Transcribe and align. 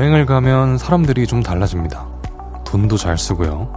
여행을 0.00 0.24
가면 0.24 0.78
사람들이 0.78 1.26
좀 1.26 1.42
달라집니다. 1.42 2.06
돈도 2.64 2.96
잘 2.96 3.18
쓰고요. 3.18 3.70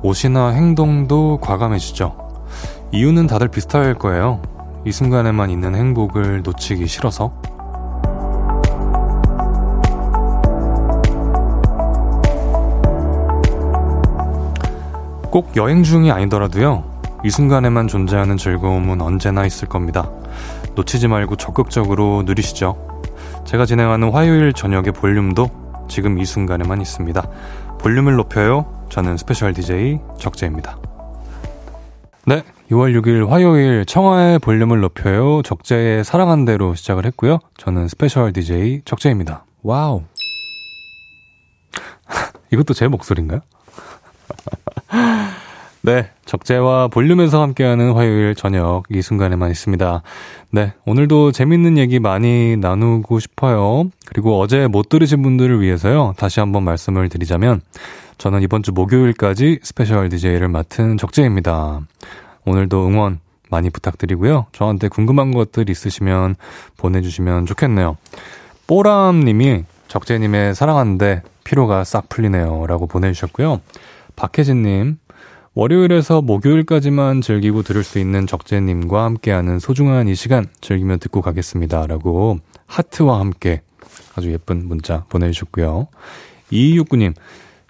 옷이나 0.00 0.48
행동도 0.48 1.38
과감해지죠. 1.42 2.16
이유는 2.92 3.26
다들 3.26 3.48
비슷할 3.48 3.92
거예요. 3.92 4.40
이 4.86 4.90
순간에만 4.90 5.50
있는 5.50 5.74
행복을 5.74 6.40
놓치기 6.44 6.86
싫어서. 6.86 7.30
꼭 15.30 15.54
여행 15.56 15.82
중이 15.82 16.10
아니더라도요. 16.10 16.84
이 17.22 17.28
순간에만 17.28 17.86
존재하는 17.86 18.38
즐거움은 18.38 19.02
언제나 19.02 19.44
있을 19.44 19.68
겁니다. 19.68 20.08
놓치지 20.74 21.08
말고 21.08 21.36
적극적으로 21.36 22.22
누리시죠. 22.24 22.99
제가 23.50 23.66
진행하는 23.66 24.12
화요일 24.12 24.52
저녁의 24.52 24.92
볼륨도 24.92 25.50
지금 25.88 26.20
이 26.20 26.24
순간에만 26.24 26.80
있습니다. 26.80 27.28
볼륨을 27.80 28.14
높여요. 28.14 28.86
저는 28.90 29.16
special 29.16 29.52
DJ 29.52 29.98
적재입니다. 30.20 30.78
네, 32.26 32.44
6월 32.70 32.96
6일 33.00 33.26
화요일 33.26 33.84
청하의 33.86 34.38
볼륨을 34.38 34.78
높여요. 34.78 35.42
적재의 35.42 36.04
사랑한대로 36.04 36.76
시작을 36.76 37.04
했고요. 37.06 37.40
저는 37.56 37.88
special 37.88 38.32
DJ 38.32 38.82
적재입니다. 38.84 39.44
와우. 39.64 40.04
이것도 42.52 42.72
제 42.72 42.86
목소리인가요? 42.86 43.40
네, 45.82 46.10
적재와 46.26 46.88
볼륨에서 46.88 47.40
함께하는 47.40 47.92
화요일 47.92 48.34
저녁 48.34 48.82
이 48.90 49.00
순간에만 49.00 49.50
있습니다. 49.50 50.02
네, 50.50 50.74
오늘도 50.84 51.32
재밌는 51.32 51.78
얘기 51.78 51.98
많이 51.98 52.58
나누고 52.58 53.18
싶어요. 53.18 53.90
그리고 54.04 54.38
어제 54.38 54.66
못 54.66 54.90
들으신 54.90 55.22
분들을 55.22 55.62
위해서요. 55.62 56.12
다시 56.18 56.38
한번 56.38 56.64
말씀을 56.64 57.08
드리자면 57.08 57.62
저는 58.18 58.42
이번 58.42 58.62
주 58.62 58.72
목요일까지 58.72 59.60
스페셜 59.62 60.10
DJ를 60.10 60.48
맡은 60.48 60.98
적재입니다. 60.98 61.80
오늘도 62.44 62.86
응원 62.86 63.20
많이 63.48 63.70
부탁드리고요. 63.70 64.46
저한테 64.52 64.88
궁금한 64.88 65.32
것들 65.32 65.70
있으시면 65.70 66.36
보내주시면 66.76 67.46
좋겠네요. 67.46 67.96
뽀람님이 68.66 69.64
적재님의 69.88 70.54
사랑한대에 70.54 71.22
피로가 71.44 71.84
싹 71.84 72.10
풀리네요. 72.10 72.66
라고 72.66 72.86
보내주셨고요. 72.86 73.60
박혜진님, 74.14 74.98
월요일에서 75.54 76.22
목요일까지만 76.22 77.22
즐기고 77.22 77.62
들을 77.62 77.82
수 77.82 77.98
있는 77.98 78.26
적재님과 78.26 79.04
함께하는 79.04 79.58
소중한 79.58 80.06
이 80.06 80.14
시간 80.14 80.46
즐기며 80.60 80.98
듣고 80.98 81.22
가겠습니다. 81.22 81.86
라고 81.88 82.38
하트와 82.66 83.18
함께 83.18 83.62
아주 84.14 84.30
예쁜 84.32 84.68
문자 84.68 85.04
보내주셨고요. 85.08 85.88
2269님, 86.52 87.14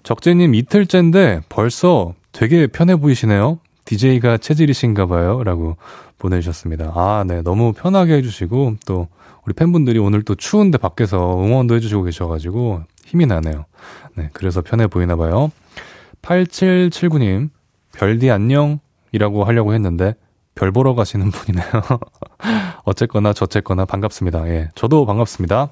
적재님 0.03 0.53
이틀째인데 0.53 1.41
벌써 1.49 2.13
되게 2.31 2.67
편해 2.67 2.95
보이시네요. 2.95 3.59
DJ가 3.85 4.37
체질이신가 4.37 5.07
봐요. 5.07 5.43
라고 5.43 5.75
보내주셨습니다. 6.19 6.93
아, 6.95 7.25
네. 7.27 7.41
너무 7.41 7.73
편하게 7.73 8.13
해주시고, 8.15 8.75
또, 8.85 9.07
우리 9.43 9.53
팬분들이 9.53 9.97
오늘 9.97 10.21
또 10.21 10.35
추운데 10.35 10.77
밖에서 10.77 11.43
응원도 11.43 11.75
해주시고 11.75 12.03
계셔가지고 12.03 12.83
힘이 13.05 13.25
나네요. 13.25 13.65
네. 14.15 14.29
그래서 14.33 14.61
편해 14.61 14.85
보이나 14.85 15.15
봐요. 15.15 15.51
8779님, 16.21 17.49
별디 17.93 18.29
안녕이라고 18.31 19.43
하려고 19.43 19.73
했는데 19.73 20.15
별 20.55 20.71
보러 20.71 20.95
가시는 20.95 21.31
분이네요. 21.31 21.65
어쨌거나 22.83 23.33
저쨌거나 23.33 23.85
반갑습니다. 23.85 24.47
예. 24.49 24.69
저도 24.75 25.05
반갑습니다. 25.05 25.69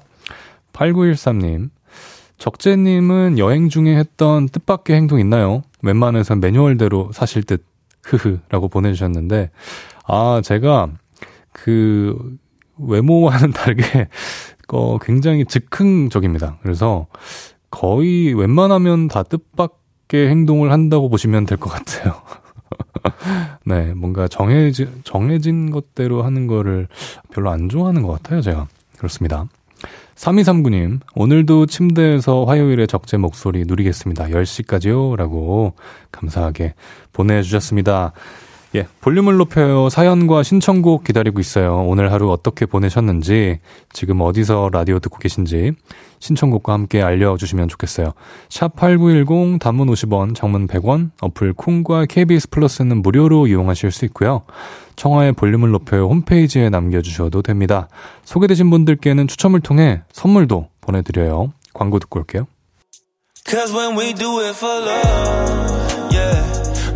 8913님. 0.72 1.70
적재님은 2.38 3.38
여행 3.38 3.68
중에 3.68 3.96
했던 3.96 4.48
뜻밖의 4.48 4.96
행동 4.96 5.20
있나요? 5.20 5.62
웬만해선 5.82 6.40
매뉴얼대로 6.40 7.10
사실 7.12 7.42
듯, 7.42 7.66
흐흐 8.02 8.38
라고 8.48 8.68
보내주셨는데, 8.68 9.50
아, 10.06 10.40
제가 10.42 10.88
그 11.52 12.38
외모와는 12.78 13.52
다르게, 13.52 14.08
어, 14.68 14.98
굉장히 14.98 15.44
즉흥적입니다. 15.44 16.58
그래서 16.62 17.08
거의 17.70 18.32
웬만하면 18.32 19.08
다 19.08 19.22
뜻밖 19.22 19.79
맞게 20.10 20.28
행동을 20.28 20.72
한다고 20.72 21.08
보시면 21.08 21.46
될 21.46 21.56
것 21.56 21.70
같아요. 21.70 22.20
네, 23.64 23.94
뭔가 23.94 24.28
정해진, 24.28 25.00
정해진 25.04 25.70
것대로 25.70 26.22
하는 26.22 26.46
거를 26.46 26.88
별로 27.32 27.50
안 27.50 27.68
좋아하는 27.68 28.02
것 28.02 28.12
같아요, 28.12 28.40
제가. 28.40 28.66
그렇습니다. 28.98 29.46
3239님, 30.16 31.00
오늘도 31.14 31.66
침대에서 31.66 32.44
화요일에 32.44 32.86
적재 32.86 33.16
목소리 33.16 33.64
누리겠습니다. 33.64 34.26
10시까지요? 34.26 35.16
라고 35.16 35.74
감사하게 36.12 36.74
보내주셨습니다. 37.12 38.12
예, 38.76 38.86
볼륨을 39.00 39.36
높여요. 39.36 39.88
사연과 39.88 40.44
신청곡 40.44 41.02
기다리고 41.02 41.40
있어요. 41.40 41.84
오늘 41.88 42.12
하루 42.12 42.30
어떻게 42.30 42.66
보내셨는지, 42.66 43.58
지금 43.92 44.20
어디서 44.20 44.70
라디오 44.72 45.00
듣고 45.00 45.18
계신지, 45.18 45.72
신청곡과 46.20 46.72
함께 46.72 47.02
알려주시면 47.02 47.66
좋겠어요. 47.66 48.12
샵 48.48 48.76
8910, 48.76 49.58
단문 49.58 49.88
50원, 49.88 50.36
장문 50.36 50.68
100원, 50.68 51.10
어플 51.20 51.54
콩과 51.54 52.06
KBS 52.06 52.50
플러스는 52.50 53.02
무료로 53.02 53.48
이용하실 53.48 53.90
수 53.90 54.04
있고요. 54.04 54.42
청하의 54.94 55.32
볼륨을 55.32 55.70
높여요. 55.70 56.06
홈페이지에 56.06 56.68
남겨주셔도 56.68 57.42
됩니다. 57.42 57.88
소개되신 58.24 58.70
분들께는 58.70 59.26
추첨을 59.26 59.60
통해 59.60 60.02
선물도 60.12 60.68
보내드려요. 60.80 61.52
광고 61.72 61.98
듣고 61.98 62.20
올게요. 62.20 62.46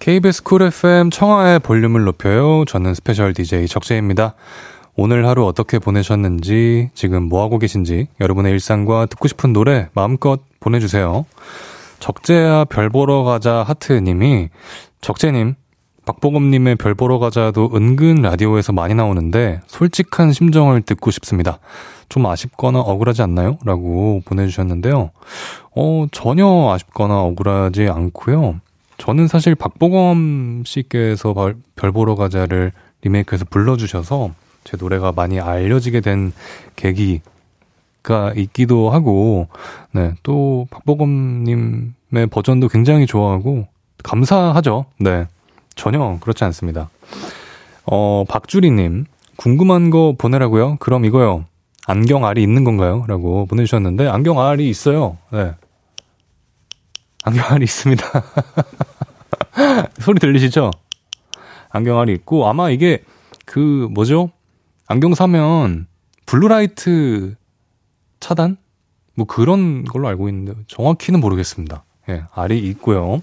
KBS 0.00 0.44
쿨 0.44 0.62
FM 0.62 1.10
청하의 1.10 1.58
볼륨을 1.58 2.04
높여요. 2.04 2.64
저는 2.64 2.94
special 2.94 3.34
DJ 3.34 3.68
적재입니다. 3.68 4.34
오늘 4.96 5.28
하루 5.28 5.44
어떻게 5.44 5.78
보내셨는지, 5.78 6.88
지금 6.94 7.24
뭐하고 7.24 7.58
계신지, 7.58 8.08
여러분의 8.18 8.50
일상과 8.52 9.04
듣고 9.06 9.28
싶은 9.28 9.52
노래 9.52 9.90
마음껏 9.92 10.40
보내주세요. 10.58 11.26
적재야 11.98 12.64
별 12.64 12.88
보러 12.88 13.24
가자 13.24 13.62
하트님이, 13.62 14.48
적재님, 15.02 15.54
박보검님의 16.06 16.76
별 16.76 16.94
보러 16.94 17.18
가자도 17.18 17.72
은근 17.74 18.22
라디오에서 18.22 18.72
많이 18.72 18.94
나오는데, 18.94 19.60
솔직한 19.66 20.32
심정을 20.32 20.80
듣고 20.80 21.10
싶습니다. 21.10 21.58
좀 22.08 22.24
아쉽거나 22.24 22.80
억울하지 22.80 23.20
않나요? 23.20 23.58
라고 23.66 24.22
보내주셨는데요. 24.24 25.10
어, 25.76 26.06
전혀 26.10 26.70
아쉽거나 26.72 27.20
억울하지 27.20 27.88
않고요. 27.88 28.60
저는 29.00 29.28
사실 29.28 29.54
박보검 29.54 30.64
씨께서 30.66 31.34
별 31.74 31.90
보러 31.90 32.14
가자를 32.16 32.70
리메이크해서 33.00 33.46
불러주셔서 33.48 34.32
제 34.64 34.76
노래가 34.76 35.10
많이 35.10 35.40
알려지게 35.40 36.02
된 36.02 36.32
계기가 36.76 38.34
있기도 38.36 38.90
하고, 38.90 39.48
네, 39.92 40.12
또 40.22 40.66
박보검님의 40.70 42.26
버전도 42.30 42.68
굉장히 42.68 43.06
좋아하고, 43.06 43.66
감사하죠. 44.02 44.84
네. 44.98 45.26
전혀 45.74 46.18
그렇지 46.20 46.44
않습니다. 46.44 46.90
어, 47.86 48.24
박주리님, 48.28 49.06
궁금한 49.36 49.88
거 49.88 50.14
보내라고요? 50.18 50.76
그럼 50.78 51.06
이거요. 51.06 51.46
안경 51.86 52.26
알이 52.26 52.42
있는 52.42 52.64
건가요? 52.64 53.06
라고 53.08 53.46
보내주셨는데, 53.46 54.08
안경 54.08 54.40
알이 54.40 54.68
있어요. 54.68 55.16
네. 55.32 55.52
안경 57.24 57.46
알이 57.50 57.64
있습니다. 57.64 58.04
소리 60.00 60.18
들리시죠? 60.18 60.70
안경 61.70 61.98
알이 62.00 62.12
있고, 62.14 62.46
아마 62.48 62.70
이게 62.70 63.02
그, 63.46 63.88
뭐죠? 63.90 64.30
안경 64.86 65.14
사면 65.14 65.86
블루라이트 66.26 67.36
차단? 68.20 68.56
뭐 69.14 69.26
그런 69.26 69.84
걸로 69.84 70.08
알고 70.08 70.28
있는데, 70.28 70.54
정확히는 70.66 71.20
모르겠습니다. 71.20 71.84
예, 72.08 72.24
알이 72.34 72.58
있고요. 72.70 73.22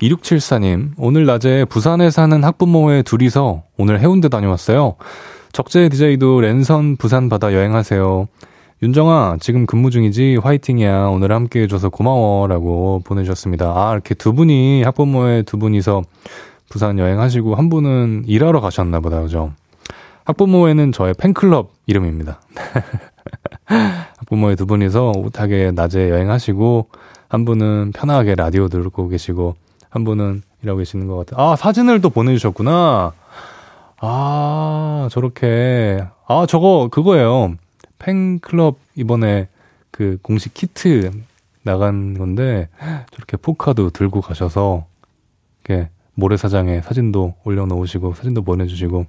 2674님, 0.00 0.92
오늘 0.98 1.24
낮에 1.24 1.64
부산에 1.64 2.10
사는 2.10 2.44
학부모의 2.44 3.02
둘이서 3.02 3.62
오늘 3.78 4.00
해운대 4.00 4.28
다녀왔어요. 4.28 4.96
적재 5.52 5.88
DJ도 5.88 6.42
랜선 6.42 6.96
부산 6.96 7.30
바다 7.30 7.54
여행하세요. 7.54 8.28
윤정아, 8.82 9.38
지금 9.40 9.64
근무 9.64 9.90
중이지? 9.90 10.38
화이팅이야. 10.42 11.06
오늘 11.06 11.32
함께 11.32 11.62
해줘서 11.62 11.88
고마워. 11.88 12.46
라고 12.46 13.00
보내주셨습니다. 13.06 13.72
아, 13.74 13.92
이렇게 13.94 14.14
두 14.14 14.34
분이, 14.34 14.82
학부모의 14.82 15.44
두 15.44 15.56
분이서 15.58 16.02
부산 16.68 16.98
여행하시고, 16.98 17.54
한 17.54 17.70
분은 17.70 18.24
일하러 18.26 18.60
가셨나 18.60 19.00
보다. 19.00 19.22
그죠? 19.22 19.52
학부모에는 20.24 20.92
저의 20.92 21.14
팬클럽 21.14 21.70
이름입니다. 21.86 22.38
학부모의 24.18 24.56
두 24.56 24.66
분이서 24.66 25.12
오붓하게 25.16 25.70
낮에 25.74 26.10
여행하시고, 26.10 26.88
한 27.28 27.46
분은 27.46 27.92
편하게 27.94 28.34
라디오 28.34 28.68
들고 28.68 29.08
계시고, 29.08 29.54
한 29.88 30.04
분은 30.04 30.42
일하고 30.62 30.76
계시는 30.78 31.06
것 31.06 31.16
같아요. 31.24 31.42
아, 31.42 31.56
사진을 31.56 32.02
또 32.02 32.10
보내주셨구나. 32.10 33.12
아, 34.02 35.08
저렇게. 35.10 36.04
아, 36.28 36.44
저거, 36.46 36.88
그거예요. 36.90 37.54
팬클럽 37.98 38.78
이번에 38.94 39.48
그 39.90 40.18
공식 40.22 40.54
키트 40.54 41.10
나간 41.62 42.16
건데 42.16 42.68
저렇게 43.12 43.36
포카도 43.36 43.90
들고 43.90 44.20
가셔서 44.20 44.86
이렇게 45.64 45.88
모래사장에 46.14 46.82
사진도 46.82 47.34
올려놓으시고 47.44 48.14
사진도 48.14 48.42
보내주시고 48.42 49.06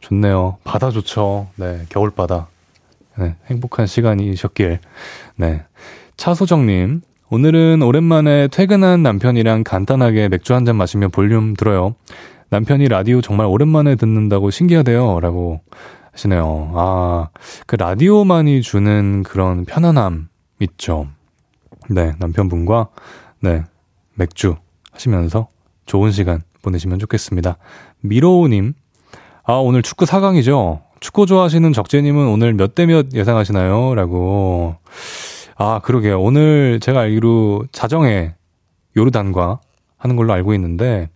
좋네요. 0.00 0.58
바다 0.64 0.90
좋죠. 0.90 1.48
네, 1.56 1.84
겨울 1.88 2.10
바다. 2.10 2.48
네, 3.18 3.34
행복한 3.46 3.86
시간이셨길. 3.86 4.78
네. 5.36 5.62
차소정님, 6.16 7.02
오늘은 7.30 7.82
오랜만에 7.82 8.48
퇴근한 8.48 9.02
남편이랑 9.02 9.64
간단하게 9.64 10.28
맥주 10.28 10.54
한 10.54 10.64
잔 10.64 10.76
마시며 10.76 11.08
볼륨 11.08 11.54
들어요. 11.54 11.94
남편이 12.50 12.88
라디오 12.88 13.20
정말 13.20 13.46
오랜만에 13.46 13.96
듣는다고 13.96 14.50
신기하대요. 14.50 15.20
라고 15.20 15.60
하 15.70 15.78
시네요. 16.28 16.72
아, 16.74 17.28
그 17.66 17.76
라디오만이 17.76 18.60
주는 18.62 19.22
그런 19.22 19.64
편안함 19.64 20.28
있죠. 20.60 21.06
네, 21.88 22.12
남편분과, 22.18 22.88
네, 23.40 23.62
맥주 24.14 24.56
하시면서 24.90 25.46
좋은 25.86 26.10
시간 26.10 26.42
보내시면 26.62 26.98
좋겠습니다. 26.98 27.56
미로우님, 28.00 28.74
아, 29.44 29.52
오늘 29.54 29.82
축구 29.82 30.06
4강이죠? 30.06 30.82
축구 30.98 31.26
좋아하시는 31.26 31.72
적재님은 31.72 32.26
오늘 32.26 32.52
몇 32.52 32.74
대 32.74 32.86
몇 32.86 33.12
예상하시나요? 33.14 33.94
라고. 33.94 34.74
아, 35.56 35.80
그러게요. 35.84 36.20
오늘 36.20 36.80
제가 36.80 36.98
알기로 37.00 37.66
자정에 37.70 38.34
요르단과 38.96 39.60
하는 39.96 40.16
걸로 40.16 40.32
알고 40.32 40.52
있는데, 40.54 41.10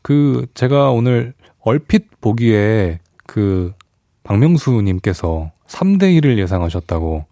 그, 0.00 0.46
제가 0.54 0.90
오늘 0.92 1.34
얼핏 1.60 2.22
보기에 2.22 3.00
그 3.26 3.74
박명수님께서 4.30 5.50
3대1을 5.66 6.38
예상하셨다고 6.38 7.24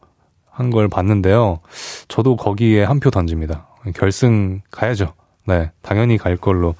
한 0.50 0.70
걸 0.72 0.88
봤는데요. 0.88 1.60
저도 2.08 2.36
거기에 2.36 2.82
한 2.82 2.98
표 2.98 3.10
던집니다. 3.10 3.68
결승 3.94 4.60
가야죠. 4.72 5.12
네, 5.46 5.70
당연히 5.82 6.18
갈 6.18 6.36
걸로 6.36 6.74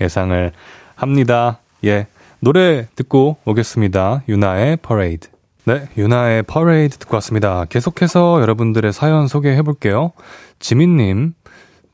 예상을 0.00 0.50
합니다. 0.96 1.60
예. 1.84 2.08
노래 2.40 2.88
듣고 2.96 3.36
오겠습니다. 3.44 4.24
유나의 4.28 4.78
퍼레이드. 4.78 5.28
네, 5.64 5.86
유나의 5.96 6.42
퍼레이드 6.42 6.96
듣고 6.98 7.14
왔습니다. 7.18 7.64
계속해서 7.66 8.40
여러분들의 8.40 8.92
사연 8.92 9.28
소개해 9.28 9.62
볼게요. 9.62 10.10
지민님, 10.58 11.34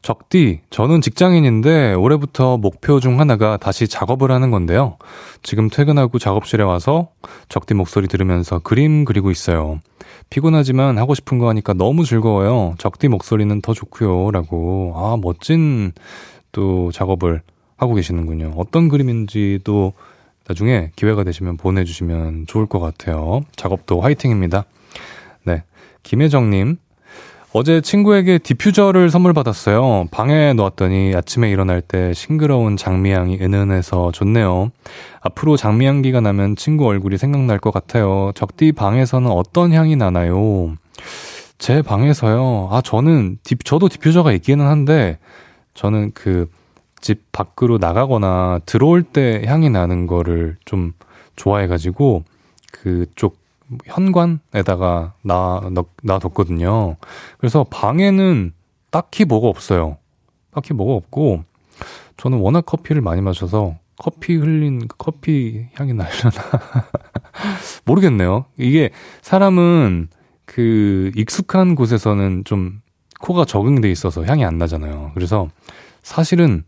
적디, 0.06 0.60
저는 0.70 1.00
직장인인데 1.00 1.94
올해부터 1.94 2.58
목표 2.58 3.00
중 3.00 3.18
하나가 3.18 3.56
다시 3.56 3.88
작업을 3.88 4.30
하는 4.30 4.52
건데요. 4.52 4.98
지금 5.42 5.68
퇴근하고 5.68 6.20
작업실에 6.20 6.62
와서 6.62 7.08
적디 7.48 7.74
목소리 7.74 8.06
들으면서 8.06 8.60
그림 8.60 9.04
그리고 9.04 9.32
있어요. 9.32 9.80
피곤하지만 10.30 10.96
하고 10.98 11.16
싶은 11.16 11.38
거 11.38 11.48
하니까 11.48 11.72
너무 11.72 12.04
즐거워요. 12.04 12.76
적디 12.78 13.08
목소리는 13.08 13.60
더 13.62 13.74
좋고요. 13.74 14.30
라고. 14.30 14.92
아, 14.94 15.16
멋진 15.20 15.90
또 16.52 16.92
작업을 16.92 17.42
하고 17.76 17.94
계시는군요. 17.94 18.54
어떤 18.58 18.88
그림인지도 18.88 19.92
나중에 20.46 20.92
기회가 20.94 21.24
되시면 21.24 21.56
보내주시면 21.56 22.46
좋을 22.46 22.66
것 22.66 22.78
같아요. 22.78 23.40
작업도 23.56 24.00
화이팅입니다. 24.02 24.66
네. 25.42 25.64
김혜정님, 26.04 26.76
어제 27.58 27.80
친구에게 27.80 28.36
디퓨저를 28.36 29.08
선물 29.08 29.32
받았어요. 29.32 30.08
방에 30.10 30.52
놓았더니 30.52 31.14
아침에 31.16 31.50
일어날 31.50 31.80
때 31.80 32.12
싱그러운 32.12 32.76
장미향이 32.76 33.38
은은해서 33.40 34.12
좋네요. 34.12 34.70
앞으로 35.22 35.56
장미향기가 35.56 36.20
나면 36.20 36.56
친구 36.56 36.86
얼굴이 36.86 37.16
생각날 37.16 37.58
것 37.58 37.70
같아요. 37.70 38.30
적디 38.34 38.72
방에서는 38.72 39.30
어떤 39.30 39.72
향이 39.72 39.96
나나요? 39.96 40.74
제 41.56 41.80
방에서요. 41.80 42.68
아, 42.70 42.82
저는 42.82 43.38
디, 43.42 43.56
저도 43.56 43.88
디퓨저가 43.88 44.32
있기는 44.32 44.64
한데 44.66 45.18
저는 45.72 46.12
그 46.12 46.48
집 47.06 47.30
밖으로 47.30 47.78
나가거나 47.78 48.60
들어올 48.66 49.04
때 49.04 49.44
향이 49.46 49.70
나는 49.70 50.08
거를 50.08 50.56
좀 50.64 50.92
좋아해가지고 51.36 52.24
그쪽 52.72 53.36
현관에다가 53.86 55.14
놔, 55.22 55.62
놔뒀거든요. 56.02 56.96
그래서 57.38 57.64
방에는 57.64 58.52
딱히 58.90 59.24
뭐가 59.24 59.48
없어요. 59.48 59.98
딱히 60.52 60.72
뭐가 60.72 60.94
없고, 60.94 61.44
저는 62.16 62.38
워낙 62.38 62.64
커피를 62.64 63.02
많이 63.02 63.20
마셔서 63.20 63.76
커피 63.98 64.34
흘린 64.34 64.88
그 64.88 64.96
커피 64.96 65.66
향이 65.74 65.92
나려나? 65.94 66.30
모르겠네요. 67.84 68.46
이게 68.56 68.90
사람은 69.22 70.08
그 70.44 71.10
익숙한 71.16 71.74
곳에서는 71.74 72.44
좀 72.44 72.80
코가 73.20 73.44
적응돼 73.44 73.90
있어서 73.90 74.24
향이 74.24 74.44
안 74.44 74.58
나잖아요. 74.58 75.12
그래서 75.14 75.48
사실은 76.02 76.64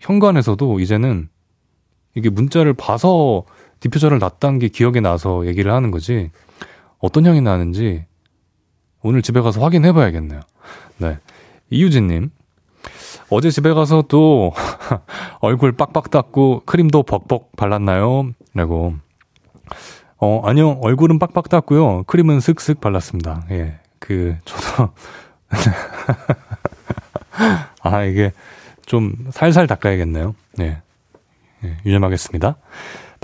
현관에서도 0.00 0.80
이제는 0.80 1.28
이게 2.14 2.30
문자를 2.30 2.74
봐서 2.74 3.44
디퓨저를 3.84 4.18
놨다는 4.18 4.60
게 4.60 4.68
기억에 4.68 5.00
나서 5.00 5.46
얘기를 5.46 5.70
하는 5.70 5.90
거지. 5.90 6.30
어떤 6.98 7.26
향이 7.26 7.42
나는지 7.42 8.06
오늘 9.02 9.20
집에 9.20 9.42
가서 9.42 9.60
확인해 9.60 9.92
봐야겠네요. 9.92 10.40
네. 10.96 11.18
이유진 11.68 12.06
님. 12.06 12.30
어제 13.28 13.50
집에 13.50 13.74
가서 13.74 14.02
또 14.08 14.54
얼굴 15.40 15.72
빡빡 15.72 16.10
닦고 16.10 16.62
크림도 16.64 17.02
벅벅 17.02 17.56
발랐나요? 17.56 18.30
라고. 18.54 18.94
어, 20.16 20.40
아니요. 20.44 20.78
얼굴은 20.80 21.18
빡빡 21.18 21.50
닦고요. 21.50 22.04
크림은 22.04 22.40
슥슥 22.40 22.80
발랐습니다. 22.80 23.44
예. 23.50 23.80
그, 23.98 24.36
저도. 24.46 24.94
아, 27.82 28.04
이게 28.04 28.32
좀 28.86 29.14
살살 29.30 29.66
닦아야겠네요. 29.66 30.34
네. 30.56 30.80
예, 31.64 31.76
유념하겠습니다. 31.84 32.56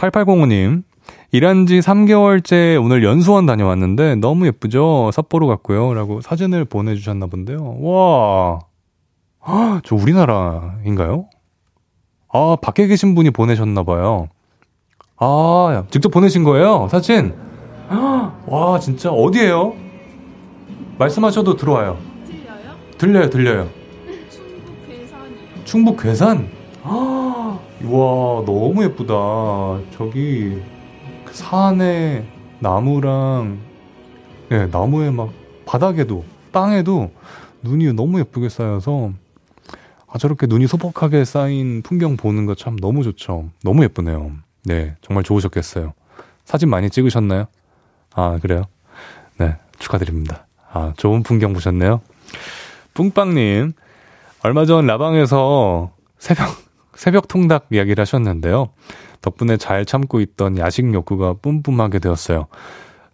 8805님, 0.01 0.83
일한 1.31 1.67
지 1.67 1.81
3개월째 1.81 2.83
오늘 2.83 3.05
연수원 3.05 3.45
다녀왔는데 3.47 4.17
너무 4.17 4.47
예쁘죠? 4.47 5.11
삿포로 5.13 5.47
갔고요. 5.47 5.93
라고 5.95 6.21
사진을 6.23 6.65
보내주셨나 6.65 7.27
본데요. 7.27 7.77
와, 7.81 8.61
헉, 9.47 9.83
저 9.85 9.95
우리나라인가요? 9.95 11.27
아, 12.33 12.57
밖에 12.63 12.87
계신 12.87 13.15
분이 13.15 13.31
보내셨나봐요. 13.31 14.29
아, 15.19 15.85
직접 15.91 16.09
보내신 16.09 16.45
거예요? 16.45 16.89
사진? 16.91 17.35
와, 18.47 18.79
진짜 18.81 19.11
어디에요? 19.11 19.75
말씀하셔도 20.99 21.57
들어와요. 21.57 21.99
들려요? 22.27 22.77
들려요, 22.97 23.31
들려요. 23.31 23.69
충북 24.31 24.87
괴산이요. 24.87 25.65
충북 25.65 26.03
괴산? 26.03 26.49
와 27.85 28.45
너무 28.45 28.85
예쁘다. 28.85 29.15
저기 29.93 30.61
그 31.25 31.33
산에 31.35 32.27
나무랑 32.59 33.59
네, 34.51 34.67
나무에 34.67 35.11
막 35.11 35.31
바닥에도 35.65 36.25
땅에도 36.53 37.11
눈이 37.63 37.93
너무 37.95 38.19
예쁘게 38.21 38.49
쌓여서 38.49 39.13
아 40.09 40.19
저렇게 40.19 40.47
눈이 40.47 40.67
소복하게 40.67 41.25
쌓인 41.25 41.83
풍경 41.83 42.17
보는 42.17 42.45
거 42.47 42.55
참 42.55 42.77
너무 42.77 43.03
좋죠. 43.05 43.49
너무 43.63 43.85
예쁘네요. 43.85 44.33
네, 44.65 44.97
정말 45.01 45.23
좋으셨겠어요. 45.25 45.95
사진 46.45 46.69
많이 46.69 46.91
찍으셨나요? 46.91 47.47
아 48.15 48.39
그래요? 48.43 48.65
네, 49.39 49.57
축하드립니다. 49.79 50.47
아 50.73 50.93
좋은 50.97 51.23
풍경 51.23 51.53
보셨네요. 51.55 52.01
뿡빵님 52.95 53.73
얼마 54.43 54.67
전 54.67 54.87
라방에서 54.87 55.93
새벽 56.19 56.49
새벽 57.01 57.29
통닭 57.29 57.69
이야기를 57.71 58.03
하셨는데요. 58.03 58.69
덕분에 59.23 59.57
잘 59.57 59.87
참고 59.87 60.21
있던 60.21 60.59
야식 60.59 60.93
욕구가 60.93 61.37
뿜뿜하게 61.41 61.99
되었어요. 61.99 62.47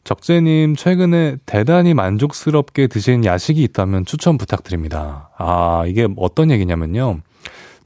적재님, 0.02 0.74
최근에 0.74 1.36
대단히 1.46 1.94
만족스럽게 1.94 2.88
드신 2.88 3.24
야식이 3.24 3.62
있다면 3.62 4.04
추천 4.04 4.38
부탁드립니다. 4.38 5.30
아, 5.38 5.84
이게 5.86 6.08
어떤 6.16 6.50
얘기냐면요. 6.50 7.20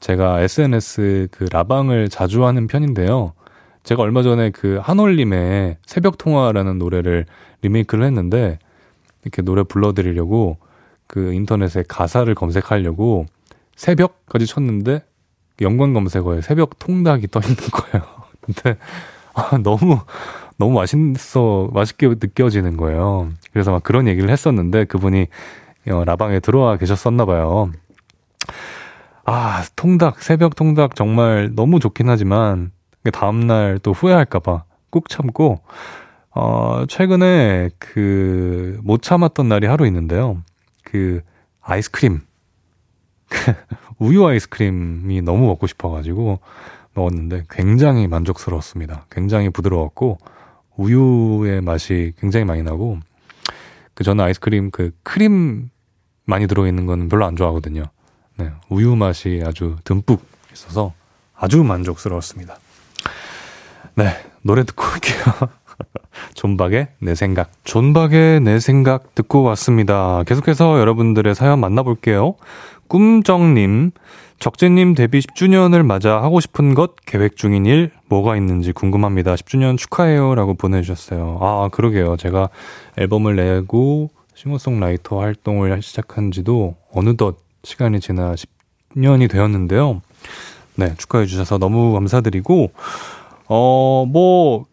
제가 0.01 0.41
SNS 0.41 1.29
그 1.33 1.47
라방을 1.53 2.09
자주 2.09 2.47
하는 2.47 2.67
편인데요. 2.67 3.35
제가 3.83 4.03
얼마 4.03 4.23
전에 4.23 4.49
그 4.49 4.79
한올림의 4.83 5.77
새벽 5.85 6.17
통화라는 6.17 6.79
노래를 6.79 7.27
리메이크를 7.61 8.07
했는데 8.07 8.59
이렇게 9.23 9.43
노래 9.43 9.65
불러드리려고 9.65 10.57
그 11.07 11.35
인터넷에 11.35 11.85
가사를 11.87 12.35
검색하려고 12.35 13.27
새벽까지 13.77 14.47
쳤는데 14.47 15.03
연관 15.61 15.93
검색어에 15.95 16.41
새벽 16.43 16.79
통닭이 16.79 17.29
떠 17.29 17.41
있는 17.41 17.57
거예요. 17.57 18.07
근데 18.41 18.77
아, 19.35 19.59
너무 19.63 20.01
너무 20.57 20.75
맛있어 20.75 21.71
맛있게 21.73 22.09
느껴지는 22.09 22.77
거예요. 22.77 23.31
그래서 23.53 23.71
막 23.73 23.83
그런 23.83 24.09
얘기를 24.09 24.31
했었는데 24.31 24.85
그분이 24.87 25.27
어, 25.91 26.05
라방에 26.05 26.41
들어와 26.41 26.77
계셨었나 26.77 27.25
봐요. 27.25 27.71
아 29.25 29.63
통닭 29.77 30.23
새벽 30.23 30.57
통닭 30.57 30.95
정말 30.97 31.51
너무 31.55 31.79
좋긴 31.81 32.09
하지만 32.09 32.73
다음 33.13 33.47
날 33.47 33.79
또 33.83 33.93
후회할까봐 33.93 34.65
꾹 34.91 35.09
참고 35.09 35.61
어 36.35 36.85
최근에 36.89 37.71
그 37.79 38.79
못 38.83 39.03
참았던 39.03 39.49
날이 39.49 39.67
하루 39.67 39.87
있는데요. 39.87 40.39
그 40.85 41.21
아이스크림 41.61 42.21
우유 44.01 44.27
아이스크림이 44.27 45.23
너무 45.23 45.47
먹고 45.47 45.67
싶어가지고 45.69 46.41
먹었는데 46.95 47.45
굉장히 47.49 48.09
만족스러웠습니다. 48.09 49.07
굉장히 49.11 49.51
부드러웠고 49.51 50.19
우유의 50.77 51.61
맛이 51.61 52.15
굉장히 52.19 52.45
많이 52.45 52.63
나고 52.63 52.99
그 53.95 54.03
저는 54.03 54.25
아이스크림 54.25 54.71
그 54.71 54.91
크림 55.03 55.71
많이 56.25 56.47
들어있는 56.47 56.87
건 56.87 57.09
별로 57.09 57.27
안 57.27 57.37
좋아하거든요. 57.37 57.85
네, 58.39 58.51
우유 58.71 58.97
맛이 58.97 59.43
아주 59.45 59.77
듬뿍 59.85 60.23
있어서 60.53 60.95
아주 61.37 61.63
만족스러웠습니다. 61.63 62.57
네, 63.95 64.17
노래 64.43 64.65
듣고 64.65 64.85
올게요. 64.85 65.51
존박의 66.35 66.89
내 67.01 67.15
생각. 67.15 67.51
존박의 67.65 68.41
내 68.41 68.61
생각 68.61 69.15
듣고 69.15 69.43
왔습니다. 69.43 70.23
계속해서 70.25 70.81
여러분들의 70.81 71.35
사연 71.35 71.61
만나볼게요. 71.61 72.35
꿈정님, 72.89 73.93
적재님 74.41 74.95
데뷔 74.95 75.21
10주년을 75.21 75.85
맞아 75.85 76.23
하고 76.23 76.41
싶은 76.41 76.75
것, 76.75 76.97
계획 77.07 77.37
중인 77.37 77.67
일, 77.67 77.91
뭐가 78.09 78.37
있는지 78.37 78.73
궁금합니다. 78.73 79.35
10주년 79.35 79.77
축하해요. 79.77 80.35
라고 80.35 80.55
보내주셨어요. 80.55 81.39
아, 81.41 81.69
그러게요. 81.71 82.17
제가 82.17 82.49
앨범을 82.97 83.37
내고 83.37 84.11
싱어송라이터 84.35 85.21
활동을 85.21 85.83
시작한 85.83 86.31
지도 86.31 86.77
어느덧 86.93 87.37
시간이 87.63 88.01
지나 88.01 88.35
10년이 88.95 89.31
되었는데요. 89.31 90.01
네, 90.77 90.95
축하해 90.97 91.27
주셔서 91.27 91.59
너무 91.59 91.93
감사드리고, 91.93 92.73
어, 93.49 94.07
뭐, 94.09 94.65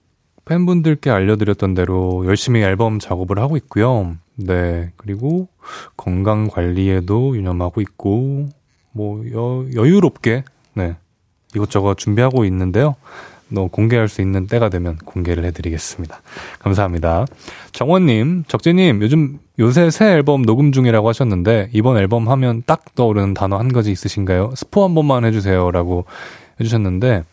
팬분들께 0.48 1.10
알려드렸던 1.10 1.74
대로 1.74 2.26
열심히 2.26 2.62
앨범 2.62 3.00
작업을 3.00 3.40
하고 3.40 3.58
있고요. 3.58 4.16
네. 4.36 4.92
그리고 4.96 5.50
건강 5.98 6.48
관리에도 6.48 7.36
유념하고 7.36 7.82
있고, 7.82 8.48
뭐, 8.94 9.24
여, 9.34 9.66
여유롭게, 9.76 10.44
네. 10.74 10.96
이것저것 11.54 11.98
준비하고 11.98 12.46
있는데요. 12.46 12.96
너 13.50 13.68
공개할 13.68 14.10
수 14.10 14.22
있는 14.22 14.48
때가 14.48 14.70
되면 14.70 14.98
공개를 14.98 15.46
해드리겠습니다. 15.46 16.22
감사합니다. 16.60 17.26
정원님, 17.72 18.44
적재님, 18.48 19.02
요즘 19.02 19.40
요새 19.60 19.90
새 19.90 20.12
앨범 20.12 20.44
녹음 20.44 20.72
중이라고 20.72 21.08
하셨는데, 21.10 21.70
이번 21.74 21.98
앨범 21.98 22.28
하면 22.30 22.64
딱 22.66 22.96
떠오르는 22.96 23.34
단어 23.34 23.58
한 23.58 23.72
가지 23.72 23.92
있으신가요? 23.92 24.52
스포 24.56 24.84
한 24.84 24.96
번만 24.96 25.26
해주세요. 25.26 25.72
라고 25.72 26.06
해주셨는데, 26.60 27.24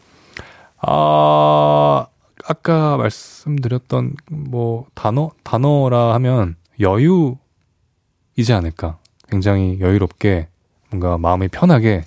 아, 0.80 2.06
아까 2.46 2.96
말씀드렸던 2.96 4.14
뭐 4.30 4.86
단어 4.94 5.30
단어라 5.42 6.14
하면 6.14 6.56
여유이지 6.78 8.52
않을까. 8.52 8.98
굉장히 9.28 9.78
여유롭게 9.80 10.48
뭔가 10.90 11.16
마음이 11.16 11.48
편하게 11.48 12.04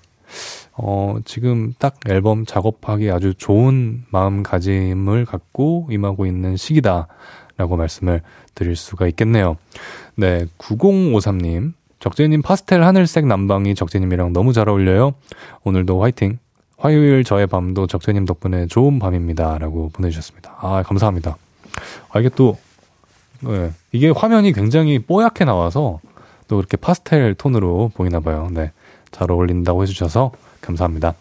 어 0.73 1.17
지금 1.25 1.73
딱 1.79 1.99
앨범 2.07 2.45
작업하기 2.45 3.09
아주 3.09 3.33
좋은 3.33 4.03
마음가짐을 4.11 5.25
갖고 5.25 5.87
임하고 5.89 6.27
있는 6.27 6.55
시기다라고 6.55 7.75
말씀을 7.75 8.21
드릴 8.53 8.75
수가 8.75 9.07
있겠네요. 9.07 9.57
네, 10.15 10.45
9053님. 10.59 11.73
적재님 11.99 12.43
파스텔 12.43 12.83
하늘색 12.83 13.25
남방이 13.25 13.73
적재님이랑 13.73 14.31
너무 14.31 14.53
잘 14.53 14.69
어울려요. 14.69 15.15
오늘도 15.63 16.01
화이팅 16.01 16.37
화요일 16.77 17.23
저의 17.23 17.47
밤도 17.47 17.87
적재님 17.87 18.25
덕분에 18.25 18.67
좋은 18.67 18.99
밤입니다. 18.99 19.57
라고 19.57 19.89
보내주셨습니다. 19.89 20.55
아, 20.59 20.83
감사합니다. 20.83 21.37
아, 22.09 22.19
이게 22.19 22.29
또, 22.29 22.57
네, 23.41 23.71
이게 23.91 24.09
화면이 24.09 24.53
굉장히 24.53 24.99
뽀얗게 24.99 25.45
나와서 25.45 25.99
또 26.47 26.57
그렇게 26.57 26.77
파스텔 26.77 27.35
톤으로 27.35 27.91
보이나 27.93 28.19
봐요. 28.19 28.47
네. 28.51 28.71
잘 29.11 29.31
어울린다고 29.31 29.83
해주셔서 29.83 30.31
감사합니다. 30.61 31.15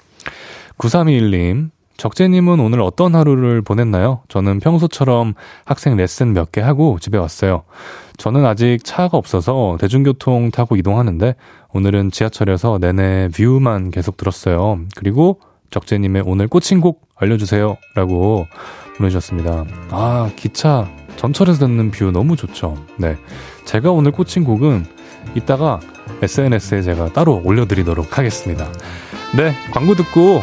9321님, 0.78 1.70
적재님은 1.96 2.60
오늘 2.60 2.80
어떤 2.82 3.14
하루를 3.14 3.62
보냈나요? 3.62 4.20
저는 4.28 4.60
평소처럼 4.60 5.34
학생 5.64 5.96
레슨 5.96 6.32
몇 6.34 6.52
개 6.52 6.60
하고 6.60 6.98
집에 7.00 7.18
왔어요. 7.18 7.62
저는 8.18 8.44
아직 8.46 8.78
차가 8.84 9.16
없어서 9.18 9.76
대중교통 9.80 10.50
타고 10.50 10.76
이동하는데 10.76 11.34
오늘은 11.72 12.10
지하철에서 12.10 12.78
내내 12.80 13.28
뷰만 13.34 13.90
계속 13.90 14.16
들었어요. 14.16 14.80
그리고 14.94 15.40
적재님의 15.70 16.22
오늘 16.26 16.48
꽂힌 16.48 16.80
곡 16.80 17.08
알려주세요. 17.16 17.76
라고 17.94 18.46
보내주셨습니다. 18.98 19.64
아, 19.90 20.30
기차 20.36 20.88
전철에서 21.16 21.60
듣는 21.66 21.90
볼륨 21.90 22.10
너무 22.12 22.36
좋죠. 22.36 22.76
네. 22.98 23.16
제가 23.64 23.90
오늘 23.90 24.12
꽂힌 24.12 24.44
곡은 24.44 24.86
이따가 25.34 25.80
SNS에 26.22 26.82
제가 26.82 27.12
따로 27.12 27.42
올려드리도록 27.44 28.16
하겠습니다. 28.18 28.70
네. 29.36 29.54
광고 29.72 29.94
듣고 29.94 30.42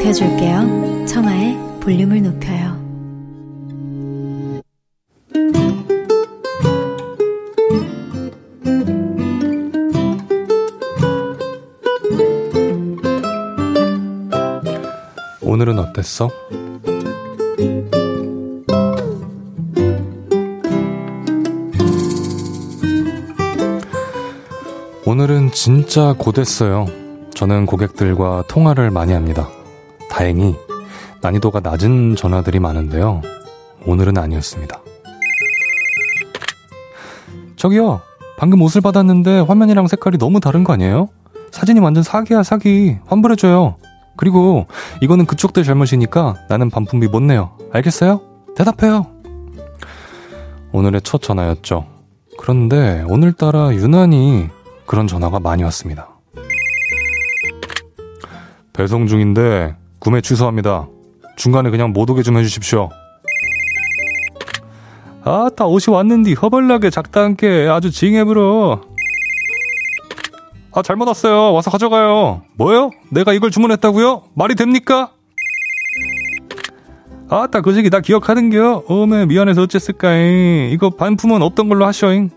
높여줄게요. 0.00 1.04
청하의 1.06 1.58
볼륨을 1.80 2.22
높여요. 2.22 2.80
오늘은 15.42 15.78
어땠어? 15.78 16.30
오늘은 25.04 25.52
진짜 25.52 26.14
고됐어요. 26.16 26.86
저는 27.34 27.66
고객들과 27.66 28.44
통화를 28.48 28.90
많이 28.90 29.12
합니다. 29.12 29.48
다행히 30.10 30.56
난이도가 31.22 31.60
낮은 31.60 32.16
전화들이 32.16 32.58
많은데요. 32.58 33.22
오늘은 33.86 34.18
아니었습니다. 34.18 34.80
저기요, 37.56 38.00
방금 38.36 38.60
옷을 38.62 38.80
받았는데 38.80 39.40
화면이랑 39.40 39.86
색깔이 39.86 40.18
너무 40.18 40.40
다른 40.40 40.64
거 40.64 40.72
아니에요? 40.72 41.08
사진이 41.50 41.80
완전 41.80 42.02
사기야, 42.02 42.42
사기. 42.42 42.98
환불해줘요. 43.06 43.76
그리고 44.16 44.66
이거는 45.00 45.26
그쪽들 45.26 45.64
잘못이니까 45.64 46.36
나는 46.48 46.70
반품비 46.70 47.08
못 47.08 47.20
내요. 47.22 47.56
알겠어요? 47.72 48.20
대답해요. 48.56 49.06
오늘의 50.72 51.02
첫 51.02 51.22
전화였죠. 51.22 51.86
그런데 52.38 53.04
오늘따라 53.08 53.74
유난히 53.74 54.48
그런 54.86 55.06
전화가 55.06 55.40
많이 55.40 55.62
왔습니다. 55.62 56.08
배송 58.72 59.06
중인데 59.06 59.76
구매 60.00 60.20
취소합니다. 60.22 60.88
중간에 61.36 61.70
그냥 61.70 61.92
못 61.92 62.08
오게 62.10 62.22
좀 62.22 62.36
해주십시오. 62.38 62.88
아, 65.22 65.50
다 65.54 65.66
옷이 65.66 65.94
왔는디 65.94 66.32
허벌나게 66.32 66.90
작다 66.90 67.22
않게 67.22 67.68
아주 67.70 67.90
징해불어. 67.90 68.80
아, 70.72 70.78
아, 70.78 70.82
잘못 70.82 71.06
왔어요. 71.06 71.52
와서 71.52 71.70
가져가요. 71.70 72.42
뭐요? 72.56 72.90
내가 73.10 73.32
이걸 73.34 73.50
주문했다고요? 73.50 74.22
말이 74.34 74.54
됩니까? 74.54 75.10
아따, 77.28 77.60
그 77.60 77.74
시기 77.74 77.90
나 77.90 78.00
기억하는겨? 78.00 78.84
어메, 78.88 79.26
미안해서 79.26 79.62
어쨌을까잉. 79.62 80.70
이거 80.72 80.90
반품은 80.90 81.42
없던 81.42 81.68
걸로 81.68 81.86
하셔잉. 81.86 82.30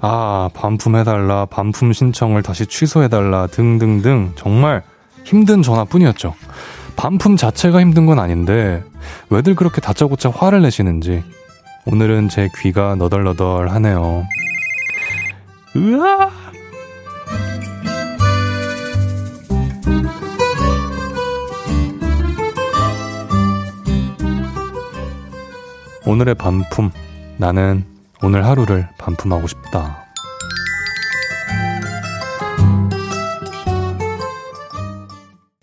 아, 0.00 0.50
반품해달라, 0.54 1.46
반품 1.46 1.92
신청을 1.92 2.42
다시 2.42 2.66
취소해달라, 2.66 3.46
등등등. 3.46 4.32
정말 4.36 4.82
힘든 5.26 5.60
전화뿐이었죠. 5.60 6.34
반품 6.94 7.36
자체가 7.36 7.80
힘든 7.80 8.06
건 8.06 8.20
아닌데, 8.20 8.82
왜들 9.28 9.56
그렇게 9.56 9.80
다짜고짜 9.80 10.30
화를 10.30 10.62
내시는지. 10.62 11.24
오늘은 11.84 12.28
제 12.28 12.48
귀가 12.58 12.94
너덜너덜 12.94 13.68
하네요. 13.70 14.24
으아! 15.76 16.30
오늘의 26.06 26.36
반품. 26.36 26.92
나는 27.36 27.84
오늘 28.22 28.46
하루를 28.46 28.88
반품하고 28.96 29.48
싶다. 29.48 30.05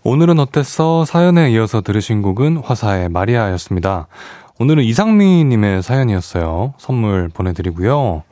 오늘은 0.05 0.38
어땠어? 0.38 1.05
사연에 1.05 1.50
이어서 1.51 1.79
들으신 1.79 2.22
곡은 2.22 2.57
화사의 2.57 3.07
마리아였습니다. 3.07 4.07
오늘은 4.60 4.83
이상미님의 4.83 5.81
사연이었어요. 5.81 6.74
선물 6.77 7.29
보내드리고요. 7.29 8.24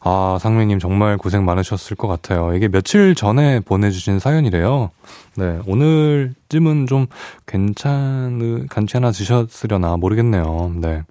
아, 0.00 0.38
상미님 0.40 0.78
정말 0.78 1.18
고생 1.18 1.44
많으셨을 1.44 1.96
것 1.96 2.06
같아요. 2.06 2.54
이게 2.54 2.68
며칠 2.68 3.16
전에 3.16 3.58
보내주신 3.58 4.20
사연이래요. 4.20 4.92
네, 5.36 5.58
오늘쯤은 5.66 6.86
좀 6.86 7.06
괜찮, 7.44 8.68
괜찮아지셨으려나 8.70 9.96
모르겠네요. 9.96 10.74
네. 10.76 11.02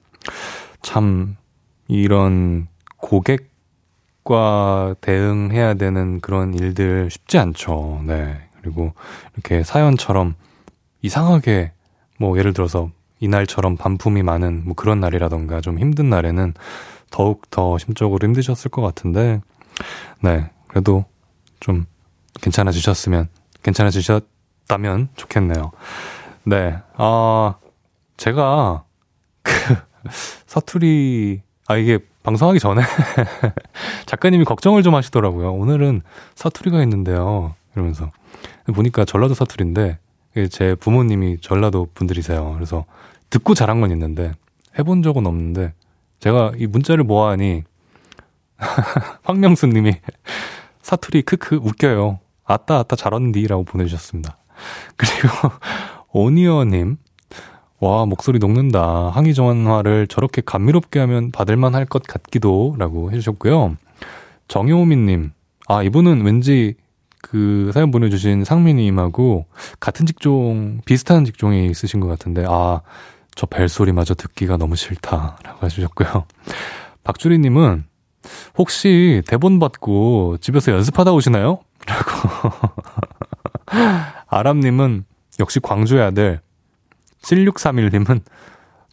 참, 0.82 1.36
이런 1.90 2.68
고객과 2.98 3.36
대응해야 5.02 5.74
되는 5.74 6.22
그런 6.22 6.54
일들 6.54 7.10
쉽지 7.12 7.38
않죠. 7.38 8.02
네. 8.06 8.45
그리고 8.66 8.94
이렇게 9.36 9.64
사연처럼 9.64 10.34
이상하게 11.04 11.72
뭐 12.18 12.36
예를 12.40 12.54
들어서 12.54 12.90
이날처럼 13.20 13.78
반품이 13.78 14.24
많은 14.24 14.64
뭐 14.66 14.74
그런 14.74 15.00
날이라던가 15.00 15.62
좀 15.62 15.78
힘든 15.78 16.10
날에는 16.10 16.56
더욱 17.12 17.50
더 17.52 17.78
심적으로 17.78 18.26
힘드셨을 18.28 18.72
것 18.72 18.82
같은데, 18.82 19.40
네. 20.22 20.50
그래도 20.68 21.06
좀 21.60 21.86
괜찮아지셨으면, 22.42 23.30
괜찮아지셨다면 23.62 25.10
좋겠네요. 25.16 25.72
네. 26.44 26.78
아, 26.98 27.56
제가 28.18 28.84
그 29.44 29.52
사투리, 30.48 31.42
아, 31.68 31.78
이게 31.78 32.00
방송하기 32.24 32.60
전에 32.60 32.82
작가님이 34.08 34.44
걱정을 34.44 34.82
좀 34.82 34.96
하시더라고요. 34.96 35.54
오늘은 35.54 36.02
사투리가 36.34 36.82
있는데요. 36.82 37.54
이러면서. 37.76 38.12
보니까 38.74 39.06
전라도 39.06 39.34
사투리인데, 39.34 40.00
제 40.50 40.76
부모님이 40.76 41.40
전라도 41.42 41.88
분들이세요. 41.94 42.54
그래서 42.56 42.86
듣고 43.30 43.54
자란 43.54 43.82
건 43.82 43.92
있는데, 43.92 44.32
해본 44.78 45.04
적은 45.04 45.26
없는데, 45.26 45.74
제가 46.20 46.54
이 46.58 46.66
문자를 46.68 47.04
모아하니 47.04 47.64
황명수 49.24 49.68
님이 49.68 49.94
사투리 50.82 51.22
크크 51.24 51.58
웃겨요. 51.58 52.20
아따 52.46 52.80
아따 52.80 52.96
잘왔는디라고 52.96 53.64
보내주셨습니다. 53.64 54.38
그리고 54.96 55.50
오니어 56.12 56.66
님. 56.66 56.98
와, 57.80 58.06
목소리 58.06 58.40
녹는다. 58.40 59.10
항의전화를 59.10 60.08
저렇게 60.08 60.42
감미롭게 60.46 61.00
하면 61.00 61.32
받을만 61.32 61.76
할 61.76 61.86
것 61.86 62.04
같기도 62.04 62.76
라고 62.80 63.12
해주셨고요. 63.12 63.76
정효민 64.48 65.06
님. 65.06 65.32
아, 65.68 65.84
이분은 65.84 66.22
왠지 66.24 66.76
그 67.28 67.72
사연 67.74 67.90
보내주신 67.90 68.44
상민님하고 68.44 69.48
같은 69.80 70.06
직종, 70.06 70.80
비슷한 70.86 71.26
직종에 71.26 71.66
있으신 71.66 72.00
것 72.00 72.08
같은데, 72.08 72.46
아, 72.48 72.82
저 73.34 73.48
벨소리마저 73.48 74.14
듣기가 74.14 74.58
너무 74.58 74.76
싫다라고 74.76 75.66
해주셨고요. 75.66 76.26
박주리님은 77.04 77.86
혹시 78.60 79.24
대본 79.28 79.58
받고 79.58 80.38
집에서 80.40 80.72
연습하다 80.72 81.14
오시나요? 81.14 81.62
라고. 81.88 82.70
아람님은 84.28 85.06
역시 85.40 85.60
광주의 85.60 86.04
아들. 86.04 86.42
7631님은 87.24 88.22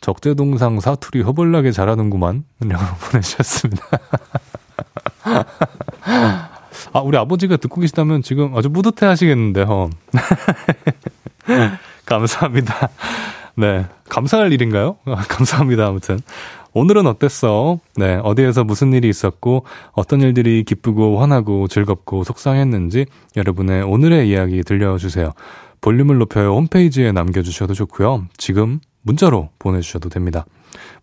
적재동상 0.01 0.81
사투리 0.81 1.21
허벌나게 1.21 1.71
잘하는구만. 1.71 2.45
라고 2.61 2.97
보내주셨습니다. 3.11 3.87
아, 6.93 7.01
우리 7.01 7.17
아버지가 7.17 7.57
듣고 7.57 7.81
계시다면 7.81 8.23
지금 8.23 8.55
아주 8.57 8.71
뿌듯해 8.71 9.09
하시겠는데요. 9.09 9.91
감사합니다. 12.05 12.91
네. 13.57 13.87
감사할 14.09 14.53
일인가요? 14.53 14.97
감사합니다. 15.29 15.87
아무튼. 15.87 16.21
오늘은 16.75 17.07
어땠어? 17.07 17.81
네. 17.97 18.19
어디에서 18.23 18.65
무슨 18.65 18.93
일이 18.93 19.09
있었고, 19.09 19.65
어떤 19.93 20.21
일들이 20.21 20.65
기쁘고, 20.65 21.21
화나고, 21.21 21.69
즐겁고, 21.69 22.25
속상했는지 22.25 23.07
여러분의 23.37 23.83
오늘의 23.83 24.29
이야기 24.29 24.63
들려주세요. 24.63 25.33
볼륨을 25.81 26.19
높여요. 26.19 26.55
홈페이지에 26.55 27.13
남겨주셔도 27.13 27.75
좋고요. 27.75 28.27
지금 28.37 28.81
문자로 29.03 29.51
보내주셔도 29.59 30.09
됩니다. 30.09 30.47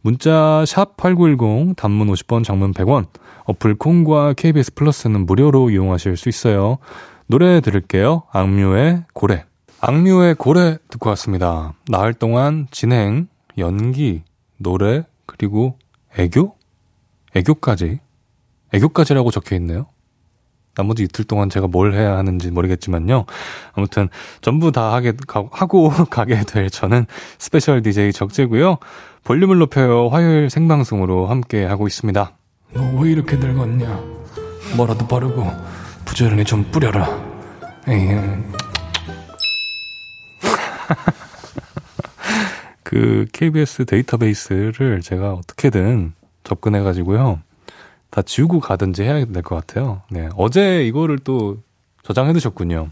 문자 0.01 0.63
샵 0.65 0.97
8910 0.97 1.75
단문 1.75 2.07
50원 2.07 2.43
장문 2.43 2.73
100원 2.73 3.07
어플 3.45 3.75
콩과 3.75 4.33
KBS 4.33 4.73
플러스는 4.75 5.25
무료로 5.25 5.69
이용하실 5.71 6.17
수 6.17 6.29
있어요. 6.29 6.77
노래 7.27 7.61
들을게요. 7.61 8.23
악뮤의 8.31 9.05
고래. 9.13 9.45
악뮤의 9.81 10.35
고래 10.35 10.77
듣고 10.89 11.09
왔습니다. 11.09 11.73
나흘 11.87 12.13
동안 12.13 12.67
진행, 12.71 13.27
연기, 13.57 14.23
노래, 14.57 15.03
그리고 15.25 15.77
애교? 16.17 16.55
애교까지. 17.35 17.99
애교까지라고 18.73 19.31
적혀 19.31 19.55
있네요. 19.55 19.87
나머지 20.79 21.03
이틀 21.03 21.25
동안 21.25 21.49
제가 21.49 21.67
뭘 21.67 21.93
해야 21.93 22.17
하는지 22.17 22.49
모르겠지만요. 22.51 23.25
아무튼 23.73 24.07
전부 24.39 24.71
다 24.71 24.93
하게 24.93 25.11
하고 25.51 25.89
가게 26.09 26.39
될 26.45 26.69
저는 26.69 27.05
스페셜 27.37 27.81
DJ 27.81 28.13
적재고요. 28.13 28.77
볼륨을 29.25 29.57
높여요 29.57 30.07
화요일 30.07 30.49
생방송으로 30.49 31.27
함께 31.27 31.65
하고 31.65 31.85
있습니다. 31.85 32.31
너 32.73 32.81
왜 33.01 33.11
이렇게 33.11 33.35
늙었냐? 33.35 34.01
뭐라도 34.77 35.05
바르고 35.05 35.51
부지런히 36.05 36.45
좀 36.45 36.63
뿌려라. 36.71 37.09
에이. 37.89 38.15
그 42.83 43.25
KBS 43.33 43.85
데이터베이스를 43.85 45.01
제가 45.01 45.33
어떻게든 45.33 46.13
접근해가지고요. 46.45 47.41
다 48.09 48.21
지우고 48.21 48.59
가든지 48.59 49.03
해야 49.03 49.23
될 49.25 49.43
것 49.43 49.55
같아요. 49.55 50.01
네. 50.09 50.29
어제 50.35 50.83
이거를 50.85 51.19
또 51.19 51.57
저장해 52.03 52.33
두셨군요. 52.33 52.89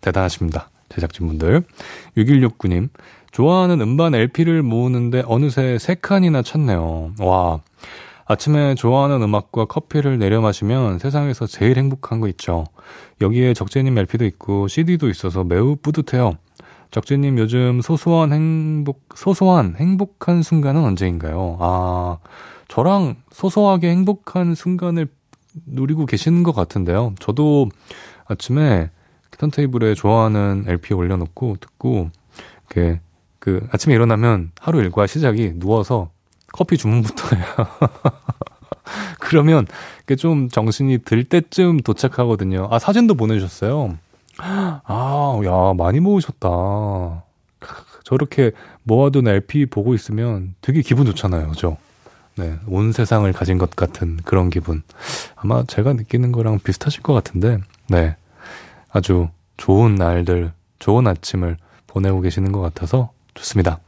대단하십니다. 0.00 0.70
제작진분들. 0.88 1.62
6169님. 2.16 2.88
좋아하는 3.30 3.80
음반 3.80 4.14
LP를 4.14 4.62
모으는데 4.62 5.22
어느새 5.26 5.76
3칸이나 5.80 6.44
찼네요. 6.44 7.12
와. 7.20 7.60
아침에 8.26 8.74
좋아하는 8.74 9.22
음악과 9.22 9.64
커피를 9.66 10.18
내려 10.18 10.40
마시면 10.40 10.98
세상에서 10.98 11.46
제일 11.46 11.76
행복한 11.78 12.20
거 12.20 12.28
있죠. 12.28 12.64
여기에 13.20 13.54
적재님 13.54 13.96
LP도 13.98 14.24
있고 14.26 14.68
CD도 14.68 15.08
있어서 15.08 15.44
매우 15.44 15.76
뿌듯해요. 15.76 16.34
적재님 16.90 17.38
요즘 17.38 17.80
소소한 17.80 18.32
행복, 18.32 19.00
소소한 19.14 19.74
행복한 19.78 20.42
순간은 20.42 20.84
언제인가요? 20.84 21.56
아, 21.60 22.18
저랑 22.72 23.16
소소하게 23.30 23.90
행복한 23.90 24.54
순간을 24.54 25.06
누리고 25.66 26.06
계시는 26.06 26.42
것 26.42 26.54
같은데요. 26.54 27.14
저도 27.18 27.68
아침에 28.24 28.88
턴테이블에 29.36 29.94
좋아하는 29.94 30.64
LP 30.66 30.94
올려놓고 30.94 31.58
듣고, 31.60 32.08
그, 32.68 32.96
그, 33.38 33.68
아침에 33.72 33.94
일어나면 33.94 34.52
하루 34.58 34.80
일과 34.80 35.06
시작이 35.06 35.52
누워서 35.56 36.08
커피 36.50 36.78
주문부터 36.78 37.36
해요. 37.36 37.44
그러면 39.20 39.66
좀 40.18 40.48
정신이 40.48 41.00
들 41.04 41.24
때쯤 41.24 41.80
도착하거든요. 41.80 42.68
아, 42.70 42.78
사진도 42.78 43.14
보내주셨어요. 43.16 43.98
아, 44.38 45.40
야, 45.44 45.74
많이 45.76 46.00
모으셨다. 46.00 47.22
저렇게 48.04 48.52
모아둔 48.84 49.28
LP 49.28 49.66
보고 49.66 49.92
있으면 49.92 50.54
되게 50.62 50.80
기분 50.80 51.04
좋잖아요. 51.04 51.48
그죠? 51.48 51.76
네, 52.36 52.58
온 52.66 52.92
세상을 52.92 53.30
가진 53.32 53.58
것 53.58 53.76
같은 53.76 54.18
그런 54.24 54.50
기분. 54.50 54.82
아마 55.36 55.64
제가 55.64 55.92
느끼는 55.92 56.32
거랑 56.32 56.60
비슷하실 56.60 57.02
것 57.02 57.12
같은데, 57.12 57.58
네. 57.88 58.16
아주 58.90 59.28
좋은 59.56 59.94
날들, 59.94 60.52
좋은 60.78 61.06
아침을 61.06 61.56
보내고 61.86 62.20
계시는 62.20 62.52
것 62.52 62.60
같아서 62.60 63.10
좋습니다. 63.34 63.80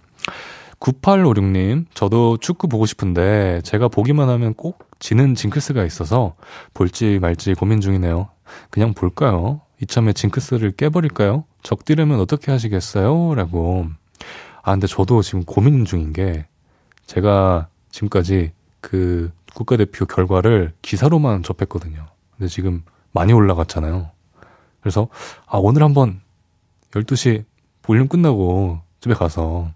9856님, 0.80 1.86
저도 1.94 2.36
축구 2.36 2.68
보고 2.68 2.84
싶은데 2.84 3.60
제가 3.64 3.88
보기만 3.88 4.28
하면 4.28 4.52
꼭 4.54 4.90
지는 4.98 5.34
징크스가 5.34 5.84
있어서 5.84 6.34
볼지 6.74 7.18
말지 7.20 7.54
고민 7.54 7.80
중이네요. 7.80 8.28
그냥 8.70 8.92
볼까요? 8.92 9.62
이참에 9.82 10.12
징크스를 10.12 10.72
깨버릴까요? 10.72 11.44
적디려면 11.62 12.20
어떻게 12.20 12.52
하시겠어요? 12.52 13.34
라고. 13.34 13.86
아, 14.62 14.72
근데 14.72 14.86
저도 14.86 15.22
지금 15.22 15.44
고민 15.44 15.84
중인 15.84 16.12
게 16.12 16.46
제가 17.06 17.68
지금까지 17.94 18.52
그 18.80 19.32
국가대표 19.54 20.06
결과를 20.06 20.72
기사로만 20.82 21.42
접했거든요. 21.42 22.06
근데 22.36 22.48
지금 22.48 22.82
많이 23.12 23.32
올라갔잖아요. 23.32 24.10
그래서, 24.80 25.08
아, 25.46 25.58
오늘 25.58 25.82
한번 25.82 26.20
12시 26.90 27.44
볼륨 27.82 28.08
끝나고 28.08 28.80
집에 29.00 29.14
가서 29.14 29.70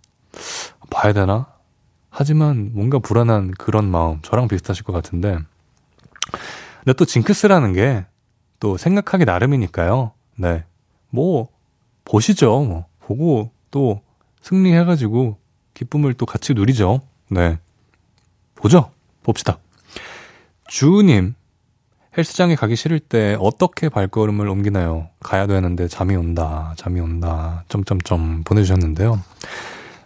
봐야 0.91 1.13
되나? 1.13 1.47
하지만 2.11 2.73
뭔가 2.75 2.99
불안한 2.99 3.53
그런 3.53 3.89
마음, 3.91 4.21
저랑 4.23 4.49
비슷하실 4.49 4.85
것 4.85 4.93
같은데. 4.93 5.39
근데 6.85 6.93
또 6.95 7.05
징크스라는 7.05 7.73
게 7.73 8.05
또 8.61 8.77
생각하기 8.77 9.25
나름이니까요. 9.25 10.13
네. 10.37 10.65
뭐, 11.11 11.49
보시죠. 12.05 12.63
뭐, 12.63 12.87
보고 13.01 13.51
또 13.71 14.03
승리해가지고 14.43 15.37
기쁨을 15.75 16.15
또 16.15 16.27
같이 16.27 16.55
누리죠. 16.55 17.01
네. 17.31 17.59
보죠. 18.59 18.90
봅시다. 19.23 19.59
주님, 20.68 21.35
헬스장에 22.16 22.57
가기 22.57 22.77
싫을 22.77 22.99
때 22.99 23.37
어떻게 23.40 23.88
발걸음을 23.88 24.49
옮기나요? 24.49 25.09
가야 25.21 25.47
되는데 25.47 25.87
잠이 25.87 26.16
온다, 26.16 26.75
잠이 26.77 27.01
온다, 27.01 27.64
점점점 27.68 28.42
보내주셨는데요. 28.44 29.23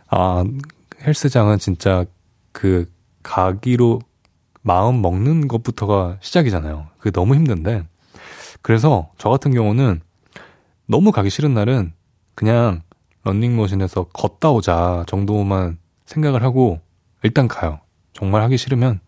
아, 0.09 0.45
헬스장은 1.03 1.59
진짜 1.59 2.05
그 2.53 2.91
가기로 3.23 4.01
마음 4.61 5.01
먹는 5.01 5.49
것부터가 5.49 6.19
시작이잖아요. 6.21 6.89
그게 6.99 7.11
너무 7.11 7.35
힘든데. 7.35 7.85
그래서 8.61 9.11
저 9.19 9.29
같은 9.31 9.53
경우는 9.53 10.01
너무 10.87 11.11
가기 11.11 11.31
싫은 11.31 11.55
날은 11.55 11.93
그냥 12.35 12.83
런닝머신에서 13.25 14.05
걷다 14.13 14.51
오자 14.51 15.05
정도만 15.09 15.79
생각을 16.05 16.43
하고 16.43 16.81
일단 17.23 17.49
가요. 17.49 17.81
정말 18.13 18.43
하기 18.43 18.57
싫으면 18.57 19.01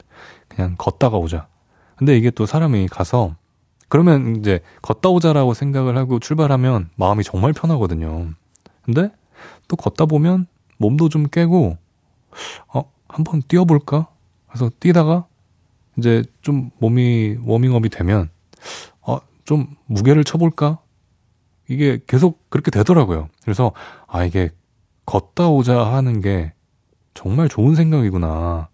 그냥 0.48 0.74
걷다가 0.78 1.16
오자. 1.16 1.48
근데 1.96 2.16
이게 2.16 2.30
또 2.30 2.46
사람이 2.46 2.88
가서 2.88 3.36
그러면 3.88 4.36
이제 4.36 4.60
걷다 4.82 5.10
오자라고 5.10 5.54
생각을 5.54 5.96
하고 5.96 6.18
출발하면 6.18 6.90
마음이 6.96 7.22
정말 7.22 7.52
편하거든요. 7.52 8.30
근데 8.82 9.10
또 9.68 9.76
걷다 9.76 10.06
보면 10.06 10.46
몸도 10.78 11.08
좀 11.08 11.28
깨고 11.28 11.78
어 12.74 12.92
한번 13.08 13.42
뛰어볼까? 13.46 14.08
그래서 14.48 14.70
뛰다가 14.80 15.26
이제 15.98 16.24
좀 16.42 16.70
몸이 16.80 17.38
워밍업이 17.44 17.88
되면 17.88 18.30
어 19.02 19.20
좀 19.44 19.76
무게를 19.86 20.24
쳐볼까? 20.24 20.78
이게 21.68 22.00
계속 22.06 22.50
그렇게 22.50 22.70
되더라고요. 22.70 23.28
그래서 23.42 23.72
아 24.06 24.24
이게 24.24 24.50
걷다 25.06 25.48
오자 25.48 25.92
하는 25.92 26.20
게 26.20 26.52
정말 27.14 27.48
좋은 27.48 27.74
생각이구나. 27.74 28.68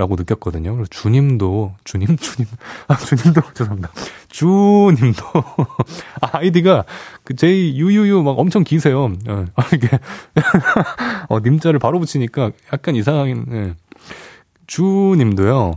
라고 0.00 0.16
느꼈거든요. 0.16 0.72
그래서 0.72 0.88
주님도, 0.88 1.74
주님, 1.84 2.16
주님, 2.16 2.48
아, 2.88 2.96
주님도, 2.96 3.42
죄송합니다. 3.52 3.90
주님도, 4.30 5.24
아, 6.22 6.38
아이디가, 6.38 6.84
그, 7.22 7.36
JUUU 7.36 8.22
막 8.22 8.38
엄청 8.38 8.64
기세요. 8.64 9.12
어, 9.28 9.44
아, 9.56 9.62
이게, 9.74 9.88
어, 11.28 11.40
님자를 11.40 11.78
바로 11.78 12.00
붙이니까 12.00 12.50
약간 12.72 12.96
이상하긴, 12.96 13.44
네. 13.48 13.74
주님도요, 14.68 15.74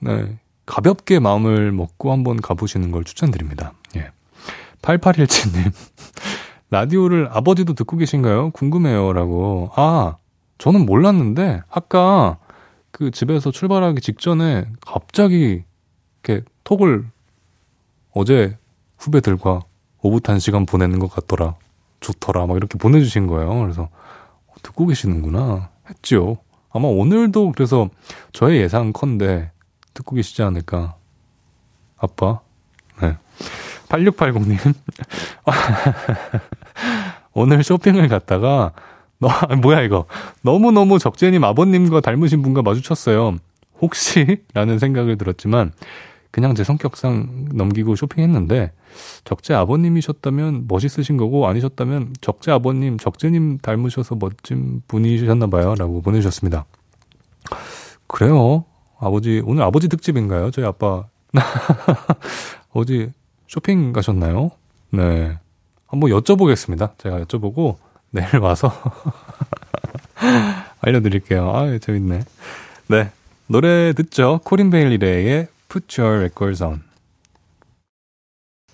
네. 0.00 0.38
가볍게 0.66 1.18
마음을 1.18 1.72
먹고 1.72 2.12
한번 2.12 2.42
가보시는 2.42 2.90
걸 2.90 3.04
추천드립니다. 3.04 3.72
예. 3.96 4.10
8817님. 4.82 5.72
라디오를 6.68 7.30
아버지도 7.32 7.72
듣고 7.72 7.96
계신가요? 7.96 8.50
궁금해요. 8.50 9.14
라고. 9.14 9.70
아, 9.76 10.16
저는 10.58 10.84
몰랐는데, 10.84 11.62
아까 11.70 12.36
그 12.92 13.10
집에서 13.10 13.50
출발하기 13.50 14.00
직전에 14.00 14.66
갑자기 14.86 15.64
이렇게 16.22 16.44
톡을 16.62 17.06
어제 18.12 18.56
후배들과 18.98 19.60
오붓한 20.02 20.38
시간 20.38 20.66
보내는 20.66 20.98
것 20.98 21.08
같더라. 21.08 21.56
좋더라. 22.00 22.46
막 22.46 22.56
이렇게 22.56 22.78
보내주신 22.78 23.26
거예요. 23.26 23.60
그래서 23.60 23.88
듣고 24.62 24.86
계시는구나. 24.86 25.70
했죠. 25.88 26.36
아마 26.70 26.88
오늘도 26.88 27.52
그래서 27.52 27.88
저의 28.32 28.60
예상 28.60 28.92
컨대 28.92 29.50
듣고 29.94 30.16
계시지 30.16 30.42
않을까. 30.42 30.96
아빠. 31.96 32.40
네. 33.00 33.16
8680님. 33.88 34.74
오늘 37.34 37.62
쇼핑을 37.64 38.08
갔다가 38.08 38.72
너, 39.22 39.28
뭐야 39.62 39.82
이거. 39.82 40.06
너무너무 40.42 40.98
적재님 40.98 41.44
아버님과 41.44 42.00
닮으신 42.00 42.42
분과 42.42 42.62
마주쳤어요. 42.62 43.36
혹시? 43.80 44.38
라는 44.52 44.78
생각을 44.80 45.16
들었지만 45.16 45.72
그냥 46.32 46.54
제 46.54 46.64
성격상 46.64 47.50
넘기고 47.54 47.94
쇼핑했는데 47.94 48.72
적재 49.24 49.54
아버님이셨다면 49.54 50.64
멋있으신 50.66 51.16
거고 51.16 51.46
아니셨다면 51.46 52.14
적재 52.20 52.50
아버님, 52.50 52.98
적재님 52.98 53.58
닮으셔서 53.58 54.16
멋진 54.16 54.82
분이셨나 54.88 55.46
봐요. 55.46 55.74
라고 55.78 56.02
보내주셨습니다. 56.02 56.64
그래요. 58.08 58.64
아버지, 58.98 59.42
오늘 59.44 59.62
아버지 59.62 59.88
특집인가요? 59.88 60.50
저희 60.50 60.66
아빠. 60.66 61.04
어디 62.72 63.10
쇼핑 63.46 63.92
가셨나요? 63.92 64.50
네. 64.90 65.38
한번 65.86 66.10
여쭤보겠습니다. 66.10 66.98
제가 66.98 67.20
여쭤보고 67.20 67.76
내일 68.12 68.38
와서 68.40 68.72
알려드릴게요. 70.80 71.50
아, 71.50 71.78
재밌네. 71.78 72.20
네. 72.88 73.10
노래 73.46 73.92
듣죠? 73.92 74.40
코린 74.44 74.70
베일리 74.70 75.12
래의 75.12 75.48
Put 75.68 76.00
Your 76.00 76.18
Records 76.18 76.62
On. 76.62 76.82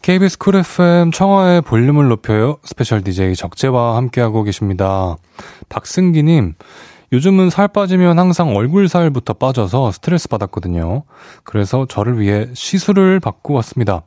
KBS 0.02 0.38
쿨 0.38 0.56
FM 0.56 1.10
청하의 1.10 1.62
볼륨을 1.62 2.08
높여요. 2.08 2.58
스페셜 2.64 3.02
DJ 3.02 3.34
적재와 3.34 3.96
함께하고 3.96 4.42
계십니다. 4.42 5.16
박승기님, 5.68 6.54
요즘은 7.12 7.50
살 7.50 7.68
빠지면 7.68 8.18
항상 8.18 8.54
얼굴 8.54 8.88
살부터 8.88 9.34
빠져서 9.34 9.92
스트레스 9.92 10.28
받았거든요. 10.28 11.02
그래서 11.44 11.86
저를 11.86 12.20
위해 12.20 12.48
시술을 12.54 13.20
받고 13.20 13.54
왔습니다. 13.54 14.02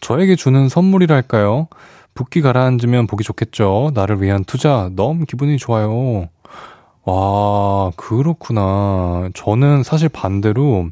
저에게 0.00 0.36
주는 0.36 0.68
선물이랄까요? 0.68 1.68
붓기 2.14 2.42
가라앉으면 2.42 3.06
보기 3.06 3.24
좋겠죠. 3.24 3.92
나를 3.94 4.20
위한 4.22 4.44
투자. 4.44 4.90
너무 4.94 5.24
기분이 5.24 5.56
좋아요. 5.58 6.28
와, 7.04 7.90
그렇구나. 7.96 9.30
저는 9.34 9.82
사실 9.82 10.08
반대로 10.08 10.88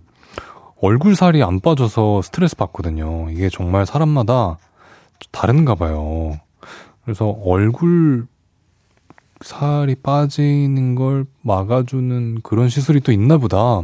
얼굴 0.80 1.16
살이 1.16 1.42
안 1.42 1.60
빠져서 1.60 2.22
스트레스 2.22 2.56
받거든요. 2.56 3.30
이게 3.30 3.48
정말 3.48 3.84
사람마다 3.84 4.58
다른가 5.32 5.74
봐요. 5.74 6.38
그래서 7.04 7.28
얼굴 7.44 8.26
살이 9.40 9.94
빠지는 9.96 10.94
걸 10.94 11.26
막아주는 11.42 12.40
그런 12.42 12.68
시술이 12.68 13.00
또 13.00 13.12
있나 13.12 13.38
보다. 13.38 13.82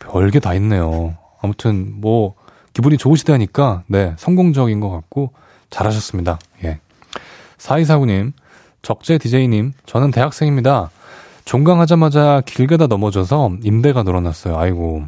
별게 0.00 0.40
다 0.40 0.54
있네요. 0.54 1.16
아무튼 1.40 1.94
뭐 2.00 2.34
기분이 2.72 2.96
좋으시다니까 2.96 3.84
네 3.86 4.14
성공적인 4.18 4.80
것 4.80 4.90
같고 4.90 5.32
잘하셨습니다. 5.70 6.38
예. 6.64 6.80
4249님, 7.58 8.32
적재 8.82 9.18
DJ님, 9.18 9.72
저는 9.86 10.10
대학생입니다. 10.10 10.90
종강하자마자 11.44 12.42
길 12.46 12.66
가다 12.66 12.86
넘어져서 12.86 13.56
인대가 13.62 14.02
늘어났어요. 14.02 14.58
아이고. 14.58 15.06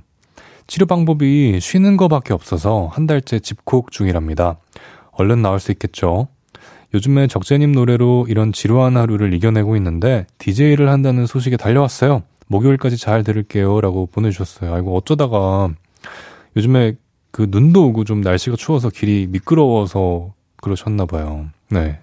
치료 0.67 0.87
방법이 0.87 1.59
쉬는 1.61 1.97
거밖에 1.97 2.33
없어서 2.33 2.89
한 2.93 3.07
달째 3.07 3.41
집콕 3.41 3.91
중이랍니다. 3.91 4.57
얼른 5.13 5.43
나올 5.43 5.61
수 5.61 5.73
있겠죠? 5.73 6.29
요즘에 6.95 7.27
적재님 7.27 7.73
노래로 7.73 8.27
이런 8.29 8.53
지루한 8.53 8.97
하루를 8.97 9.35
이겨내고 9.35 9.77
있는데 9.77 10.27
DJ를 10.39 10.89
한다는 10.89 11.27
소식에 11.27 11.57
달려왔어요. 11.57 12.23
목요일까지 12.47 12.97
잘 12.97 13.23
들을게요. 13.23 13.81
라고 13.81 14.07
보내주셨어요. 14.07 14.75
아이고, 14.75 14.97
어쩌다가 14.97 15.71
요즘에 16.57 16.95
그 17.31 17.47
눈도 17.49 17.87
오고 17.89 18.05
좀 18.05 18.23
날씨가 18.23 18.57
추워서 18.57 18.91
길이 18.91 19.29
미끄러워서 19.29 20.33
그러셨나 20.61 21.07
봐요. 21.07 21.47
네. 21.69 21.99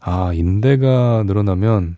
아, 0.00 0.32
인대가 0.32 1.24
늘어나면 1.26 1.96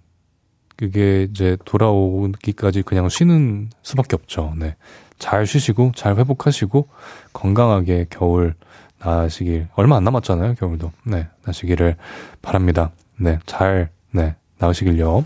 그게 0.76 1.24
이제 1.30 1.56
돌아오기까지 1.64 2.82
그냥 2.82 3.08
쉬는 3.08 3.70
수밖에 3.82 4.16
없죠. 4.16 4.54
네. 4.56 4.76
잘 5.18 5.46
쉬시고 5.46 5.92
잘 5.94 6.16
회복하시고 6.16 6.88
건강하게 7.32 8.06
겨울 8.08 8.54
나시길, 9.02 9.68
얼마 9.74 9.96
안 9.96 10.04
남았잖아요, 10.04 10.54
겨울도. 10.54 10.92
네, 11.04 11.26
나시기를 11.44 11.96
바랍니다. 12.42 12.90
네, 13.18 13.38
잘, 13.46 13.90
네, 14.10 14.34
나으시길요. 14.58 15.24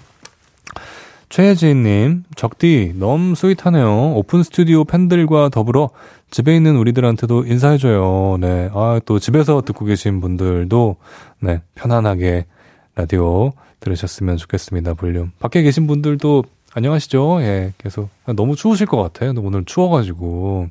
최혜진님, 1.29 2.25
적디, 2.37 2.95
너무 2.97 3.35
sweet하네요. 3.35 4.13
오픈 4.15 4.43
스튜디오 4.43 4.85
팬들과 4.85 5.49
더불어 5.49 5.91
집에 6.31 6.55
있는 6.55 6.77
우리들한테도 6.77 7.45
인사해줘요. 7.47 8.39
네. 8.41 8.71
아, 8.73 9.01
또 9.05 9.19
집에서 9.19 9.63
듣고 9.63 9.85
계신 9.85 10.21
분들도, 10.21 10.97
네, 11.41 11.61
편안하게 11.75 12.47
라디오 12.95 13.53
들으셨으면 13.81 14.37
좋겠습니다. 14.37 14.95
볼륨. 14.95 15.33
밖에 15.41 15.63
계신 15.63 15.87
분들도 15.87 16.45
안녕하시죠? 16.75 17.41
예, 17.43 17.73
계속. 17.79 18.09
너무 18.35 18.57
추우실 18.57 18.87
것 18.87 19.01
같아요. 19.01 19.33
오늘 19.37 19.65
추워가지고. 19.65 20.69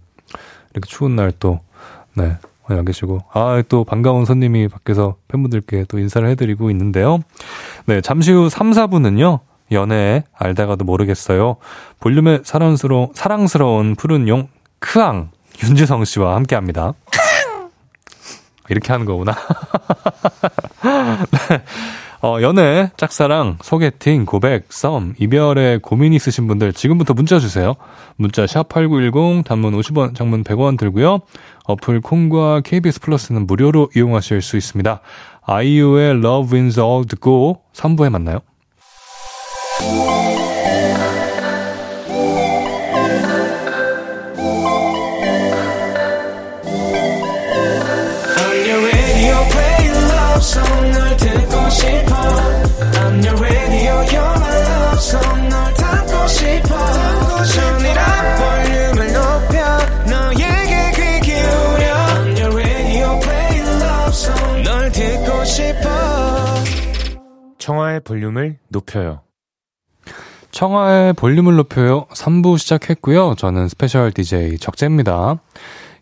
이렇게 0.73 0.87
추운 0.87 1.15
날 1.15 1.31
또, 1.39 1.59
네, 2.15 2.37
와 2.67 2.81
계시고. 2.81 3.21
아, 3.33 3.61
또 3.69 3.83
반가운 3.83 4.25
손님이 4.25 4.67
밖에서 4.67 5.15
팬분들께 5.27 5.85
또 5.87 5.99
인사를 5.99 6.27
해드리고 6.29 6.69
있는데요. 6.71 7.19
네, 7.85 8.01
잠시 8.01 8.31
후 8.31 8.49
3, 8.49 8.71
4분은요. 8.71 9.39
연애 9.71 10.23
알다가도 10.33 10.85
모르겠어요. 10.85 11.57
볼륨의 11.99 12.41
사랑스러운, 12.43 13.07
사랑스러운 13.13 13.95
푸른 13.95 14.27
용, 14.27 14.47
크앙, 14.79 15.31
윤지성 15.63 16.05
씨와 16.05 16.35
함께 16.35 16.55
합니다. 16.55 16.93
이렇게 18.69 18.91
하는 18.91 19.05
거구나. 19.05 19.33
네. 21.49 21.63
어, 22.21 22.41
연애, 22.41 22.89
짝사랑, 22.95 23.57
소개팅, 23.61 24.25
고백, 24.25 24.71
썸, 24.71 25.13
이별에 25.19 25.79
고민 25.81 26.13
있으신 26.13 26.47
분들 26.47 26.71
지금부터 26.71 27.13
문자 27.13 27.37
주세요. 27.37 27.75
문자 28.15 28.45
샵8910 28.45 29.43
단문 29.43 29.77
50원, 29.77 30.15
장문 30.15 30.45
100원 30.45 30.77
들고요. 30.77 31.19
어플 31.65 31.99
콩과 31.99 32.61
KBS 32.61 33.01
플러스는 33.01 33.45
무료로 33.45 33.89
이용하실 33.93 34.41
수 34.41 34.55
있습니다. 34.55 35.01
아이유의 35.41 36.11
Love 36.11 36.53
Wins 36.53 36.79
All 36.79 37.05
듣고 37.07 37.63
3부에 37.73 38.09
만나요. 38.09 38.39
청하의 67.63 68.01
볼륨을 68.01 68.59
높여요. 68.67 69.21
청하의 70.53 71.13
볼륨을 71.13 71.55
높여요. 71.55 72.05
3부 72.13 72.59
시작했고요. 72.59 73.33
저는 73.37 73.67
스페셜 73.67 74.11
DJ 74.11 74.59
적재입니다. 74.59 75.39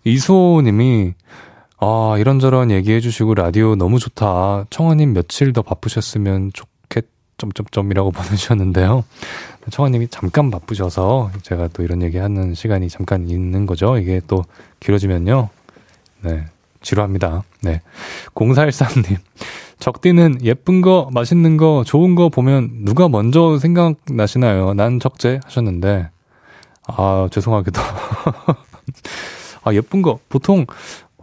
이소님이 0.03 1.13
아 1.79 2.15
이런저런 2.19 2.69
얘기해 2.69 2.99
주시고 2.99 3.33
라디오 3.33 3.75
너무 3.75 3.97
좋다. 3.97 4.65
청하님 4.69 5.13
며칠 5.13 5.53
더 5.53 5.61
바쁘셨으면 5.61 6.51
좋겠 6.53 7.05
점점점이라고 7.37 8.11
보내주셨는데요. 8.11 9.05
청하님이 9.69 10.09
잠깐 10.09 10.51
바쁘셔서 10.51 11.31
제가 11.43 11.69
또 11.69 11.81
이런 11.81 12.01
얘기 12.01 12.17
하는 12.17 12.53
시간이 12.53 12.89
잠깐 12.89 13.29
있는 13.29 13.65
거죠. 13.65 13.97
이게 13.97 14.19
또 14.27 14.43
길어지면요. 14.81 15.47
네 16.23 16.45
지루합니다. 16.81 17.43
네 17.61 17.81
0413님 18.35 19.17
적디는 19.81 20.43
예쁜 20.43 20.81
거, 20.81 21.09
맛있는 21.11 21.57
거, 21.57 21.83
좋은 21.83 22.13
거 22.13 22.29
보면 22.29 22.85
누가 22.85 23.09
먼저 23.09 23.57
생각나시나요? 23.57 24.75
난 24.75 24.99
적재 24.99 25.39
하셨는데, 25.43 26.07
아, 26.87 27.27
죄송하게도. 27.31 27.81
아, 29.65 29.73
예쁜 29.73 30.03
거, 30.03 30.19
보통, 30.29 30.67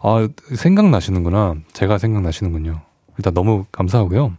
아, 0.03 0.29
생각나시는구나. 0.53 1.55
제가 1.73 1.99
생각나시는군요. 1.99 2.81
일단 3.17 3.33
너무 3.33 3.65
감사하고요. 3.71 4.37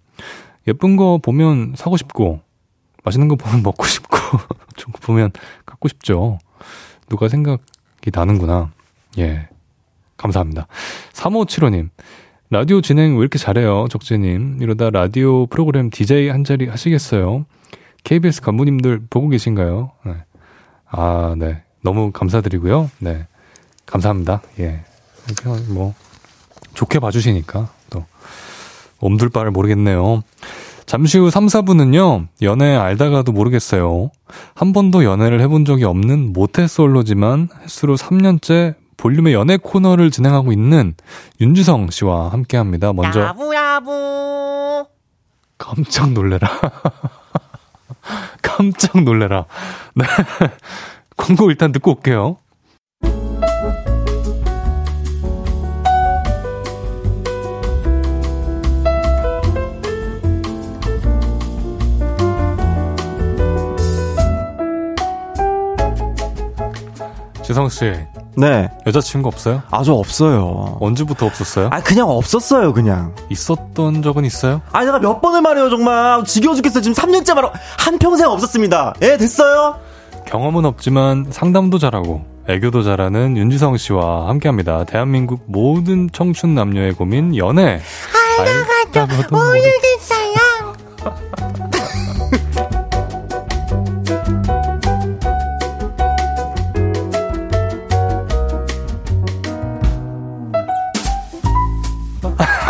예쁜 0.67 0.97
거 0.97 1.17
보면 1.23 1.75
사고 1.77 1.95
싶고, 1.95 2.41
맛있는 3.05 3.29
거 3.29 3.37
보면 3.37 3.63
먹고 3.63 3.85
싶고, 3.85 4.17
좋은 4.75 4.91
거 4.91 4.99
보면 4.99 5.31
갖고 5.65 5.87
싶죠. 5.87 6.39
누가 7.07 7.29
생각이 7.29 8.11
나는구나. 8.13 8.71
예. 9.17 9.47
감사합니다. 10.17 10.67
3575님. 11.13 11.89
라디오 12.51 12.81
진행 12.81 13.15
왜 13.15 13.21
이렇게 13.21 13.37
잘해요, 13.37 13.85
적재님? 13.91 14.57
이러다 14.59 14.89
라디오 14.89 15.45
프로그램 15.45 15.91
DJ 15.91 16.29
한 16.29 16.43
자리 16.43 16.67
하시겠어요? 16.67 17.45
KBS 18.03 18.41
간부님들 18.41 19.01
보고 19.07 19.29
계신가요? 19.29 19.91
네. 20.03 20.13
아, 20.89 21.35
네. 21.37 21.61
너무 21.83 22.11
감사드리고요. 22.11 22.89
네. 22.99 23.27
감사합니다. 23.85 24.41
예. 24.59 24.83
뭐, 25.69 25.93
좋게 26.73 26.97
봐주시니까, 26.97 27.69
또, 27.91 28.05
엄둘 28.99 29.29
바를 29.29 29.51
모르겠네요. 29.51 30.23
잠시 30.87 31.19
후 31.19 31.29
3, 31.29 31.45
4분은요, 31.45 32.29
연애 32.41 32.75
알다가도 32.75 33.31
모르겠어요. 33.31 34.09
한 34.55 34.73
번도 34.73 35.03
연애를 35.03 35.39
해본 35.41 35.65
적이 35.65 35.83
없는 35.83 36.33
모태솔로지만, 36.33 37.49
횟수로 37.61 37.95
3년째 37.95 38.73
볼륨의 38.99 39.33
연애 39.33 39.55
코너를 39.55 40.11
진행하고 40.11 40.51
있는 40.51 40.93
윤주성 41.39 41.89
씨와 41.89 42.33
함께 42.33 42.57
합니다. 42.57 42.91
먼저. 42.91 43.21
야부야부. 43.21 44.85
깜짝 45.57 46.11
놀래라. 46.11 46.49
깜짝 48.43 49.01
놀래라. 49.01 49.45
네. 49.95 50.05
광고 51.15 51.49
일단 51.49 51.71
듣고 51.71 51.91
올게요. 51.91 52.37
지성 67.43 67.69
씨. 67.69 68.08
네. 68.37 68.69
여자친구 68.85 69.27
없어요? 69.27 69.61
아주 69.71 69.93
없어요. 69.93 70.77
언제부터 70.79 71.25
없었어요? 71.25 71.69
아, 71.71 71.81
그냥 71.81 72.09
없었어요, 72.09 72.73
그냥. 72.73 73.13
있었던 73.29 74.01
적은 74.01 74.23
있어요? 74.25 74.61
아, 74.71 74.83
내가 74.85 74.99
몇 74.99 75.19
번을 75.21 75.41
말해요, 75.41 75.69
정말. 75.69 76.23
지겨워 76.25 76.55
죽겠어요. 76.55 76.81
지금 76.81 76.93
3년째 76.95 77.33
말하 77.35 77.51
한평생 77.77 78.29
없었습니다. 78.29 78.93
예, 79.01 79.17
됐어요? 79.17 79.75
경험은 80.25 80.65
없지만 80.65 81.27
상담도 81.31 81.79
잘하고 81.79 82.23
애교도 82.47 82.83
잘하는 82.83 83.35
윤지성 83.37 83.77
씨와 83.77 84.27
함께 84.29 84.47
합니다. 84.47 84.83
대한민국 84.83 85.41
모든 85.45 86.09
청춘 86.11 86.55
남녀의 86.55 86.93
고민, 86.93 87.35
연애. 87.35 87.79
알다가도 88.39 89.35
모르겠어요. 89.35 90.39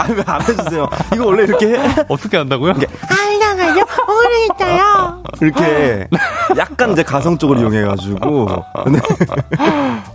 왜안 0.08 0.42
해주세요? 0.42 0.88
이거 1.14 1.26
원래 1.26 1.44
이렇게 1.44 1.68
해? 1.68 1.96
어떻게 2.08 2.38
한다고요? 2.38 2.74
알다가요? 2.74 3.86
모르겠어요. 4.08 5.24
이렇게 5.42 6.08
약간 6.58 6.92
이제 6.92 7.04
가성적으로 7.04 7.60
이용해가지고. 7.60 8.48
네. 8.92 9.00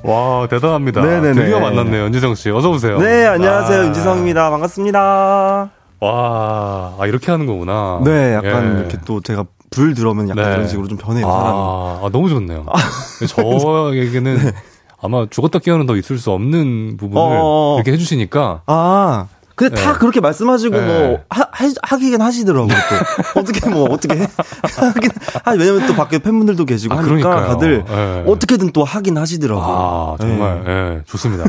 와 0.03 0.47
대단합니다. 0.49 1.01
네네네. 1.03 1.33
드디어 1.35 1.61
만났네요, 1.61 2.05
윤지성 2.05 2.35
씨. 2.35 2.51
어서 2.51 2.71
오세요. 2.71 2.99
네, 2.99 3.27
안녕하세요, 3.27 3.81
아. 3.81 3.85
윤지성입니다. 3.87 4.51
반갑습니다. 4.51 5.71
와, 6.01 6.95
아, 6.99 7.07
이렇게 7.07 7.31
하는 7.31 7.47
거구나. 7.47 8.01
네, 8.05 8.35
약간 8.35 8.75
예. 8.77 8.81
이렇게 8.81 8.99
또 9.07 9.21
제가 9.23 9.45
불 9.71 9.95
들어오면 9.95 10.29
약간 10.29 10.45
네. 10.45 10.55
이런 10.55 10.69
식으로 10.69 10.87
좀 10.89 10.99
변해요, 10.99 11.27
아, 11.27 11.31
사람이. 11.31 11.57
아, 12.07 12.09
너무 12.13 12.29
좋네요. 12.29 12.67
아. 12.69 12.77
저에게는 13.27 14.37
네. 14.45 14.53
아마 15.03 15.27
죽었다 15.29 15.59
깨어는 15.59 15.87
더 15.87 15.97
있을 15.97 16.19
수 16.19 16.31
없는 16.31 16.97
부분을 16.99 17.39
어 17.41 17.75
이렇게 17.77 17.93
해주시니까. 17.93 18.63
아. 18.67 19.27
근데 19.55 19.75
네. 19.75 19.83
다 19.83 19.99
그렇게 19.99 20.21
말씀하시고 20.21 20.73
뭐 20.75 20.81
네. 20.81 21.09
뭐 21.09 21.21
하, 21.31 21.49
하 21.83 21.97
기긴 21.97 22.21
하시더라고요. 22.21 22.69
또 22.69 23.39
어떻게 23.41 23.71
뭐 23.71 23.85
어떻게 23.91 24.15
하긴 24.77 25.11
하 25.45 25.53
왜냐면 25.53 25.87
또 25.87 25.95
밖에 25.95 26.19
팬분들도 26.19 26.65
계시고 26.65 26.95
아, 26.95 26.99
하니까 26.99 27.15
그러니까요. 27.15 27.47
다들 27.47 27.85
네. 27.85 28.25
어떻게든 28.27 28.73
또 28.73 28.83
하긴 28.85 29.17
하시더라고요. 29.17 29.65
아 29.67 30.17
정말 30.19 30.65
네. 30.65 30.71
예, 30.71 31.03
좋습니다. 31.07 31.45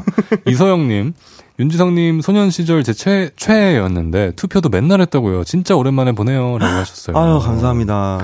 이서영님. 0.45 1.13
윤지성님 1.57 2.19
소년 2.19 2.49
시절 2.49 2.83
제 2.83 2.91
최, 2.91 3.29
최애였는데 3.37 4.33
투표도 4.35 4.67
맨날 4.69 4.99
했다고요. 5.01 5.45
진짜 5.45 5.75
오랜만에 5.75 6.11
보내요. 6.11 6.57
라고 6.57 6.79
하셨어요. 6.79 7.17
아유, 7.17 7.39
감사합니다. 7.39 8.19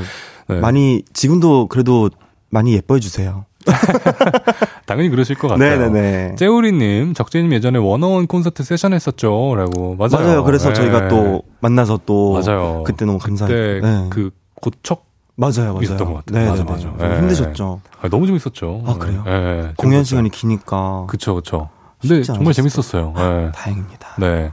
네. 0.49 0.59
많이, 0.59 1.03
지금도 1.13 1.67
그래도 1.67 2.09
많이 2.49 2.73
예뻐해 2.73 2.99
주세요. 2.99 3.45
당연히 4.85 5.09
그러실 5.09 5.35
것 5.37 5.47
같아요. 5.47 5.89
네네네. 5.89 6.35
째우리님, 6.35 7.13
적재님 7.13 7.51
예전에 7.53 7.79
원어원 7.79 8.27
콘서트 8.27 8.63
세션 8.63 8.93
했었죠. 8.93 9.53
라고. 9.55 9.95
맞아요. 9.95 10.25
맞아요. 10.25 10.43
그래서 10.43 10.69
네. 10.69 10.73
저희가 10.75 11.07
또 11.07 11.43
만나서 11.59 12.01
또. 12.05 12.33
맞아요. 12.33 12.83
그때 12.85 13.05
너무 13.05 13.17
감사해요. 13.19 13.81
네. 13.81 14.07
그 14.09 14.31
고척 14.55 15.05
맞아요, 15.35 15.73
맞아요. 15.73 15.81
있었던 15.81 16.13
것 16.13 16.25
같아요. 16.25 16.43
네, 16.43 16.49
맞아, 16.49 16.63
맞아. 16.63 16.93
네. 16.97 17.17
힘드셨죠. 17.19 17.81
아, 18.01 18.09
너무 18.09 18.27
재밌었죠. 18.27 18.83
아, 18.85 18.95
그래요? 18.95 19.23
네. 19.25 19.73
공연 19.77 20.03
시간이 20.03 20.29
기니까. 20.29 21.05
그쵸, 21.07 21.35
그쵸. 21.35 21.69
근데 21.99 22.23
정말 22.23 22.53
재밌었어요. 22.53 23.13
네. 23.15 23.51
다행입니다. 23.53 24.15
네. 24.17 24.51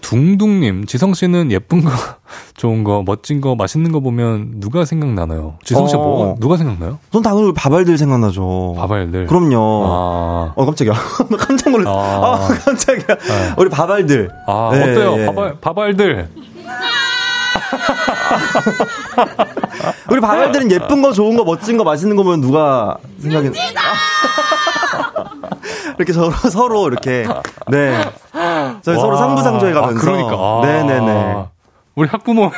둥둥님, 0.00 0.86
지성 0.86 1.14
씨는 1.14 1.52
예쁜 1.52 1.84
거, 1.84 1.90
좋은 2.56 2.84
거, 2.84 3.02
멋진 3.04 3.40
거, 3.40 3.54
맛있는 3.54 3.92
거 3.92 4.00
보면 4.00 4.60
누가 4.60 4.84
생각나나요? 4.84 5.58
지성 5.64 5.86
씨 5.88 5.96
어. 5.96 5.98
뭐, 5.98 6.36
누가 6.40 6.56
생각나요? 6.56 6.98
전 7.12 7.22
당연히 7.22 7.52
바발들 7.52 7.98
생각나죠. 7.98 8.74
바발들? 8.76 9.26
그럼요. 9.26 9.84
아. 9.86 10.52
어, 10.56 10.66
깜짝이야. 10.66 10.94
깜짝 11.38 11.70
놀랐어. 11.70 11.98
아, 11.98 12.34
아 12.34 12.48
깜짝이야. 12.48 13.06
네. 13.06 13.54
우리 13.56 13.68
바발들. 13.68 14.30
아, 14.46 14.70
네, 14.72 14.82
어때요? 14.82 15.16
네. 15.16 15.26
바발, 15.26 15.60
바발들. 15.60 16.28
우리 20.10 20.20
바발들은 20.20 20.70
예쁜 20.70 21.02
거, 21.02 21.12
좋은 21.12 21.36
거, 21.36 21.44
멋진 21.44 21.76
거, 21.76 21.84
맛있는 21.84 22.16
거 22.16 22.22
보면 22.22 22.40
누가 22.40 22.96
생각이 23.20 23.50
이렇게 25.98 26.12
서로 26.12 26.30
서로 26.30 26.88
이렇게 26.88 27.26
네 27.68 27.98
저희 28.82 28.96
와, 28.96 29.02
서로 29.02 29.16
상부상조해 29.16 29.72
가면서 29.72 29.98
아, 29.98 30.02
그러니까 30.02 30.36
아, 30.36 30.60
네네네 30.64 31.44
우리 31.96 32.08
학부모 32.08 32.50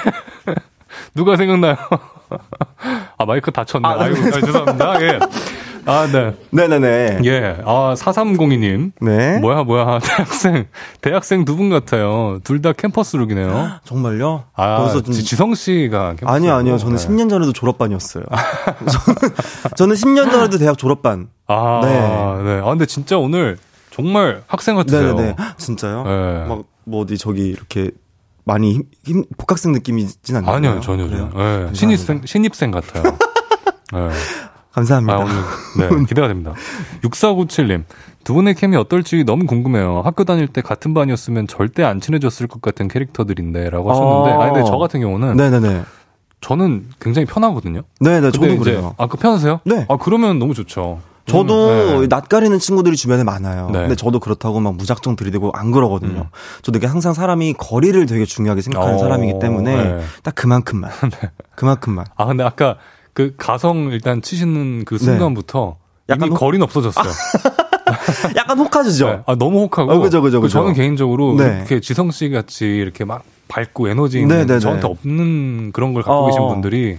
누가 1.14 1.36
생각나요? 1.36 1.76
아 3.18 3.24
마이크 3.24 3.50
다쳤네. 3.50 3.88
아, 3.88 3.96
아이고 3.98 4.16
아, 4.26 4.30
죄송합니다. 4.40 5.02
예. 5.02 5.18
아, 5.84 6.06
네. 6.06 6.34
네네네. 6.50 7.18
예. 7.24 7.56
아, 7.64 7.94
4302님. 7.96 8.92
네. 9.00 9.38
뭐야, 9.40 9.64
뭐야. 9.64 9.98
대학생, 9.98 10.66
대학생 11.00 11.44
두 11.44 11.56
분 11.56 11.70
같아요. 11.70 12.38
둘 12.44 12.62
다 12.62 12.72
캠퍼스 12.72 13.16
룩이네요. 13.16 13.80
정말요? 13.84 14.44
아, 14.54 14.88
좀... 14.92 15.12
지성 15.12 15.54
씨가 15.54 16.14
캠퍼스 16.16 16.36
아니요, 16.36 16.54
아니요. 16.54 16.78
저는 16.78 16.96
네. 16.96 17.06
10년 17.08 17.28
전에도 17.28 17.52
졸업반이었어요. 17.52 18.24
저는, 18.78 19.34
저는 19.76 19.96
10년 19.96 20.30
전에도 20.30 20.56
대학 20.58 20.78
졸업반. 20.78 21.28
아, 21.52 21.80
네. 21.82 22.54
네. 22.54 22.60
아, 22.60 22.64
근데 22.64 22.86
진짜 22.86 23.18
오늘 23.18 23.58
정말 23.90 24.42
학생 24.46 24.76
같으세요. 24.76 25.14
네네. 25.14 25.36
진짜요? 25.58 26.04
네. 26.04 26.46
막, 26.46 26.64
뭐 26.84 27.02
어디 27.02 27.18
저기 27.18 27.48
이렇게 27.48 27.90
많이 28.44 28.74
힘, 28.74 28.82
힘 29.04 29.24
복학생 29.36 29.72
느낌이진 29.72 30.36
않나요? 30.36 30.56
아니요, 30.56 30.80
전혀. 30.80 31.08
전혀. 31.08 31.28
네. 31.28 31.74
신입생, 31.74 32.22
신입생 32.24 32.70
같아요. 32.70 33.02
네. 33.92 34.08
감사합니다. 34.72 35.14
아, 35.14 35.18
오늘, 35.18 35.98
네, 35.98 36.04
기대가 36.08 36.28
됩니다. 36.28 36.54
6497님, 37.02 37.84
두 38.24 38.34
분의 38.34 38.54
케미 38.54 38.76
어떨지 38.76 39.22
너무 39.24 39.46
궁금해요. 39.46 40.00
학교 40.02 40.24
다닐 40.24 40.48
때 40.48 40.62
같은 40.62 40.94
반이었으면 40.94 41.46
절대 41.46 41.84
안 41.84 42.00
친해졌을 42.00 42.46
것 42.46 42.62
같은 42.62 42.88
캐릭터들인데, 42.88 43.68
라고 43.68 43.90
하셨는데, 43.90 44.30
아, 44.30 44.42
아 44.42 44.52
근데 44.52 44.68
저 44.68 44.78
같은 44.78 45.00
경우는. 45.00 45.36
네네네. 45.36 45.82
저는 46.40 46.86
굉장히 47.00 47.26
편하거든요. 47.26 47.82
네네, 48.00 48.30
저도 48.32 48.58
그래요. 48.58 48.94
아, 48.96 49.06
그 49.06 49.16
편하세요? 49.18 49.60
네. 49.64 49.86
아, 49.88 49.96
그러면 49.98 50.38
너무 50.38 50.54
좋죠. 50.54 51.00
저도 51.32 51.68
음, 51.68 52.00
네. 52.02 52.06
낯가리는 52.08 52.58
친구들이 52.58 52.96
주변에 52.96 53.24
많아요. 53.24 53.70
네. 53.72 53.80
근데 53.80 53.94
저도 53.94 54.20
그렇다고 54.20 54.60
막 54.60 54.76
무작정 54.76 55.16
들이대고 55.16 55.52
안 55.54 55.70
그러거든요. 55.70 56.20
음. 56.20 56.26
저도 56.62 56.78
이게 56.78 56.86
항상 56.86 57.14
사람이 57.14 57.54
거리를 57.54 58.04
되게 58.06 58.24
중요하게 58.24 58.60
생각하는 58.60 58.94
오, 58.94 58.96
어, 58.96 59.00
사람이기 59.00 59.38
때문에 59.40 59.76
네. 59.76 60.00
딱 60.22 60.34
그만큼만. 60.34 60.90
네. 61.10 61.30
그만큼만. 61.54 62.04
아, 62.16 62.26
근데 62.26 62.44
아까 62.44 62.76
그 63.14 63.34
가성 63.36 63.90
일단 63.92 64.20
치시는 64.22 64.84
그 64.84 64.98
순간부터 64.98 65.76
네. 66.06 66.14
약간 66.14 66.28
이미 66.28 66.36
거리는 66.36 66.62
없어졌어요. 66.62 67.12
약간 68.36 68.58
혹하죠. 68.58 69.06
네. 69.08 69.20
아 69.26 69.34
너무 69.34 69.62
혹하고. 69.62 69.92
어, 69.92 69.98
그죠, 69.98 70.22
그죠, 70.22 70.40
그죠. 70.40 70.52
저는 70.52 70.74
개인적으로 70.74 71.34
네. 71.36 71.56
이렇게 71.58 71.80
지성 71.80 72.10
씨 72.10 72.30
같이 72.30 72.66
이렇게 72.66 73.04
막 73.04 73.24
밝고 73.48 73.88
에너지 73.88 74.20
있는 74.20 74.36
네, 74.38 74.46
네, 74.46 74.54
네. 74.54 74.60
저한테 74.60 74.86
없는 74.86 75.72
그런 75.72 75.92
걸 75.94 76.02
갖고 76.02 76.24
어. 76.24 76.26
계신 76.26 76.46
분들이 76.48 76.98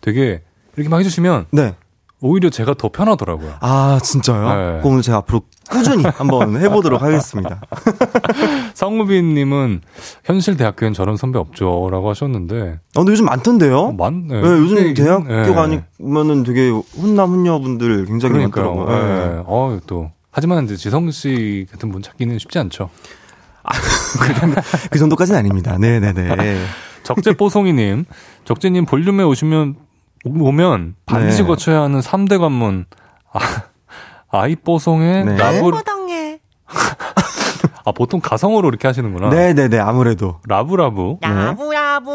되게 0.00 0.42
이렇게 0.76 0.88
막 0.88 0.98
해주시면 0.98 1.46
네. 1.50 1.74
오히려 2.22 2.50
제가 2.50 2.74
더 2.74 2.88
편하더라고요. 2.88 3.54
아, 3.60 3.98
진짜요? 4.02 4.48
네. 4.48 4.78
그럼 4.78 4.92
오늘 4.92 5.02
제가 5.02 5.18
앞으로 5.18 5.42
꾸준히 5.68 6.04
한번 6.04 6.56
해보도록 6.56 7.02
하겠습니다. 7.02 7.60
성우빈 8.74 9.34
님은 9.34 9.80
현실 10.24 10.56
대학교엔 10.56 10.94
저런 10.94 11.16
선배 11.16 11.40
없죠. 11.40 11.88
라고 11.90 12.08
하셨는데. 12.08 12.78
아, 12.94 12.98
근데 13.00 13.10
요즘 13.10 13.24
많던데요? 13.24 13.76
어, 13.76 13.92
많, 13.92 14.28
네. 14.28 14.40
네 14.40 14.48
요즘 14.48 14.76
네, 14.76 14.94
대학교 14.94 15.28
네. 15.28 15.82
아니면은 15.98 16.44
되게 16.44 16.70
훈남, 16.70 17.30
훈녀분들 17.30 18.06
굉장히 18.06 18.34
그러니까요. 18.34 18.74
많더라고요. 18.76 19.08
네. 19.08 19.28
네. 19.34 19.42
어, 19.44 19.80
또. 19.88 20.12
하지만 20.30 20.64
이제 20.64 20.76
지성 20.76 21.10
씨 21.10 21.66
같은 21.72 21.90
분 21.90 22.02
찾기는 22.02 22.38
쉽지 22.38 22.58
않죠. 22.60 22.88
아, 23.64 23.72
그 24.90 24.98
정도까지는 24.98 25.40
아닙니다. 25.40 25.76
네네네. 25.78 26.56
적재 27.02 27.32
뽀송이님, 27.32 28.04
적재님 28.44 28.86
볼륨에 28.86 29.24
오시면 29.24 29.74
오면 30.24 30.94
반드시 31.06 31.42
네. 31.42 31.48
거쳐야 31.48 31.82
하는 31.82 32.00
3대 32.00 32.38
관문. 32.38 32.86
아, 33.32 33.38
아이뽀송의 34.30 35.24
네. 35.24 35.36
라브. 35.36 35.70
아, 37.84 37.90
보통 37.92 38.20
가성으로 38.20 38.68
이렇게 38.68 38.86
하시는구나. 38.86 39.28
네 39.30 39.52
네 39.54 39.68
네, 39.68 39.78
아무래도. 39.80 40.38
라브라브. 40.46 41.16
라브라브. 41.20 42.10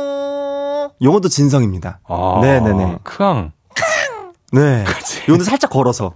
요거도 1.02 1.28
진성입니다. 1.28 2.00
아, 2.08 2.40
네 2.42 2.60
네 2.62 2.74
네. 2.74 2.98
크앙. 3.04 3.52
네. 4.54 4.86
요것도 5.28 5.44
살짝 5.44 5.70
걸어서 5.70 6.14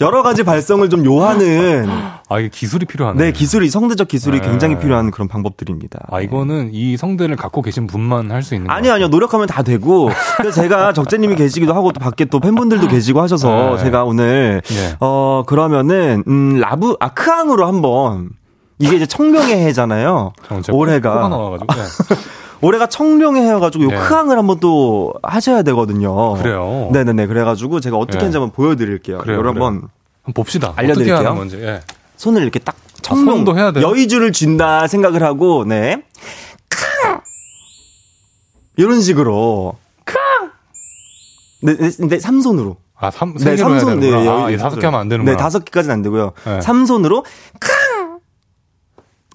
여러 0.00 0.24
가지 0.24 0.42
발성을 0.42 0.88
좀 0.90 1.04
요하는 1.04 1.88
아 2.28 2.40
이게 2.40 2.48
기술이 2.48 2.86
필요하네. 2.86 3.26
네, 3.26 3.32
기술이 3.32 3.70
성대적 3.70 4.08
기술이 4.08 4.40
네. 4.40 4.48
굉장히 4.48 4.78
필요한 4.78 5.12
그런 5.12 5.28
방법들입니다. 5.28 6.06
아 6.10 6.20
이거는 6.20 6.70
이 6.72 6.96
성대를 6.96 7.36
갖고 7.36 7.62
계신 7.62 7.86
분만 7.86 8.32
할 8.32 8.42
수 8.42 8.54
있는 8.56 8.68
아니요, 8.70 8.94
아니요. 8.94 9.08
노력하면 9.08 9.46
다 9.46 9.62
되고. 9.62 10.10
그래서 10.38 10.60
제가 10.60 10.92
적재님이 10.92 11.36
계시기도 11.36 11.72
하고 11.74 11.92
또 11.92 12.00
밖에 12.00 12.24
또 12.24 12.40
팬분들도 12.40 12.88
계시고 12.88 13.20
하셔서 13.20 13.76
네. 13.76 13.84
제가 13.84 14.04
오늘 14.04 14.60
네. 14.64 14.96
어 14.98 15.44
그러면은 15.46 16.24
음 16.26 16.58
라브 16.58 16.96
아 16.98 17.10
크앙으로 17.10 17.64
한번 17.66 18.30
이게 18.80 18.96
이제 18.96 19.06
청명의 19.06 19.56
해잖아요. 19.66 20.32
올해가. 20.72 21.28
네. 21.28 22.16
올해가 22.60 22.86
청룡의 22.86 23.42
해여가지고 23.42 23.84
요 23.84 23.88
네. 23.88 23.96
크항을 23.96 24.38
한번 24.38 24.58
또 24.60 25.14
하셔야 25.22 25.62
되거든요. 25.62 26.34
그래요. 26.34 26.90
네네네. 26.92 27.26
그래가지고 27.26 27.80
제가 27.80 27.96
어떻게 27.96 28.14
네. 28.14 28.18
하는지 28.18 28.36
한번 28.36 28.50
보여드릴게요. 28.52 29.18
그래요, 29.18 29.38
여러분 29.38 29.62
한번 29.62 29.88
봅시다. 30.34 30.72
알려드릴게요. 30.76 31.46
예. 31.60 31.80
손을 32.16 32.42
이렇게 32.42 32.58
딱 32.58 32.76
청룡 33.02 33.48
아, 33.48 33.54
해야 33.54 33.72
돼요? 33.72 33.86
여의주를 33.86 34.32
쥔다 34.32 34.86
생각을 34.88 35.22
하고 35.22 35.64
네. 35.64 36.02
크 36.68 36.78
이런 38.76 39.00
식으로 39.00 39.76
크 40.04 40.16
네, 41.62 41.76
네, 41.76 41.90
네, 42.08 42.18
삼손으로. 42.18 42.76
아, 43.00 43.12
삼, 43.12 43.34
네, 43.36 43.56
삼손, 43.56 44.00
네, 44.00 44.12
아, 44.12 44.48
다섯 44.58 44.80
개 44.80 44.86
하면 44.86 45.00
안 45.00 45.08
되는구나. 45.08 45.36
네, 45.36 45.40
다섯 45.40 45.64
개까지는 45.64 45.94
안 45.94 46.02
되고요. 46.02 46.32
네. 46.44 46.60
삼손으로, 46.60 47.24
크 47.60 47.68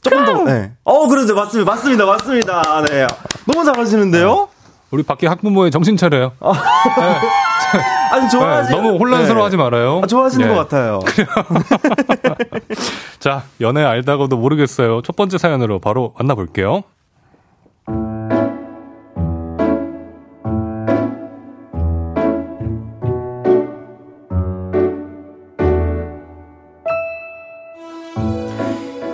조금 0.04 0.26
더, 0.26 0.44
네. 0.44 0.72
어, 0.84 1.08
그러죠. 1.08 1.34
맞습니다. 1.34 1.72
맞습니다. 1.72 2.06
맞습니다. 2.06 2.86
네. 2.90 3.08
너무 3.52 3.66
잘하시는데요? 3.66 4.50
우리 4.92 5.02
밖에 5.02 5.26
학부모의 5.28 5.72
정신 5.72 5.98
차려요. 5.98 6.34
아. 6.40 6.54
네. 7.00 7.82
아니, 8.12 8.30
좋아하지. 8.30 8.70
네, 8.70 8.76
너무 8.76 8.98
혼란스러워 8.98 9.46
하지 9.46 9.58
말아요. 9.58 10.02
아, 10.04 10.08
좋아하시는 10.08 10.48
네. 10.48 10.54
것 10.54 10.60
같아요. 10.60 11.00
자, 13.20 13.44
연애 13.62 13.84
알다고도 13.84 14.38
모르겠어요. 14.38 15.02
첫 15.02 15.16
번째 15.16 15.38
사연으로 15.40 15.80
바로 15.80 16.14
만나볼게요. 16.20 16.84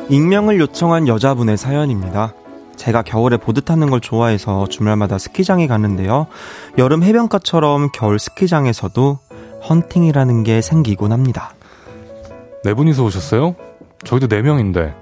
익명을 0.09 0.59
요청한 0.59 1.07
여자분의 1.07 1.55
사연입니다. 1.57 2.33
제가 2.75 3.03
겨울에 3.03 3.37
보드 3.37 3.61
타는 3.61 3.89
걸 3.89 3.99
좋아해서 4.01 4.67
주말마다 4.67 5.17
스키장에 5.17 5.67
가는데요. 5.67 6.27
여름 6.77 7.03
해변가처럼 7.03 7.89
겨울 7.93 8.17
스키장에서도 8.17 9.19
헌팅이라는 9.69 10.43
게 10.43 10.61
생기곤 10.61 11.11
합니다. 11.11 11.53
네 12.63 12.73
분이서 12.73 13.03
오셨어요? 13.03 13.55
저희도 14.05 14.27
네 14.27 14.41
명인데 14.41 14.95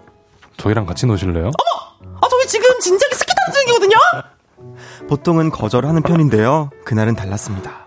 저희랑 0.57 0.85
같이 0.85 1.05
노실래요? 1.05 1.45
어머! 1.45 2.17
아, 2.19 2.27
저희 2.29 2.47
지금 2.47 2.79
진작에 2.79 3.11
스키 3.13 3.31
타는 3.33 3.53
중이거든요? 3.53 5.07
보통은 5.07 5.51
거절하는 5.51 6.01
편인데요. 6.01 6.71
그날은 6.83 7.15
달랐습니다. 7.15 7.86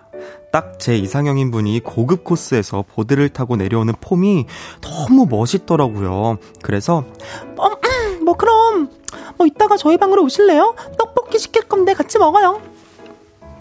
딱 0.52 0.78
제 0.78 0.96
이상형인 0.96 1.50
분이 1.50 1.80
고급 1.80 2.24
코스에서 2.24 2.84
보드를 2.94 3.28
타고 3.28 3.56
내려오는 3.56 3.92
폼이 4.00 4.46
너무 4.80 5.26
멋있더라고요. 5.28 6.38
그래서 6.62 7.04
어, 7.56 7.66
음, 7.66 8.24
뭐 8.24 8.34
그럼 8.34 8.90
뭐 9.36 9.46
이따가 9.46 9.76
저희 9.76 9.96
방으로 9.98 10.24
오실래요? 10.24 10.74
떡볶이 10.98 11.38
시킬 11.38 11.68
건데 11.68 11.92
같이 11.94 12.18
먹어요. 12.18 12.60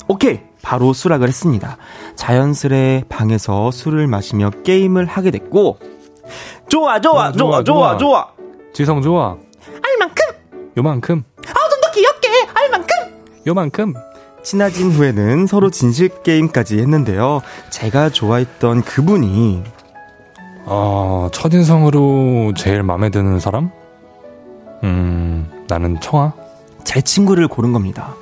오케이. 0.07 0.39
바로 0.61 0.91
수락을 0.93 1.27
했습니다. 1.27 1.77
자연스레 2.15 3.05
방에서 3.07 3.71
술을 3.71 4.07
마시며 4.07 4.49
게임을 4.63 5.05
하게 5.05 5.31
됐고 5.31 5.79
좋아 6.67 6.99
좋아 6.99 7.31
좋아 7.31 7.63
좋아 7.63 7.97
좋아 7.97 8.27
지성 8.73 9.01
좋아 9.01 9.37
알만큼 9.83 10.25
요만큼 10.77 11.23
아 11.37 11.69
좀 11.69 11.81
더 11.81 11.91
귀엽게 11.91 12.27
알만큼 12.53 12.95
요만큼 13.47 13.93
친해진 14.43 14.91
후에는 14.91 15.47
서로 15.47 15.69
진실 15.69 16.09
게임까지 16.23 16.79
했는데요. 16.79 17.41
제가 17.69 18.09
좋아했던 18.09 18.83
그분이 18.83 19.63
어, 20.65 21.29
첫인상으로 21.31 22.53
제일 22.55 22.83
마음에 22.83 23.09
드는 23.09 23.39
사람? 23.39 23.71
음, 24.83 25.49
나는 25.67 25.99
청아? 25.99 26.33
제 26.83 27.01
친구를 27.01 27.47
고른 27.47 27.73
겁니다. 27.73 28.15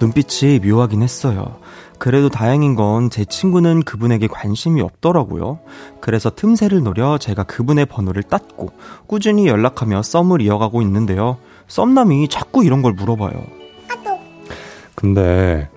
눈빛이 0.00 0.60
묘하긴 0.60 1.02
했어요. 1.02 1.56
그래도 1.98 2.28
다행인 2.28 2.74
건 2.74 3.08
제 3.10 3.24
친구는 3.24 3.82
그분에게 3.84 4.26
관심이 4.26 4.80
없더라고요. 4.80 5.60
그래서 6.00 6.30
틈새를 6.30 6.82
노려 6.82 7.18
제가 7.18 7.44
그분의 7.44 7.86
번호를 7.86 8.22
땄고 8.24 8.70
꾸준히 9.06 9.46
연락하며 9.46 10.02
썸을 10.02 10.40
이어가고 10.42 10.82
있는데요. 10.82 11.38
썸남이 11.68 12.28
자꾸 12.28 12.64
이런 12.64 12.82
걸 12.82 12.92
물어봐요. 12.92 13.32
근데 14.94 15.68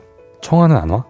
청아는 0.41 0.75
안 0.75 0.89
와? 0.89 1.05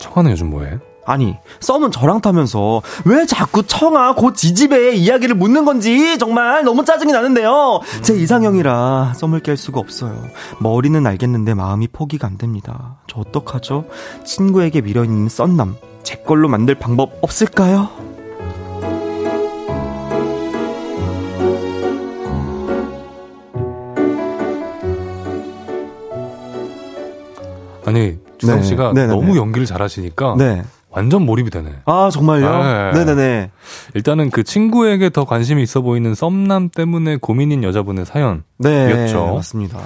청아는 0.00 0.30
요즘 0.32 0.50
뭐해? 0.50 0.78
아니, 1.06 1.36
썸은 1.60 1.90
저랑 1.90 2.22
타면서 2.22 2.80
왜 3.04 3.26
자꾸 3.26 3.62
청아 3.62 4.14
고 4.14 4.32
지집에 4.32 4.94
이야기를 4.94 5.34
묻는 5.34 5.66
건지 5.66 6.18
정말 6.18 6.64
너무 6.64 6.84
짜증이 6.84 7.12
나는데요. 7.12 7.80
제 8.02 8.14
이상형이라 8.14 9.12
썸을 9.14 9.40
깰 9.40 9.56
수가 9.56 9.80
없어요. 9.80 10.22
머리는 10.60 11.06
알겠는데 11.06 11.52
마음이 11.54 11.88
포기가 11.88 12.26
안 12.26 12.38
됩니다. 12.38 12.96
저 13.06 13.20
어떡하죠? 13.20 13.84
친구에게 14.24 14.80
미련있는 14.80 15.28
썸남, 15.28 15.76
제 16.02 16.16
걸로 16.16 16.48
만들 16.48 16.74
방법 16.74 17.18
없을까요? 17.20 17.90
아니, 27.86 28.18
주성 28.38 28.56
네. 28.60 28.62
씨가 28.62 28.92
네네네. 28.92 29.14
너무 29.14 29.36
연기를 29.36 29.66
잘하시니까 29.66 30.36
네. 30.38 30.62
완전 30.90 31.22
몰입이 31.22 31.50
되네. 31.50 31.70
아, 31.86 32.08
정말요? 32.12 32.92
네. 32.92 33.04
네네네. 33.04 33.50
일단은 33.94 34.30
그 34.30 34.44
친구에게 34.44 35.10
더 35.10 35.24
관심이 35.24 35.62
있어 35.62 35.80
보이는 35.80 36.14
썸남 36.14 36.70
때문에 36.70 37.16
고민인 37.16 37.64
여자분의 37.64 38.06
사연. 38.06 38.44
네. 38.58 38.90
이었죠. 38.90 39.34
맞습니다. 39.34 39.80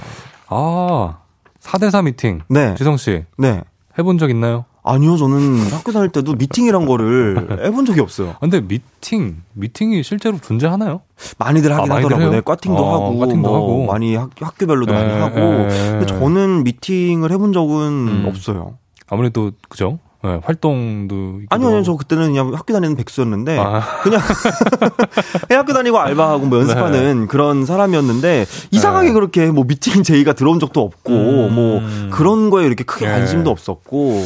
아, 0.49 1.19
4대4 1.61 2.05
미팅. 2.05 2.43
네. 2.49 2.75
지성 2.77 2.97
씨, 2.97 3.25
네. 3.37 3.63
해본 3.99 4.19
적 4.19 4.31
있나요? 4.31 4.65
아니요, 4.83 5.17
저는 5.17 5.71
학교 5.71 5.93
다닐 5.93 6.09
때도 6.09 6.35
미팅이란 6.35 6.87
거를 6.87 7.59
해본 7.65 7.85
적이 7.85 8.01
없어요. 8.01 8.31
아, 8.31 8.39
근데 8.41 8.61
미팅, 8.61 9.43
미팅이 9.55 10.03
실제로 10.03 10.39
존재하나요? 10.39 11.03
많이들 11.39 11.73
하긴 11.73 11.91
아, 11.91 11.95
많이들 11.95 12.05
하더라고요. 12.13 12.27
해요? 12.27 12.31
네, 12.31 12.41
꽈팅도 12.41 12.83
어, 12.83 12.95
하고, 12.95 13.19
꽈팅도 13.19 13.49
뭐 13.49 13.57
하고. 13.57 13.87
많이 13.87 14.15
학, 14.15 14.31
학교별로도 14.39 14.93
많이 14.93 15.13
에, 15.13 15.19
하고. 15.19 15.39
에, 15.39 15.69
근데 15.69 16.07
저는 16.07 16.65
미팅을 16.65 17.31
해본 17.31 17.53
적은 17.53 17.77
음. 17.77 18.25
없어요. 18.27 18.79
아무래도, 19.09 19.51
그죠? 19.69 19.99
네, 20.25 20.41
활동도. 20.43 21.43
아니요, 21.51 21.69
아니요. 21.69 21.83
저 21.85 21.95
그때는 21.97 22.29
그냥 22.33 22.53
학교 22.55 22.73
다니는 22.73 22.97
백수였는데, 22.97 23.59
아. 23.59 23.83
그냥, 24.03 24.21
학교 25.51 25.73
다니고 25.73 25.99
알바하고 25.99 26.47
뭐 26.47 26.59
연습하는 26.59 27.29
그런 27.29 27.67
사람이었는데, 27.67 28.47
이상하게 28.71 29.09
네. 29.09 29.13
그렇게 29.13 29.47
뭐 29.51 29.65
미팅 29.65 30.03
제의가 30.03 30.33
들어온 30.33 30.59
적도 30.61 30.81
없고, 30.83 31.13
음. 31.13 31.55
뭐 31.55 31.83
그런 32.11 32.51
거에 32.51 32.65
이렇게 32.67 32.85
크게 32.85 33.07
네. 33.07 33.13
관심도 33.13 33.51
없었고. 33.51 34.23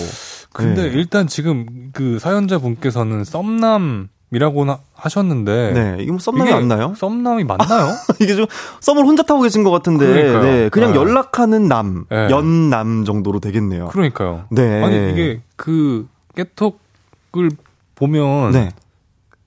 근데 0.52 0.82
네. 0.82 0.88
일단 0.98 1.26
지금 1.26 1.90
그 1.92 2.18
사연자 2.18 2.58
분께서는 2.58 3.24
썸남이라고 3.24 4.64
나- 4.66 4.80
하셨는데. 4.94 5.72
네, 5.72 5.96
이게 6.02 6.10
뭐 6.10 6.18
썸남이 6.20 6.50
이게 6.50 6.54
맞나요? 6.58 6.94
썸남이 6.96 7.44
맞나요? 7.44 7.88
이게 8.20 8.34
좀 8.36 8.46
썸을 8.80 9.04
혼자 9.04 9.22
타고 9.22 9.42
계신 9.42 9.64
것 9.64 9.70
같은데, 9.70 10.06
그러니까요. 10.06 10.42
네, 10.42 10.68
그냥 10.68 10.92
네. 10.92 10.98
연락하는 10.98 11.68
남, 11.68 12.04
네. 12.10 12.28
연남 12.30 13.04
정도로 13.04 13.40
되겠네요. 13.40 13.88
그러니까요. 13.88 14.44
네. 14.50 14.82
아니, 14.82 15.10
이게 15.12 15.40
그 15.56 16.06
깨톡을 16.36 17.50
보면. 17.94 18.52
네. 18.52 18.70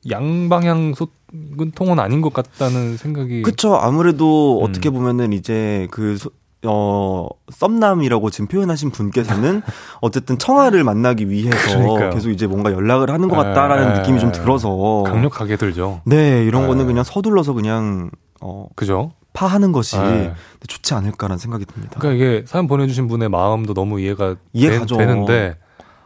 양방향 0.10 0.94
소통은 0.94 2.00
아닌 2.00 2.22
것 2.22 2.32
같다는 2.34 2.96
생각이. 2.98 3.42
그쵸. 3.42 3.76
아무래도 3.76 4.60
음. 4.60 4.64
어떻게 4.70 4.90
보면은 4.92 5.34
이제 5.34 5.88
그, 5.92 6.18
소- 6.18 6.30
어, 6.68 7.28
썸남이라고 7.52 8.30
지금 8.30 8.48
표현하신 8.48 8.92
분께서는 8.92 9.62
어쨌든 10.02 10.38
청아를 10.38 10.84
만나기 10.84 11.30
위해서 11.30 11.78
그러니까요. 11.78 12.10
계속 12.12 12.30
이제 12.30 12.48
뭔가 12.48 12.72
연락을 12.72 13.10
하는 13.10 13.30
것 13.30 13.36
같다라는 13.36 13.96
에, 13.96 14.00
느낌이 14.00 14.20
좀 14.20 14.32
들어서. 14.32 15.04
강력하게 15.06 15.58
들죠. 15.58 16.02
네, 16.06 16.44
이런 16.44 16.64
에. 16.64 16.68
거는 16.68 16.86
그냥 16.88 17.04
서둘러서 17.04 17.54
그냥, 17.54 18.10
어, 18.42 18.68
그죠? 18.76 19.12
파하는 19.34 19.72
것이 19.72 19.98
에. 19.98 20.34
좋지 20.68 20.94
않을까라는 20.94 21.38
생각이 21.38 21.66
듭니다. 21.66 21.98
그러니까 22.00 22.24
이게 22.24 22.44
사연 22.48 22.68
보내주신 22.68 23.08
분의 23.08 23.30
마음도 23.30 23.74
너무 23.74 24.00
이해가 24.00 24.36
이해가죠. 24.54 24.98
되, 24.98 25.06
는데 25.06 25.56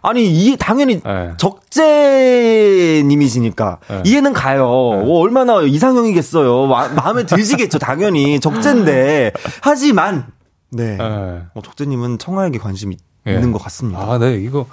아니, 0.01 0.27
이해, 0.29 0.55
당연히 0.55 1.01
예. 1.05 1.33
적재님이시니까 1.37 3.79
네. 3.89 4.01
이해는 4.05 4.31
가요. 4.33 4.65
뭐 4.65 5.19
얼마나 5.19 5.61
이상형이겠어요. 5.61 6.67
마, 6.67 6.87
마음에 6.87 7.25
드시겠죠, 7.25 7.79
당연히 7.79 8.39
적재인데 8.39 9.33
하지만 9.61 10.27
네 10.71 10.97
예. 10.99 11.43
어, 11.53 11.61
적재님은 11.63 12.17
청아에게 12.19 12.59
관심이 12.59 12.97
예. 13.27 13.33
있는 13.33 13.51
것 13.51 13.61
같습니다. 13.63 13.99
아, 14.01 14.17
네, 14.17 14.35
이거 14.35 14.65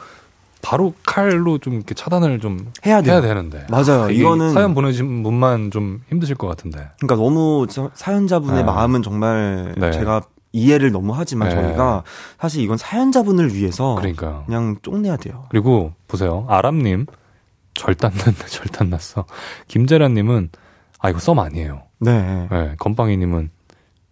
바로 0.62 0.94
칼로 1.05 1.59
좀 1.59 1.74
이렇게 1.74 1.94
차단을 1.94 2.40
좀 2.40 2.72
해야 2.84 3.01
돼요. 3.03 3.14
해야 3.14 3.20
되는데. 3.20 3.66
맞아요. 3.70 4.05
아, 4.05 4.11
이거는 4.11 4.53
사연 4.53 4.74
보내신 4.74 5.22
분만 5.22 5.70
좀 5.70 6.03
힘드실 6.09 6.34
것 6.36 6.47
같은데. 6.49 6.88
그러니까 7.01 7.16
너무 7.16 7.66
저- 7.70 7.90
사연자분의 7.94 8.57
네. 8.59 8.62
마음은 8.64 9.03
정말 9.03 9.74
네. 9.76 9.92
제가 9.92 10.22
이해를 10.53 10.90
너무 10.90 11.12
하지만 11.14 11.51
네. 11.51 11.55
저희가 11.55 12.03
사실 12.38 12.62
이건 12.62 12.78
사연자분을 12.78 13.55
위해서 13.55 13.94
그러니까요. 13.97 14.44
그냥 14.47 14.76
쪽내야 14.82 15.16
돼요. 15.18 15.44
그리고 15.51 15.92
보세요. 16.09 16.47
아람님 16.49 17.07
절단 17.74 18.12
났네, 18.16 18.36
절단 18.49 18.90
났어. 18.90 19.24
김재란님은 19.68 20.51
아 20.99 21.11
이거 21.11 21.18
썸 21.18 21.38
아니에요. 21.38 21.82
네. 22.01 22.49
네, 22.51 22.74
건빵이님은 22.78 23.51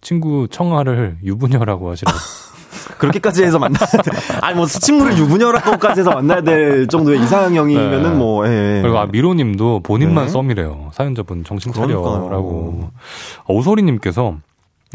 친구 0.04 0.46
청아를 0.48 1.16
유부녀라고 1.24 1.90
하시라고. 1.90 2.16
그렇게까지 2.98 3.42
해서 3.44 3.58
만나야 3.58 3.86
돼. 3.86 4.10
아니 4.42 4.56
뭐 4.56 4.66
친구를 4.66 5.16
유부녀라고까지 5.16 6.00
해서 6.00 6.10
만나야 6.12 6.42
될 6.42 6.86
정도의 6.86 7.20
이상형이면은 7.22 8.02
네. 8.02 8.10
뭐 8.10 8.46
예. 8.46 8.80
그리고 8.82 8.98
아 8.98 9.06
미로님도 9.06 9.80
본인만 9.80 10.26
네. 10.26 10.30
썸이래요. 10.30 10.90
사연자분 10.92 11.44
정신. 11.44 11.72
차려라고. 11.72 12.90
아, 12.92 13.44
오소리님께서 13.48 14.36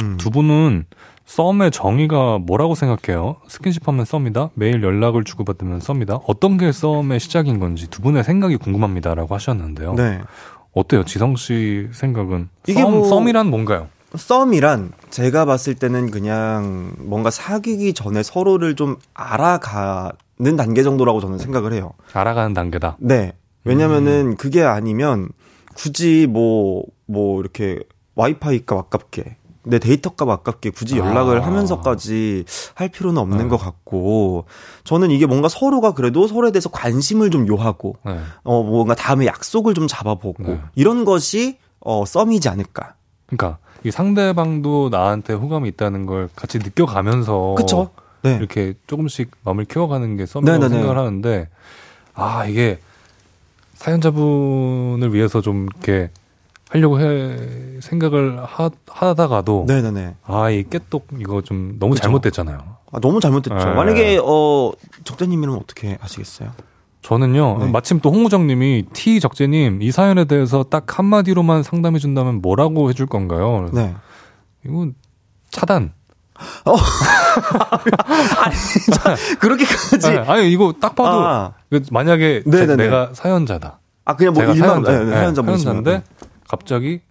음. 0.03 0.17
두 0.17 0.29
분은 0.29 0.85
썸의 1.25 1.71
정의가 1.71 2.39
뭐라고 2.39 2.75
생각해요? 2.75 3.37
스킨십 3.47 3.87
하면 3.87 4.05
썸이다. 4.05 4.51
매일 4.53 4.83
연락을 4.83 5.23
주고받으면 5.23 5.79
썸이다. 5.79 6.19
어떤 6.27 6.57
게 6.57 6.71
썸의 6.71 7.19
시작인 7.19 7.59
건지 7.59 7.87
두 7.89 8.01
분의 8.01 8.23
생각이 8.23 8.57
궁금합니다라고 8.57 9.33
하셨는데요. 9.35 9.93
네. 9.95 10.19
어때요, 10.73 11.03
지성 11.03 11.35
씨 11.35 11.87
생각은? 11.91 12.49
이게 12.67 12.81
썸, 12.81 12.91
뭐- 12.91 13.07
썸이란 13.07 13.47
뭔가요? 13.49 13.87
썸이란 14.15 14.93
제가 15.09 15.45
봤을 15.45 15.75
때는 15.75 16.11
그냥 16.11 16.93
뭔가 16.99 17.29
사귀기 17.29 17.93
전에 17.93 18.23
서로를 18.23 18.75
좀 18.75 18.97
알아가는 19.13 20.55
단계 20.57 20.83
정도라고 20.83 21.21
저는 21.21 21.37
생각을 21.37 21.73
해요. 21.73 21.93
알아가는 22.13 22.53
단계다. 22.53 22.97
네. 22.99 23.33
음. 23.63 23.69
왜냐면은 23.69 24.35
그게 24.35 24.63
아니면 24.63 25.29
굳이 25.75 26.27
뭐, 26.27 26.83
뭐 27.05 27.39
이렇게 27.39 27.79
와이파이 28.15 28.65
값 28.65 28.77
아깝게 28.77 29.37
내 29.63 29.77
데이터 29.77 30.09
값 30.11 30.29
아깝게 30.29 30.71
굳이 30.71 30.97
연락을 30.97 31.41
아. 31.41 31.45
하면서까지 31.45 32.45
할 32.73 32.89
필요는 32.89 33.21
없는 33.21 33.37
네. 33.37 33.47
것 33.47 33.57
같고 33.57 34.45
저는 34.83 35.11
이게 35.11 35.25
뭔가 35.25 35.47
서로가 35.47 35.93
그래도 35.93 36.27
서로에 36.27 36.51
대해서 36.51 36.69
관심을 36.69 37.29
좀 37.29 37.47
요하고 37.47 37.97
네. 38.05 38.19
어 38.43 38.63
뭔가 38.63 38.95
다음에 38.95 39.25
약속을 39.25 39.73
좀 39.73 39.87
잡아보고 39.87 40.43
네. 40.43 40.61
이런 40.75 41.05
것이 41.05 41.57
어 41.79 42.05
썸이지 42.05 42.49
않을까. 42.49 42.95
그러니까 43.27 43.59
이 43.83 43.91
상대방도 43.91 44.89
나한테 44.89 45.33
호감이 45.33 45.69
있다는 45.69 46.05
걸 46.05 46.29
같이 46.35 46.57
느껴가면서 46.59 47.55
그쵸? 47.55 47.89
네. 48.21 48.35
이렇게 48.37 48.73
조금씩 48.87 49.31
마음을 49.43 49.65
키워가는 49.65 50.17
게 50.17 50.25
썸이라고 50.25 50.59
네네네. 50.59 50.81
생각을 50.81 50.97
하는데 50.97 51.47
아 52.13 52.45
이게 52.45 52.79
사연자분을 53.75 55.13
위해서 55.13 55.41
좀 55.41 55.67
이렇게 55.73 56.11
하려고 56.69 56.99
해 56.99 57.79
생각을 57.81 58.43
하, 58.43 58.69
하다가도 58.87 59.65
네네네. 59.67 60.15
아이 60.23 60.63
깨똑 60.69 61.07
이거 61.19 61.41
좀 61.41 61.77
너무 61.79 61.93
그쵸. 61.93 62.03
잘못됐잖아요. 62.03 62.57
아, 62.91 62.99
너무 62.99 63.19
잘못됐죠. 63.21 63.55
네. 63.55 63.73
만약에 63.73 64.19
어 64.21 64.71
적재님이면 65.05 65.55
어떻게 65.55 65.97
하시겠어요? 66.01 66.51
저는요 67.09 67.57
네. 67.59 67.71
마침 67.71 67.99
또 68.01 68.11
홍우정님이 68.11 68.85
T 68.93 69.19
적재님 69.19 69.81
이 69.81 69.91
사연에 69.91 70.25
대해서 70.25 70.61
딱 70.61 70.99
한마디로만 70.99 71.63
상담해 71.63 71.97
준다면 71.97 72.39
뭐라고 72.39 72.87
해줄 72.91 73.07
건가요? 73.07 73.67
네. 73.73 73.95
이건 74.63 74.93
차단 75.49 75.93
어. 76.65 76.75
아니, 78.37 78.55
그렇게까지. 79.39 80.09
네, 80.09 80.17
아니, 80.19 80.51
이거 80.51 80.73
딱 80.79 80.95
봐도, 80.95 81.19
아. 81.19 81.53
만약에 81.91 82.43
제, 82.49 82.65
내가 82.77 83.09
사연자다. 83.11 83.79
아, 84.05 84.15
그냥 84.15 84.33
뭐 84.33 84.43
일반, 84.43 84.55
사연자, 84.55 84.91
네, 84.91 85.03
네, 85.03 85.11
사연자 85.11 85.43
사연자인데, 85.43 86.03
갑자기 86.47 87.01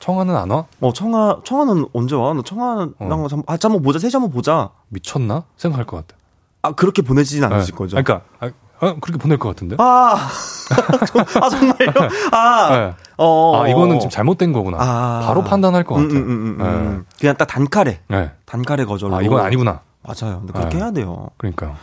청아는 0.00 0.34
안 0.34 0.50
와? 0.50 0.64
어, 0.80 0.92
청아, 0.92 1.42
청아는 1.44 1.86
언제 1.92 2.16
와? 2.16 2.34
나 2.34 2.42
청아랑 2.42 2.94
어. 2.98 3.28
아, 3.46 3.56
한번 3.62 3.82
보자, 3.82 4.00
셋이 4.00 4.10
한번 4.14 4.32
보자. 4.32 4.70
미쳤나? 4.88 5.44
생각할 5.56 5.86
것 5.86 5.98
같아. 5.98 6.20
아, 6.62 6.72
그렇게 6.72 7.02
보내지진 7.02 7.44
않으실 7.44 7.74
네. 7.74 7.78
거죠? 7.78 8.02
그러니까, 8.02 8.24
아, 8.40 8.50
아, 8.82 8.96
그렇게 9.00 9.16
보낼 9.16 9.38
것 9.38 9.48
같은데? 9.48 9.76
아, 9.78 10.16
아 11.40 11.48
정말요? 11.48 11.92
아, 12.32 12.68
네. 12.76 12.94
어, 13.16 13.62
아, 13.62 13.68
이거는 13.68 14.00
지금 14.00 14.10
잘못된 14.10 14.52
거구나. 14.52 14.78
아, 14.80 15.22
바로 15.24 15.44
판단할 15.44 15.84
것 15.84 15.94
같아요. 15.94 16.10
음, 16.10 16.16
음, 16.16 16.30
음, 16.30 16.60
음, 16.60 16.60
음. 16.60 17.04
네. 17.08 17.16
그냥 17.20 17.36
딱 17.36 17.46
단칼에. 17.46 18.00
네. 18.08 18.32
단칼에 18.44 18.84
거절로. 18.84 19.14
아, 19.14 19.22
이건 19.22 19.40
아니구나. 19.40 19.82
맞아요. 20.02 20.40
근데 20.40 20.52
그렇게 20.52 20.76
네. 20.76 20.82
해야 20.82 20.90
돼요. 20.90 21.28
그러니까요. 21.36 21.76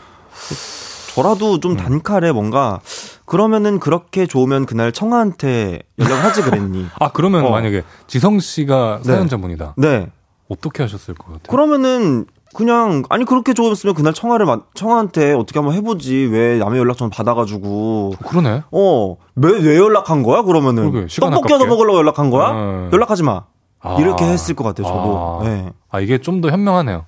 저라도 1.15 1.61
좀 1.61 1.71
음. 1.71 1.77
단칼에 1.77 2.33
뭔가 2.33 2.81
그러면은 3.25 3.79
그렇게 3.79 4.25
좋으면 4.25 4.65
그날 4.65 4.91
청아한테 4.91 5.81
연락을 5.97 6.23
하지 6.23 6.41
그랬니? 6.41 6.87
아 6.99 7.11
그러면 7.13 7.45
어. 7.45 7.49
만약에 7.49 7.83
지성 8.07 8.39
씨가 8.41 8.99
네. 9.03 9.13
사연자분이다. 9.13 9.75
네. 9.77 10.07
어떻게 10.49 10.83
하셨을 10.83 11.13
것 11.13 11.27
같아요? 11.27 11.49
그러면은 11.49 12.25
그냥 12.55 13.03
아니 13.09 13.25
그렇게 13.25 13.53
좋았으면 13.53 13.93
그날 13.95 14.13
청아를 14.13 14.45
청아한테 14.73 15.33
어떻게 15.33 15.59
한번 15.59 15.75
해보지 15.75 16.29
왜 16.31 16.57
남의 16.57 16.79
연락 16.79 16.97
좀 16.97 17.09
받아가지고 17.09 18.13
그러네. 18.27 18.63
어왜 18.71 19.59
왜 19.61 19.77
연락한 19.77 20.23
거야 20.23 20.41
그러면은 20.41 20.91
그러게, 20.91 21.07
떡볶이 21.19 21.53
얻어 21.53 21.65
먹으려고 21.65 21.97
연락한 21.99 22.29
거야? 22.29 22.53
네. 22.53 22.89
연락하지 22.93 23.23
마. 23.23 23.43
아. 23.81 23.95
이렇게 23.99 24.25
했을 24.25 24.55
것 24.55 24.63
같아요 24.63 24.87
저도. 24.87 25.39
아, 25.41 25.43
네. 25.47 25.71
아 25.89 25.99
이게 25.99 26.17
좀 26.17 26.41
더 26.41 26.49
현명하네요. 26.49 27.05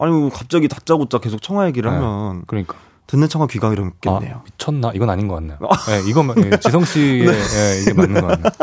아니 0.00 0.12
뭐 0.12 0.30
갑자기 0.30 0.68
다짜고짜 0.68 1.18
계속 1.18 1.42
청아 1.42 1.66
얘기를 1.66 1.90
네. 1.90 1.96
하면 1.96 2.42
그러니까 2.46 2.74
듣는 3.06 3.28
청아 3.28 3.46
귀가 3.48 3.72
이렇겠네요. 3.72 4.36
아, 4.36 4.42
미쳤나? 4.44 4.92
이건 4.94 5.10
아닌 5.10 5.28
것 5.28 5.34
같네요. 5.36 5.58
네, 5.60 6.02
이건 6.08 6.34
예, 6.52 6.56
지성 6.58 6.84
씨의 6.84 7.26
네. 7.26 7.32
예, 7.32 7.82
이게 7.82 7.92
맞는 7.94 8.20
것 8.20 8.26
같네요. 8.28 8.52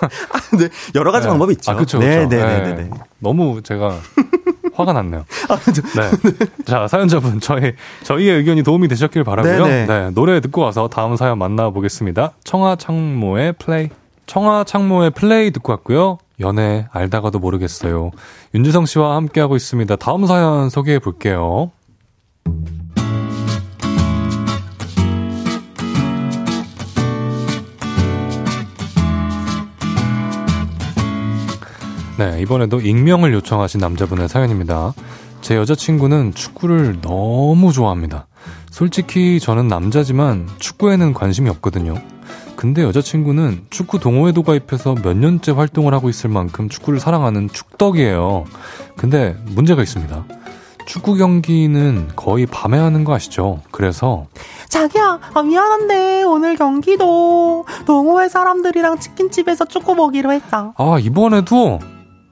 아, 0.00 0.56
네, 0.56 0.68
여러 0.94 1.10
가지 1.10 1.26
네. 1.26 1.30
방법이 1.30 1.52
있죠. 1.54 1.70
아, 1.72 1.74
그렇죠. 1.74 1.98
네, 1.98 2.26
네, 2.26 2.36
네, 2.36 2.74
네, 2.74 2.90
너무 3.18 3.60
제가 3.62 3.96
화가 4.78 4.92
났네요. 4.92 5.24
아, 5.48 5.56
네. 5.58 6.32
자, 6.64 6.86
사연자분, 6.86 7.40
저희, 7.40 7.72
저희의 8.04 8.36
의견이 8.38 8.62
도움이 8.62 8.86
되셨길 8.88 9.24
바라고요 9.24 9.66
네, 9.66 10.10
노래 10.10 10.40
듣고 10.40 10.62
와서 10.62 10.88
다음 10.88 11.16
사연 11.16 11.38
만나보겠습니다. 11.38 12.32
청아 12.44 12.76
창모의 12.76 13.54
플레이. 13.58 13.88
청아 14.26 14.64
창모의 14.64 15.10
플레이 15.10 15.50
듣고 15.50 15.72
왔고요. 15.72 16.18
연애 16.40 16.86
알다가도 16.92 17.40
모르겠어요. 17.40 18.12
윤지성 18.54 18.86
씨와 18.86 19.16
함께하고 19.16 19.56
있습니다. 19.56 19.96
다음 19.96 20.26
사연 20.26 20.70
소개해 20.70 21.00
볼게요. 21.00 21.72
네, 32.18 32.40
이번에도 32.40 32.80
익명을 32.80 33.32
요청하신 33.32 33.78
남자분의 33.78 34.28
사연입니다. 34.28 34.92
제 35.40 35.54
여자친구는 35.54 36.34
축구를 36.34 37.00
너무 37.00 37.72
좋아합니다. 37.72 38.26
솔직히 38.72 39.38
저는 39.38 39.68
남자지만 39.68 40.48
축구에는 40.58 41.14
관심이 41.14 41.48
없거든요. 41.50 41.94
근데 42.56 42.82
여자친구는 42.82 43.66
축구 43.70 44.00
동호회도 44.00 44.42
가입해서 44.42 44.96
몇 44.96 45.16
년째 45.16 45.52
활동을 45.52 45.94
하고 45.94 46.08
있을 46.08 46.28
만큼 46.28 46.68
축구를 46.68 46.98
사랑하는 46.98 47.50
축덕이에요. 47.52 48.46
근데 48.96 49.36
문제가 49.50 49.80
있습니다. 49.80 50.24
축구 50.86 51.14
경기는 51.14 52.08
거의 52.16 52.46
밤에 52.46 52.78
하는 52.78 53.04
거 53.04 53.14
아시죠? 53.14 53.60
그래서 53.70 54.26
자기야 54.68 55.20
아, 55.34 55.42
미안한데 55.42 56.24
오늘 56.24 56.56
경기도 56.56 57.64
동호회 57.86 58.28
사람들이랑 58.28 58.98
치킨집에서 58.98 59.66
축구 59.66 59.94
먹기로 59.94 60.32
했다. 60.32 60.72
아 60.76 60.98
이번에도 61.00 61.78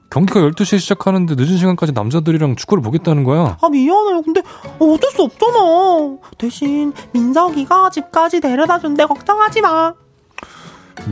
경기가 0.09 0.39
12시에 0.41 0.79
시작하는데 0.79 1.35
늦은 1.35 1.57
시간까지 1.57 1.91
남자들이랑 1.93 2.55
축구를 2.55 2.81
보겠다는 2.81 3.23
거야. 3.23 3.57
아, 3.61 3.69
미안해요. 3.69 4.21
근데 4.21 4.41
어쩔 4.79 5.11
수 5.11 5.23
없잖아. 5.23 6.17
대신 6.37 6.93
민석이가 7.13 7.89
집까지 7.89 8.39
데려다 8.39 8.79
준대. 8.79 9.05
걱정하지 9.05 9.61
마. 9.61 9.93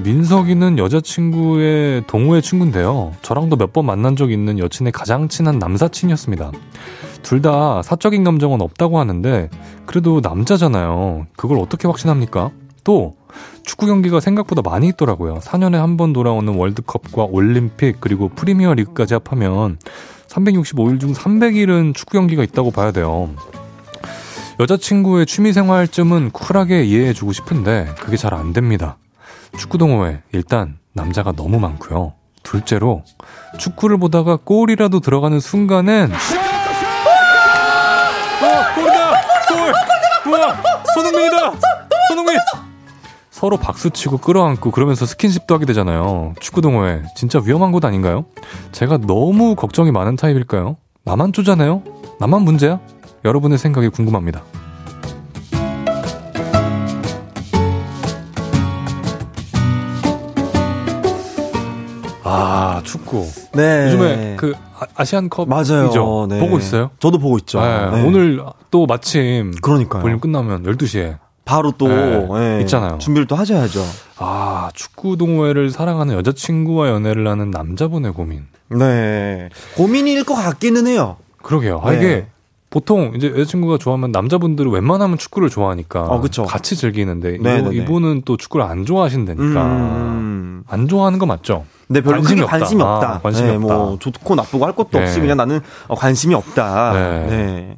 민석이는 0.04 0.80
여자친구의 0.80 2.06
동호회 2.08 2.42
친구인데요. 2.42 3.14
저랑도 3.22 3.56
몇 3.56 3.72
번 3.74 3.86
만난 3.86 4.16
적 4.16 4.32
있는 4.32 4.58
여친의 4.58 4.92
가장 4.92 5.28
친한 5.28 5.60
남사친이었습니다. 5.60 6.52
둘 7.22 7.42
다 7.42 7.82
사적인 7.84 8.24
감정은 8.24 8.62
없다고 8.62 9.00
하는데, 9.00 9.50
그래도 9.86 10.22
남자잖아요. 10.22 11.28
그걸 11.36 11.60
어떻게 11.60 11.88
확신합니까? 11.88 12.52
또, 12.84 13.16
축구 13.64 13.86
경기가 13.88 14.20
생각보다 14.20 14.62
많이 14.64 14.88
있더라고요. 14.90 15.40
4년에 15.40 15.74
한 15.78 15.98
번 15.98 16.14
돌아오는 16.14 16.54
월드컵과 16.56 17.24
올림픽 17.30 17.98
그리고 18.02 18.30
프리미어 18.30 18.74
리그까지 18.74 19.14
합하면 19.16 19.78
365일 20.28 21.00
중 21.00 21.14
300일은 21.14 21.96
축구 21.96 22.14
경기가 22.18 22.44
있다고 22.44 22.72
봐야 22.72 22.92
돼요. 22.92 23.30
여자친구의 24.60 25.26
취미생활쯤은 25.26 26.32
쿨하게 26.32 26.84
이해해주고 26.86 27.34
싶은데 27.34 27.94
그게 28.00 28.18
잘 28.18 28.34
안 28.34 28.54
됩니다. 28.54 28.98
축구 29.58 29.78
동호회 29.78 30.22
일단 30.34 30.78
남자가 30.94 31.32
너무 31.34 31.60
많고요. 31.60 32.14
둘째로 32.44 33.04
축구를 33.58 33.98
보다가 33.98 34.38
골이라도 34.44 35.00
들어가는 35.00 35.40
순간엔 35.40 36.12
어, 38.42 38.76
골이다! 38.76 39.12
골! 39.48 40.34
우와! 40.34 40.56
손흥민이다! 40.94 41.54
손흥민! 42.10 42.38
서로 43.36 43.58
박수치고 43.58 44.20
끌어안고 44.20 44.72
그러면서 44.72 45.06
스킨십도 45.06 45.54
하게 45.54 45.66
되잖아요. 45.66 46.36
축구 46.40 46.62
동호회 46.62 47.04
진짜 47.18 47.42
위험한 47.44 47.74
곳 47.74 47.84
아닌가요? 47.84 48.24
제가 48.72 48.98
너무 49.00 49.56
걱정이 49.56 49.92
많은 49.92 50.16
타입일까요? 50.16 50.78
나만 51.04 51.34
쪼잖아요? 51.34 51.84
나만 52.18 52.44
문제야? 52.44 52.80
여러분의 53.26 53.58
생각이 53.58 53.90
궁금합니다. 53.90 54.42
아 62.24 62.82
축구. 62.86 63.28
네. 63.52 63.88
요즘에 63.88 64.36
그 64.38 64.54
아, 64.96 65.04
시안컵 65.04 65.50
맞아요. 65.50 66.26
네. 66.30 66.40
보고 66.40 66.58
있어요? 66.58 66.92
저도 67.00 67.18
보고 67.18 67.38
있죠. 67.40 67.60
네. 67.60 67.92
네. 67.92 68.08
오늘 68.08 68.42
또 68.72 68.86
마침 68.86 69.52
그러니까 69.62 70.00
볼륨 70.00 70.22
끝나면 70.22 70.64
12시에 70.64 71.25
바로 71.46 71.72
또 71.78 71.88
네, 71.88 72.28
네. 72.28 72.62
있잖아요. 72.62 72.98
준비를 72.98 73.28
또 73.28 73.36
하셔야죠. 73.36 73.80
아 74.18 74.70
축구 74.74 75.16
동호회를 75.16 75.70
사랑하는 75.70 76.16
여자친구와 76.16 76.90
연애를 76.90 77.28
하는 77.28 77.52
남자분의 77.52 78.14
고민. 78.14 78.48
네, 78.70 79.50
고민일 79.76 80.24
것 80.24 80.34
같기는 80.34 80.88
해요. 80.88 81.18
그러게요. 81.44 81.82
아, 81.84 81.92
네. 81.92 81.98
이게 81.98 82.28
보통 82.72 83.14
이제 83.16 83.30
여자친구가 83.30 83.78
좋아하면 83.78 84.12
남자분들은 84.12 84.72
웬만하면 84.72 85.20
축구를 85.20 85.50
좋아하니까 85.50 86.02
어, 86.02 86.22
같이 86.48 86.76
즐기는데 86.76 87.38
네, 87.40 87.62
네, 87.62 87.62
네. 87.62 87.76
이분은 87.76 88.24
또 88.26 88.36
축구를 88.36 88.66
안 88.66 88.84
좋아하신다니까 88.84 89.66
음... 89.66 90.64
안 90.68 90.88
좋아하는 90.88 91.20
거 91.20 91.26
맞죠? 91.28 91.66
네, 91.88 92.02
별로 92.02 92.18
관심이 92.18 92.42
없다. 92.42 92.58
관심이 92.58 92.82
없다. 92.82 93.10
아, 93.10 93.20
관심이 93.20 93.50
네, 93.50 93.56
없다. 93.56 93.76
뭐 93.76 93.98
좋고 94.00 94.36
나쁘고 94.36 94.66
할 94.66 94.74
것도 94.74 94.98
없이 94.98 95.20
그냥 95.20 95.38
나는 95.38 95.62
어, 95.88 95.96
관심이 95.96 96.34
없다. 96.34 96.94
네. 97.28 97.78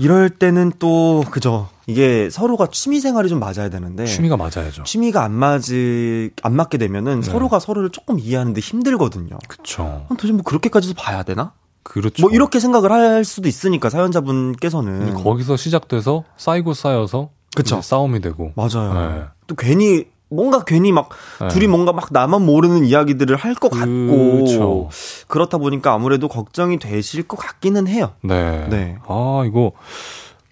이럴 0.00 0.30
때는 0.30 0.72
또 0.78 1.22
그죠. 1.30 1.68
이게 1.86 2.30
서로가 2.30 2.68
취미 2.68 3.00
생활이 3.00 3.28
좀 3.28 3.38
맞아야 3.38 3.68
되는데 3.68 4.06
취미가 4.06 4.36
맞아야죠. 4.36 4.84
취미가 4.84 5.22
안 5.22 5.32
맞을 5.32 6.30
안 6.42 6.54
맞게 6.54 6.78
되면은 6.78 7.20
네. 7.20 7.30
서로가 7.30 7.58
서로를 7.58 7.90
조금 7.90 8.18
이해하는데 8.18 8.60
힘들거든요. 8.60 9.38
그렇죠. 9.46 10.06
도대체 10.08 10.32
뭐 10.32 10.42
그렇게까지도 10.42 10.94
봐야 10.94 11.22
되나? 11.22 11.52
그렇죠. 11.82 12.22
뭐 12.22 12.30
이렇게 12.30 12.60
생각을 12.60 12.90
할 12.92 13.24
수도 13.24 13.48
있으니까 13.48 13.90
사연자분께서는 13.90 15.14
거기서 15.14 15.56
시작돼서 15.56 16.24
쌓이고 16.36 16.72
쌓여서 16.72 17.30
그쵸. 17.54 17.82
싸움이 17.82 18.20
되고 18.20 18.52
맞아요. 18.54 18.94
네. 18.94 19.24
또 19.46 19.54
괜히 19.54 20.06
뭔가 20.30 20.62
괜히 20.64 20.92
막 20.92 21.08
네. 21.40 21.48
둘이 21.48 21.66
뭔가 21.66 21.92
막 21.92 22.08
나만 22.12 22.46
모르는 22.46 22.84
이야기들을 22.84 23.36
할 23.36 23.54
것 23.54 23.68
같고 23.70 24.44
그쵸. 24.44 24.88
그렇다 25.28 25.58
보니까 25.58 25.92
아무래도 25.92 26.28
걱정이 26.28 26.78
되실 26.78 27.24
것 27.24 27.36
같기는 27.36 27.88
해요. 27.88 28.12
네. 28.22 28.66
네. 28.68 28.96
아 29.06 29.42
이거 29.46 29.72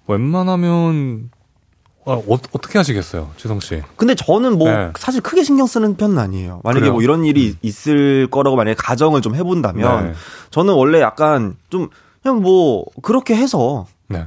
웬만하면 0.06 1.30
아, 2.04 2.12
어, 2.12 2.38
떻게 2.62 2.78
하시겠어요, 2.78 3.30
지성 3.36 3.60
씨? 3.60 3.82
근데 3.96 4.14
저는 4.14 4.56
뭐 4.58 4.70
네. 4.70 4.90
사실 4.98 5.20
크게 5.20 5.42
신경 5.42 5.66
쓰는 5.66 5.96
편은 5.96 6.18
아니에요. 6.18 6.60
만약에 6.64 6.80
그래요? 6.80 6.92
뭐 6.94 7.02
이런 7.02 7.24
일이 7.24 7.50
음. 7.50 7.54
있을 7.60 8.28
거라고 8.30 8.56
만약에 8.56 8.74
가정을 8.78 9.20
좀 9.20 9.34
해본다면 9.34 10.06
네. 10.06 10.12
저는 10.50 10.72
원래 10.74 11.00
약간 11.02 11.56
좀 11.68 11.88
그냥 12.22 12.40
뭐 12.40 12.86
그렇게 13.02 13.36
해서 13.36 13.86
네. 14.08 14.24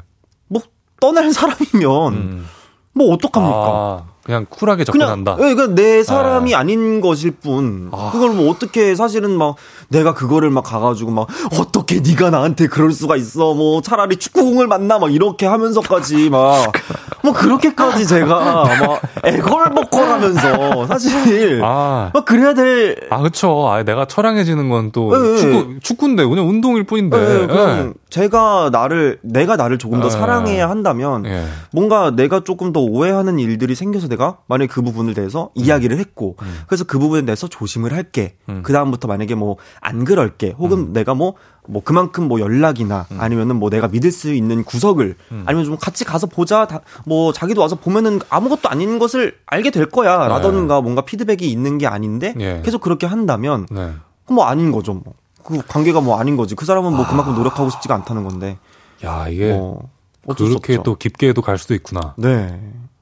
뭐 0.47 0.62
떠날 0.99 1.34
사람이면 1.34 2.14
음. 2.14 2.45
뭐 2.93 3.12
어떡합니까? 3.14 3.58
아. 3.58 4.11
그냥 4.24 4.46
쿨하게 4.48 4.84
접근한다. 4.84 5.36
그냥, 5.36 5.52
예, 5.52 5.56
그냥 5.56 5.76
내 5.76 6.04
사람이 6.04 6.52
네. 6.52 6.56
아닌 6.56 7.02
것일 7.02 7.32
뿐. 7.32 7.90
아. 7.92 8.12
그걸 8.12 8.32
뭐 8.32 8.52
어떻게 8.52 8.94
사실은 8.96 9.32
막 9.32 9.56
내가 9.90 10.14
그거를 10.14 10.52
막 10.52 10.64
가가지고 10.64 11.12
막 11.12 11.28
어떻게 11.60 12.02
네가 12.02 12.30
나한테 12.30 12.68
그럴 12.68 12.92
수가 12.92 13.16
있어. 13.16 13.54
뭐 13.56 13.82
차라리 13.82 14.18
축구공을 14.18 14.68
만나 14.68 15.00
막 15.00 15.12
이렇게 15.14 15.48
하면서까지 15.48 16.30
막 16.30 16.72
뭐 17.24 17.34
그렇게까지 17.34 18.08
제가 18.08 18.64
막 18.64 19.02
애걸복걸하면서 19.24 20.88
사실 20.88 21.62
아. 21.64 22.12
막 22.14 22.26
그래야 22.26 22.54
될. 22.54 22.98
아 23.10 23.20
그렇죠. 23.20 23.68
아 23.70 23.84
내가 23.84 24.06
처량해지는 24.06 24.70
건또 24.70 25.18
네, 25.18 25.38
축구 25.38 25.80
축구인데 25.82 26.26
그냥 26.26 26.48
운동일 26.48 26.84
뿐인데. 26.84 27.18
네, 27.18 27.48
그냥 27.48 27.94
제가 28.10 28.70
나를 28.72 29.20
내가 29.22 29.56
나를 29.56 29.78
조금 29.78 30.02
더 30.02 30.10
사랑해야 30.10 30.70
한다면 30.70 31.24
뭔가 31.72 32.12
내가 32.12 32.42
조금 32.42 32.74
더 32.74 32.82
오해하는 32.82 33.40
일들이 33.40 33.74
생겨서 33.74 34.08
내가 34.12 34.38
만약에 34.47 34.68
그 34.68 34.82
부분을 34.82 35.14
대해서 35.14 35.51
음. 35.57 35.64
이야기를 35.64 35.97
했고 35.97 36.36
음. 36.41 36.62
그래서 36.68 36.84
그 36.84 36.99
부분에 36.99 37.24
대해서 37.26 37.47
조심을 37.47 37.93
할게. 37.93 38.36
음. 38.49 38.62
그 38.64 38.74
다음부터 38.74 39.07
만약에 39.07 39.36
뭐 39.36 39.57
안 39.80 40.05
그럴게. 40.05 40.55
혹은 40.57 40.78
음. 40.78 40.93
내가 40.93 41.14
뭐뭐 41.14 41.36
뭐 41.68 41.84
그만큼 41.84 42.28
뭐 42.28 42.39
연락이나 42.39 43.07
음. 43.12 43.20
아니면은 43.20 43.57
뭐 43.57 43.70
내가 43.70 43.88
믿을 43.88 44.12
수 44.12 44.34
있는 44.34 44.64
구석을 44.64 45.16
음. 45.32 45.43
아니면 45.45 45.66
좀 45.66 45.78
같이 45.78 46.03
가서 46.05 46.28
보자 46.28 46.68
다, 46.68 46.82
뭐 47.05 47.34
자기도 47.34 47.62
와서 47.62 47.76
보면은 47.76 48.20
아무것도 48.30 48.70
아닌 48.70 48.99
것을 48.99 49.36
알게 49.45 49.72
될 49.72 49.88
거야 49.88 50.20
네. 50.20 50.28
라던가 50.28 50.82
뭔가 50.82 51.01
피드백이 51.01 51.49
있는 51.49 51.78
게 51.78 51.88
아닌데 51.88 52.34
예. 52.39 52.62
계속 52.64 52.82
그렇게 52.82 53.07
한다면 53.07 53.66
네. 53.70 53.91
뭐 54.30 54.45
아닌 54.45 54.72
거죠 54.72 54.93
뭐. 54.93 55.14
그 55.43 55.59
관계가 55.68 56.01
뭐 56.01 56.20
아닌 56.20 56.38
거지 56.38 56.55
그 56.55 56.66
사람은 56.66 56.95
뭐 56.95 57.07
그만큼 57.07 57.34
노력하고 57.34 57.70
싶지가 57.72 57.95
않다는 57.95 58.24
건데 58.24 58.57
야 59.03 59.28
이게 59.28 59.51
뭐 59.51 59.89
그렇게 60.38 60.78
또 60.84 60.95
깊게도 60.95 61.41
갈 61.41 61.57
수도 61.57 61.74
있구나 61.74 62.14
네 62.18 62.59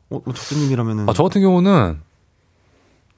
어, 0.09 0.21
뭐 0.23 0.33
적수님이라면은. 0.33 1.09
아, 1.09 1.13
저 1.13 1.23
같은 1.23 1.41
경우는. 1.41 1.99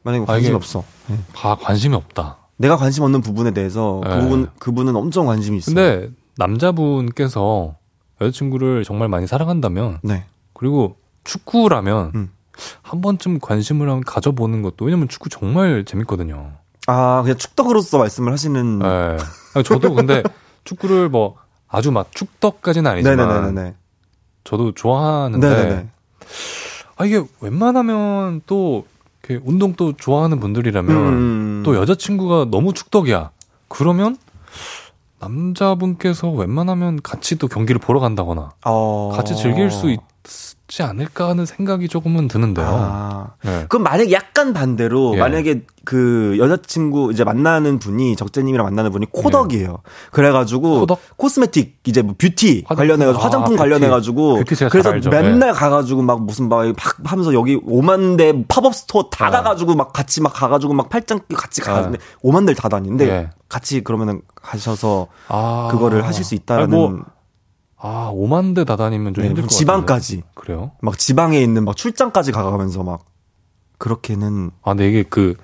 만약에 0.03 0.25
관심 0.25 0.53
아, 0.53 0.57
없어. 0.57 0.83
네. 1.07 1.17
아, 1.43 1.55
관심이 1.55 1.95
없다. 1.95 2.37
내가 2.57 2.75
관심 2.77 3.03
없는 3.03 3.21
부분에 3.21 3.51
대해서 3.51 4.01
네. 4.03 4.19
그분, 4.19 4.49
그분은 4.59 4.95
엄청 4.95 5.25
관심이 5.25 5.57
있어. 5.57 5.73
근데 5.73 6.09
남자분께서 6.37 7.75
여자친구를 8.19 8.83
정말 8.83 9.09
많이 9.09 9.27
사랑한다면. 9.27 9.99
네. 10.03 10.25
그리고 10.53 10.97
축구라면. 11.23 12.11
음. 12.15 12.31
한 12.81 13.01
번쯤 13.01 13.39
관심을 13.39 14.01
가져보는 14.01 14.61
것도 14.61 14.85
왜냐면 14.85 15.07
축구 15.07 15.29
정말 15.29 15.85
재밌거든요. 15.85 16.51
아 16.87 17.21
그냥 17.23 17.37
축덕으로서 17.37 17.97
말씀을 17.97 18.31
하시는. 18.31 18.79
네. 18.79 19.17
저도 19.63 19.93
근데 19.93 20.23
축구를 20.63 21.09
뭐 21.09 21.37
아주 21.67 21.91
막 21.91 22.11
축덕까지는 22.11 22.89
아니지만 22.89 23.17
네네네네. 23.17 23.75
저도 24.43 24.73
좋아하는데 24.73 25.47
네네네. 25.49 25.89
아, 27.01 27.05
이게 27.05 27.23
웬만하면 27.39 28.41
또 28.45 28.85
이렇게 29.23 29.43
운동 29.43 29.73
또 29.73 29.93
좋아하는 29.93 30.39
분들이라면 30.39 30.95
음. 30.95 31.63
또 31.65 31.75
여자친구가 31.75 32.51
너무 32.51 32.73
축덕이야. 32.75 33.31
그러면 33.69 34.17
남자분께서 35.17 36.29
웬만하면 36.29 37.01
같이 37.01 37.39
또 37.39 37.47
경기를 37.47 37.81
보러 37.81 37.99
간다거나 37.99 38.51
어. 38.65 39.11
같이 39.15 39.35
즐길 39.35 39.71
수 39.71 39.89
있, 39.89 39.99
있지 40.71 40.81
않을까 40.81 41.27
하는 41.29 41.45
생각이 41.45 41.89
조금은 41.89 42.29
드는데요. 42.29 42.65
아, 42.65 43.33
네. 43.43 43.65
그럼 43.67 43.83
만약에 43.83 44.11
약간 44.13 44.53
반대로 44.53 45.13
예. 45.15 45.19
만약에 45.19 45.63
그 45.83 46.35
여자친구 46.39 47.11
이제 47.11 47.25
만나는 47.25 47.77
분이 47.77 48.15
적재님이랑 48.15 48.65
만나는 48.65 48.91
분이 48.91 49.07
코덕이에요. 49.11 49.69
예. 49.69 50.09
그래가지고 50.11 50.79
코덕? 50.79 50.99
cosmetic 51.17 51.79
이제 51.85 52.01
뭐 52.01 52.15
뷰티 52.17 52.63
화장, 52.65 52.77
관련해가지고 52.77 53.23
화장품 53.23 53.53
아, 53.55 53.57
관련해가지고 53.57 54.43
그래서 54.69 54.93
맨날 55.09 55.39
네. 55.39 55.51
가가지고 55.51 56.01
막 56.01 56.23
무슨 56.23 56.47
막 56.47 56.65
하면서 57.03 57.33
여기 57.33 57.59
오만 57.59 58.17
데 58.17 58.33
pop-up 58.47 58.73
store 58.73 59.09
다 59.09 59.25
네. 59.25 59.31
가가지고 59.31 59.75
막 59.75 59.91
같이 59.91 60.21
막 60.21 60.33
가가지고 60.33 60.73
막 60.73 60.89
팔짱 60.89 61.19
같이 61.35 61.61
가는데 61.61 61.97
네. 61.97 62.03
오만 62.23 62.45
데를 62.45 62.55
다 62.55 62.69
다니는데 62.69 63.07
예. 63.09 63.29
같이 63.49 63.83
그러면은 63.83 64.21
가셔서 64.35 65.07
아, 65.27 65.67
그거를 65.71 66.05
하실 66.07 66.23
수 66.23 66.33
있다라는. 66.35 66.69
뭐 66.69 67.03
아, 67.83 68.11
오만 68.13 68.55
데 68.55 68.63
다 68.63 68.72
다니면 68.72 69.13
좀 69.13 69.23
네, 69.23 69.29
힘들 69.29 69.43
것 69.43 69.49
지방까지. 69.49 70.17
같은데. 70.17 70.31
그래요? 70.35 70.71
막 70.81 70.97
지방에 70.97 71.39
있는 71.41 71.65
막 71.65 71.75
출장까지 71.75 72.31
가가면서 72.31 72.83
막 72.83 73.05
그렇게는 73.79 74.51
아, 74.61 74.71
근데 74.71 74.87
이게 74.87 75.03
그 75.03 75.35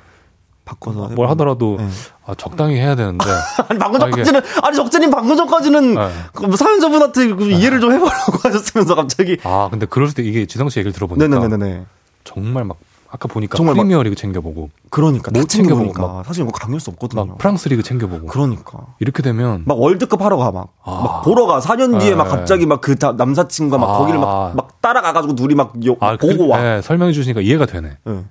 바꿔서 0.65 1.07
뭘 1.09 1.29
하더라도 1.29 1.77
네. 1.79 1.87
아, 2.25 2.35
적당히 2.35 2.75
해야 2.75 2.95
되는데. 2.95 3.25
아니 3.69 3.79
방금 3.79 3.99
전까지는 4.01 4.41
아, 4.61 4.69
니 4.69 4.75
적재님 4.75 5.09
방금 5.09 5.35
전까지는 5.35 5.95
네. 5.95 6.09
그 6.33 6.55
사연자분한테 6.55 7.33
그 7.33 7.49
이해를 7.49 7.79
좀 7.79 7.91
해보려고 7.93 8.37
하셨으면서 8.43 8.93
갑자기. 8.95 9.37
아 9.43 9.69
근데 9.71 9.85
그럴 9.87 10.11
때 10.13 10.21
이게 10.23 10.45
지성 10.45 10.69
씨 10.69 10.79
얘기를 10.79 10.93
들어보니까 10.93 11.27
네네네네. 11.27 11.85
정말 12.23 12.65
막 12.65 12.77
아까 13.09 13.27
보니까 13.27 13.57
정말 13.57 13.75
프리미어 13.75 14.01
리그 14.03 14.15
챙겨보고 14.15 14.69
그러니까 14.89 15.31
못 15.31 15.47
챙겨보니까 15.47 16.23
사실 16.25 16.43
뭐 16.43 16.51
강요할 16.51 16.79
수 16.79 16.89
없거든요. 16.89 17.37
프랑스 17.37 17.69
리그 17.69 17.83
챙겨보고 17.83 18.27
그러니까 18.27 18.87
이렇게 18.99 19.21
되면 19.21 19.63
막 19.65 19.79
월드컵 19.79 20.21
하러 20.21 20.37
가막 20.37 20.69
아. 20.83 21.01
막 21.03 21.21
보러 21.23 21.45
가 21.45 21.59
4년 21.59 21.99
뒤에 21.99 22.11
네. 22.11 22.15
막 22.15 22.25
갑자기 22.25 22.65
막 22.65 22.81
그 22.87 22.95
남사친과 23.17 23.77
막 23.77 23.89
아. 23.89 23.97
거기를 23.97 24.19
막, 24.19 24.55
막 24.55 24.81
따라가 24.81 25.11
가지고 25.11 25.35
둘이 25.35 25.55
막 25.55 25.73
요, 25.85 25.97
아, 25.99 26.15
보고 26.15 26.37
그, 26.37 26.47
와 26.47 26.61
네, 26.61 26.81
설명해 26.81 27.11
주시니까 27.11 27.41
이해가 27.41 27.65
되네. 27.65 27.97
네. 28.05 28.25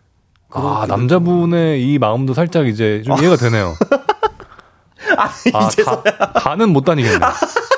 아 0.51 0.87
남자분의 0.89 1.83
이 1.83 1.99
마음도 1.99 2.33
살짝 2.33 2.67
이제 2.67 3.03
좀 3.05 3.19
이해가 3.19 3.37
되네요. 3.37 3.75
아, 5.19 5.29
아 5.53 5.67
이제서야 5.67 6.03
가, 6.03 6.33
가는 6.33 6.71
못 6.71 6.85
다니겠네. 6.85 7.19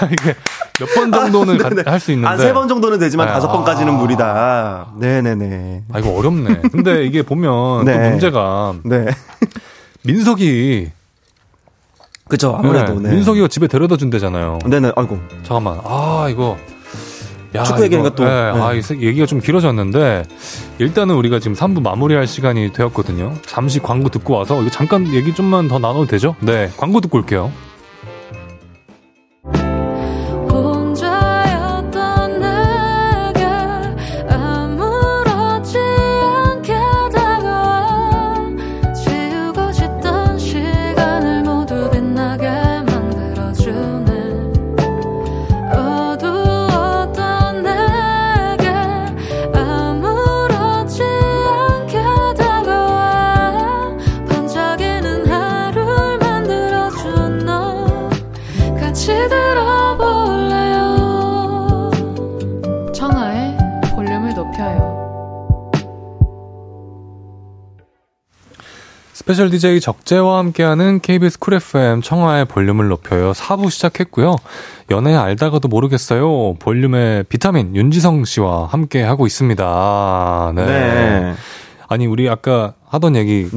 이게 0.12 0.34
몇 0.80 0.88
번 0.94 1.12
정도는 1.12 1.84
아, 1.86 1.90
할수 1.92 2.12
있는데. 2.12 2.28
한 2.28 2.38
세 2.38 2.52
번 2.52 2.68
정도는 2.68 2.98
되지만 2.98 3.26
네. 3.26 3.32
다섯 3.32 3.46
네. 3.48 3.52
번까지는 3.54 3.92
아. 3.92 3.96
무리다. 3.96 4.88
네네네. 4.98 5.82
아, 5.92 5.98
이거 5.98 6.10
어렵네. 6.10 6.62
근데 6.72 7.04
이게 7.04 7.22
보면 7.22 7.84
네. 7.84 7.92
또 7.94 8.10
문제가. 8.10 8.74
네. 8.84 9.06
민석이. 10.02 10.90
그쵸, 12.28 12.56
아무래도. 12.58 12.94
네. 13.00 13.08
네. 13.10 13.14
민석이가 13.16 13.48
집에 13.48 13.66
데려다 13.66 13.96
준대잖아요. 13.96 14.58
네네, 14.66 14.92
아이고. 14.96 15.18
잠깐만. 15.42 15.78
아, 15.84 16.26
이거. 16.30 16.56
야, 17.54 17.62
축구 17.62 17.82
얘기니까 17.84 18.14
또. 18.14 18.24
네, 18.24 18.30
아, 18.30 18.72
이 18.72 18.82
얘기가 19.00 19.26
좀 19.26 19.40
길어졌는데, 19.40 20.24
일단은 20.78 21.14
우리가 21.16 21.38
지금 21.38 21.54
3부 21.54 21.82
마무리할 21.82 22.26
시간이 22.26 22.72
되었거든요. 22.72 23.34
잠시 23.46 23.78
광고 23.78 24.08
듣고 24.08 24.34
와서, 24.34 24.60
이거 24.60 24.70
잠깐 24.70 25.06
얘기 25.14 25.34
좀만 25.34 25.68
더 25.68 25.78
나눠도 25.78 26.06
되죠? 26.06 26.34
네, 26.40 26.70
광고 26.76 27.00
듣고 27.00 27.18
올게요. 27.18 27.52
스페셜 69.34 69.50
DJ 69.50 69.80
적재와 69.80 70.38
함께하는 70.38 71.00
KBS 71.00 71.40
쿨 71.40 71.54
FM 71.54 72.02
청하의 72.02 72.44
볼륨을 72.44 72.86
높여요. 72.86 73.32
4부 73.32 73.68
시작했고요. 73.68 74.36
연애 74.92 75.12
알다가도 75.16 75.66
모르겠어요. 75.66 76.54
볼륨의 76.60 77.24
비타민 77.24 77.74
윤지성 77.74 78.26
씨와 78.26 78.66
함께하고 78.66 79.26
있습니다. 79.26 80.52
네. 80.54 80.64
네. 80.64 81.34
아니, 81.88 82.06
우리 82.06 82.28
아까 82.28 82.74
하던 82.86 83.16
얘기 83.16 83.48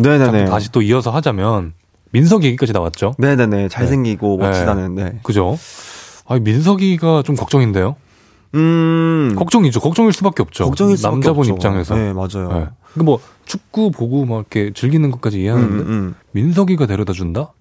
다시 0.49 0.71
또 0.71 0.81
이어서 0.81 1.11
하자면 1.11 1.73
민석 2.09 2.43
얘기까지 2.43 2.73
나왔죠? 2.73 3.13
네네네. 3.19 3.67
잘생기고 3.67 4.37
네. 4.39 4.47
멋지다는, 4.47 4.95
네. 4.95 5.19
그죠? 5.21 5.59
아니, 6.27 6.41
민석이가 6.41 7.21
좀 7.21 7.35
걱정인데요? 7.35 7.97
음. 8.57 9.35
걱정이죠. 9.37 9.79
걱정일 9.79 10.11
수밖에 10.13 10.41
없죠. 10.41 10.65
걱정일 10.65 10.97
수밖에 10.97 11.13
남자분 11.15 11.39
없죠. 11.41 11.53
입장에서. 11.53 11.95
네, 11.95 12.13
맞아요. 12.13 12.49
네. 12.95 13.03
뭐 13.03 13.19
축구 13.45 13.91
보고 13.91 14.25
막 14.25 14.37
이렇게 14.51 14.71
즐기는 14.73 15.09
것까지 15.11 15.41
이해하는데 15.41 15.83
음, 15.83 15.87
음. 15.87 16.15
민석이가 16.31 16.85
데려다 16.87 17.13
준다? 17.13 17.53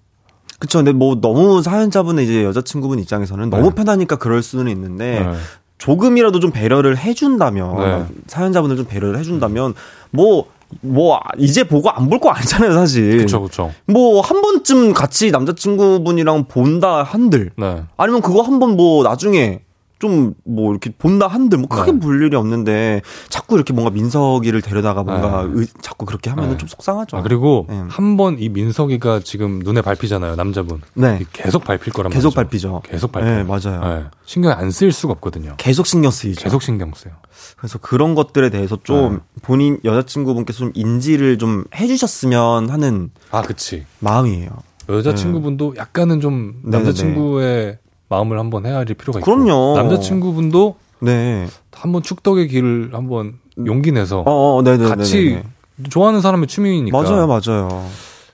그쵸. 0.59 0.79
근데 0.79 0.91
뭐 0.91 1.21
너무 1.21 1.61
사연자분의 1.61 2.25
이제 2.25 2.43
여자친구분 2.43 2.97
입장에서는 2.99 3.49
너무 3.51 3.69
네. 3.69 3.75
편하니까 3.75 4.15
그럴 4.15 4.41
수는 4.41 4.71
있는데 4.71 5.19
네. 5.23 5.33
조금이라도 5.77 6.39
좀 6.39 6.49
배려를 6.51 6.97
해준다면 6.97 7.77
네. 7.77 8.05
사연자분을 8.25 8.75
좀 8.77 8.85
배려를 8.85 9.19
해준다면 9.19 9.75
뭐뭐 10.09 10.45
뭐 10.81 11.19
이제 11.37 11.63
보고 11.63 11.91
안 11.91 12.09
볼 12.09 12.19
거 12.19 12.31
아니잖아요, 12.31 12.73
사실. 12.73 13.17
그렇죠, 13.17 13.39
그렇죠. 13.41 13.71
뭐 13.85 14.21
한 14.21 14.41
번쯤 14.41 14.93
같이 14.93 15.29
남자친구분이랑 15.29 16.45
본다 16.47 17.03
한들. 17.03 17.51
네. 17.55 17.83
아니면 17.95 18.21
그거 18.21 18.41
한 18.41 18.57
번 18.59 18.75
뭐 18.75 19.03
나중에 19.03 19.59
좀 19.99 20.33
뭐 20.45 20.71
이렇게 20.71 20.91
본다 20.97 21.27
한들 21.27 21.57
뭐 21.57 21.67
크게 21.67 21.91
네. 21.91 21.99
볼 21.99 22.21
일이 22.23 22.35
없는데 22.35 23.01
자꾸 23.29 23.55
이렇게 23.55 23.73
뭔가 23.73 23.91
민석이를 23.91 24.61
데려다가 24.61 25.03
뭔가 25.03 25.43
네. 25.43 25.61
의, 25.61 25.67
자꾸 25.81 26.05
그렇게 26.05 26.29
하면은 26.29 26.51
네. 26.51 26.57
좀 26.57 26.67
속상하죠. 26.69 27.17
아, 27.17 27.21
그리고 27.21 27.65
네. 27.69 27.83
한번 27.89 28.37
이 28.39 28.49
민석이가 28.49 29.21
지금 29.23 29.59
눈에 29.59 29.81
밟히잖아요, 29.81 30.35
남자분. 30.35 30.81
네. 30.93 31.19
계속 31.33 31.63
밟힐 31.63 31.91
거란 31.93 32.11
계속 32.11 32.35
말이죠. 32.35 32.71
밟히죠. 32.71 32.81
계속 32.89 33.11
밟혀. 33.11 33.25
네, 33.25 33.43
맞아요. 33.43 33.81
네. 33.81 34.05
신경 34.25 34.51
안 34.57 34.69
쓸 34.71 34.91
수가 34.91 35.13
없거든요. 35.13 35.55
계속 35.57 35.85
신경 35.87 36.11
쓰이죠. 36.11 36.41
계속 36.43 36.61
신경 36.61 36.91
쓰요. 36.95 37.13
그래서 37.57 37.77
그런 37.79 38.15
것들에 38.15 38.49
대해서 38.49 38.77
좀 38.83 39.13
네. 39.15 39.19
본인 39.41 39.79
여자친구분께서 39.83 40.59
좀 40.59 40.71
인지를 40.75 41.37
좀 41.37 41.63
해주셨으면 41.75 42.69
하는 42.69 43.09
아, 43.31 43.41
그치. 43.41 43.85
마음이에요. 43.99 44.49
여자친구분도 44.89 45.75
약간은 45.77 46.21
좀 46.21 46.53
남자친구의 46.63 47.79
마음을 48.09 48.39
한번 48.39 48.65
헤아릴 48.65 48.95
필요가 48.95 49.19
있고 49.19 49.25
그럼요. 49.35 49.75
남자친구분도 49.77 50.75
네. 50.99 51.47
한번 51.71 52.01
축덕의 52.01 52.47
길을 52.47 52.89
한번 52.93 53.35
용기 53.65 53.91
내서 53.91 54.19
어, 54.21 54.57
어, 54.57 54.63
같이 54.63 55.41
좋아하는 55.89 56.21
사람의 56.21 56.47
취미니까 56.47 56.97
맞아요, 57.01 57.27
맞아요. 57.27 57.85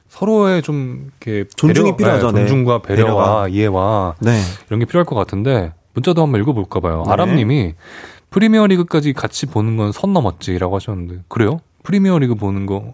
서로의 0.10 0.62
좀 0.62 1.10
이렇게 1.24 1.48
존중이 1.56 1.98
배려, 1.98 1.98
필요하죠. 1.98 2.32
네, 2.32 2.42
존중과 2.42 2.82
배려와 2.84 3.24
배려가. 3.26 3.48
이해와 3.50 4.16
네. 4.20 4.40
이런 4.68 4.80
게 4.80 4.86
필요할 4.86 5.06
것 5.06 5.16
같은데 5.16 5.74
문자도 5.94 6.22
한번 6.22 6.40
읽어볼까 6.42 6.80
봐요. 6.80 7.04
네. 7.06 7.12
아람님이 7.12 7.74
프리미어리그까지 8.30 9.14
같이 9.14 9.46
보는 9.46 9.78
건 9.78 9.92
선 9.92 10.14
넘었지라고 10.14 10.76
하셨는데 10.76 11.24
그래요? 11.28 11.60
프리미어리그 11.84 12.36
보는 12.36 12.66
거 12.66 12.76
선? 12.80 12.94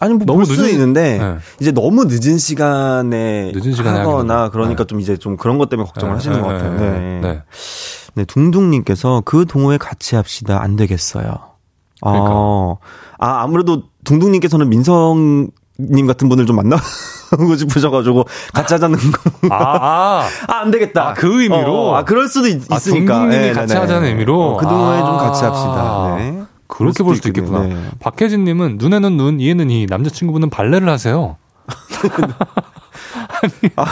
아니 0.00 0.14
뭐 0.14 0.26
너무 0.26 0.44
늦은 0.46 0.70
있는데 0.70 1.18
네. 1.18 1.36
이제 1.60 1.72
너무 1.72 2.04
늦은 2.04 2.38
시간에 2.38 3.52
늦은 3.54 3.72
시간에 3.74 3.98
하거나 4.00 4.50
그러니까 4.50 4.84
네. 4.84 4.86
좀 4.86 5.00
이제 5.00 5.16
좀 5.16 5.36
그런 5.36 5.58
것 5.58 5.68
때문에 5.68 5.86
걱정을 5.86 6.12
네. 6.12 6.16
하시는 6.16 6.40
것 6.40 6.48
같아요. 6.48 6.74
네. 6.74 7.20
네. 7.20 7.42
네. 8.14 8.24
둥둥님께서 8.24 9.22
그 9.24 9.44
동호회 9.46 9.78
같이 9.78 10.16
합시다 10.16 10.62
안 10.62 10.76
되겠어요. 10.76 11.24
그러니까. 12.00 12.30
어, 12.30 12.78
아 13.18 13.42
아무래도 13.42 13.82
둥둥님께서는 14.04 14.68
민성 14.68 15.50
님 15.80 16.06
같은 16.08 16.28
분을 16.28 16.44
좀 16.44 16.56
만나고 16.56 16.82
싶으셔가지고 17.56 18.24
같이 18.52 18.74
하자는 18.74 18.98
거. 18.98 19.54
아, 19.54 19.64
아. 19.64 20.26
아, 20.48 20.60
안 20.60 20.72
되겠다. 20.72 21.10
아, 21.10 21.14
그 21.14 21.42
의미로? 21.42 21.90
어, 21.90 21.94
아, 21.94 22.04
그럴 22.04 22.26
수도 22.26 22.48
있, 22.48 22.60
아, 22.72 22.78
으니까 22.84 23.14
둥둥님이 23.14 23.28
네, 23.28 23.52
같이 23.52 23.74
네, 23.74 23.80
하자는 23.80 24.08
의미로? 24.08 24.54
어, 24.54 24.56
그 24.56 24.66
동호회 24.66 24.98
좀 24.98 25.18
같이 25.18 25.44
합시다. 25.44 26.16
네. 26.18 26.42
그렇게 26.78 27.02
볼 27.02 27.16
수도 27.16 27.28
있겠구나. 27.28 27.60
네. 27.66 27.76
박혜진님은 27.98 28.78
눈에는 28.78 29.16
눈, 29.16 29.40
이에는 29.40 29.70
이. 29.70 29.86
남자친구분은 29.86 30.50
발레를 30.50 30.88
하세요. 30.88 31.36
아, 33.76 33.84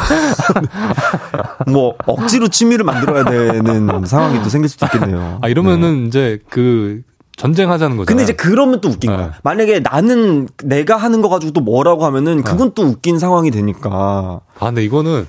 뭐 1.70 1.94
억지로 2.06 2.48
취미를 2.48 2.84
만들어야 2.84 3.24
되는 3.24 4.04
상황이 4.06 4.42
또 4.42 4.48
생길 4.48 4.68
수도 4.68 4.86
있겠네요. 4.86 5.38
아 5.42 5.48
이러면은 5.48 6.02
네. 6.02 6.06
이제 6.08 6.38
그 6.48 7.02
전쟁하자는 7.36 7.96
거죠. 7.96 8.06
근데 8.06 8.22
이제 8.22 8.32
그러면 8.32 8.80
또 8.80 8.88
웃긴 8.88 9.10
네. 9.10 9.16
거야. 9.16 9.32
만약에 9.42 9.80
나는 9.80 10.48
내가 10.64 10.96
하는 10.96 11.22
거 11.22 11.28
가지고 11.28 11.52
또 11.52 11.60
뭐라고 11.60 12.04
하면은 12.06 12.42
그건 12.42 12.68
네. 12.68 12.74
또 12.74 12.82
웃긴 12.84 13.18
상황이 13.18 13.50
되니까. 13.50 14.40
아 14.58 14.66
근데 14.66 14.84
이거는 14.84 15.26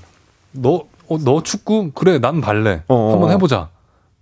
너 0.52 0.84
어, 1.10 1.18
너 1.24 1.42
축구 1.44 1.92
그래 1.94 2.20
난 2.20 2.42
발레 2.42 2.84
어. 2.88 3.12
한번 3.14 3.32
해보자. 3.32 3.70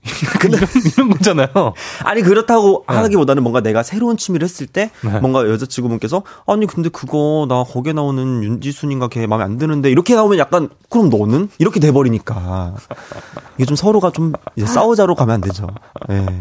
근데 0.40 0.58
이런, 0.58 0.70
이런 0.86 1.10
거잖아요. 1.10 1.74
아니 2.04 2.22
그렇다고 2.22 2.86
네. 2.88 2.96
하기보다는 2.96 3.44
뭔가 3.44 3.62
내가 3.62 3.84
새로운 3.84 4.18
취미를 4.18 4.46
했을 4.46 4.68
때 4.68 4.92
네. 5.04 5.20
뭔가 5.20 5.48
여자친구분께서 5.50 6.24
아니 6.46 6.68
근데 6.68 6.90
그거 6.90 7.46
나 7.50 7.64
거기에 7.64 7.94
나오는 7.94 8.44
윤지순인가 8.44 9.08
걔 9.08 9.26
마음에 9.28 9.44
안 9.44 9.58
드는데 9.58 9.90
이렇게 9.90 10.16
나오면 10.16 10.38
약간 10.38 10.70
그럼 10.90 11.10
너는 11.10 11.50
이렇게 11.58 11.80
돼 11.80 11.92
버리니까 11.92 12.76
이게 13.56 13.66
좀 13.66 13.76
서로가 13.76 14.12
좀 14.12 14.34
이제 14.56 14.66
싸우자로 14.66 15.16
가면 15.16 15.36
안 15.36 15.42
되죠. 15.42 15.68
예. 16.10 16.20
네. 16.20 16.40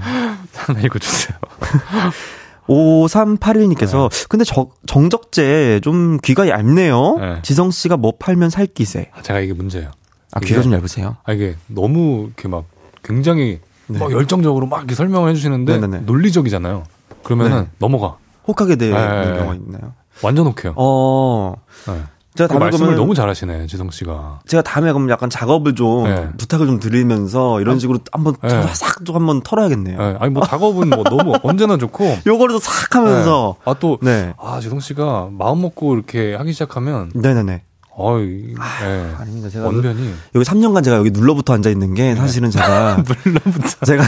하나 0.54 0.80
읽어 0.80 0.98
주세요. 0.98 1.36
5381님께서 2.68 4.10
네. 4.10 4.26
근데 4.28 4.44
저, 4.44 4.68
정적재 4.86 5.80
좀 5.82 6.18
귀가 6.22 6.48
얇네요. 6.48 7.16
네. 7.18 7.42
지성 7.42 7.70
씨가 7.70 7.96
뭐 7.96 8.12
팔면 8.18 8.50
살 8.50 8.66
기세. 8.66 9.10
아, 9.14 9.22
제가 9.22 9.40
이게 9.40 9.52
문제예요. 9.52 9.90
아, 10.32 10.40
귀가 10.40 10.62
좀 10.62 10.72
얇으세요? 10.72 11.16
아, 11.24 11.32
이게 11.32 11.56
너무 11.66 12.24
이렇게 12.26 12.48
막 12.48 12.64
굉장히 13.04 13.60
네. 13.86 13.98
막 13.98 14.10
열정적으로 14.10 14.66
막 14.66 14.78
이렇게 14.78 14.94
설명을 14.94 15.30
해주시는데 15.30 15.78
네네네. 15.78 16.04
논리적이잖아요. 16.06 16.84
그러면은 17.22 17.64
네. 17.64 17.68
넘어가. 17.78 18.16
혹하게 18.48 18.76
되는 18.76 18.94
네. 18.96 19.34
경우가 19.36 19.54
있나요? 19.54 19.92
완전 20.22 20.46
혹해요. 20.46 20.74
어. 20.76 21.54
네. 21.86 22.02
제가 22.34 22.48
다음에 22.48 22.64
말씀을 22.64 22.96
너무 22.96 23.14
잘하시네, 23.14 23.68
지성 23.68 23.90
씨가. 23.90 24.40
제가 24.48 24.62
다음에 24.62 24.92
그럼 24.92 25.08
약간 25.08 25.30
작업을 25.30 25.76
좀 25.76 26.04
네. 26.04 26.28
부탁을 26.36 26.66
좀 26.66 26.80
드리면서 26.80 27.60
이런 27.60 27.76
아, 27.76 27.78
식으로 27.78 28.00
한번 28.10 28.34
네. 28.42 28.66
싹좀 28.74 29.14
한번 29.14 29.40
털어야겠네요. 29.42 29.96
네. 29.96 30.16
아니 30.18 30.32
뭐 30.32 30.44
작업은 30.44 30.90
뭐 30.90 31.04
너무 31.04 31.34
언제나 31.44 31.76
좋고. 31.76 32.18
요거를 32.26 32.58
싹 32.60 32.96
하면서. 32.96 33.54
네. 33.64 33.70
아 33.70 33.74
또. 33.78 33.98
네. 34.02 34.34
아 34.36 34.58
지성 34.58 34.80
씨가 34.80 35.28
마음 35.30 35.60
먹고 35.62 35.94
이렇게 35.94 36.34
하기 36.34 36.52
시작하면. 36.52 37.12
네네네. 37.14 37.62
어이, 37.96 38.54
아, 38.58 38.84
네. 38.84 39.08
아닙니다. 39.20 39.48
제가 39.48 39.66
원변이 39.66 40.12
여기 40.34 40.44
3년간 40.44 40.82
제가 40.82 40.96
여기 40.96 41.12
눌러붙어 41.12 41.52
앉아 41.52 41.70
있는 41.70 41.94
게 41.94 42.16
사실은 42.16 42.50
제가 42.50 43.04
눌러붙어 43.24 43.86
제가 43.86 44.02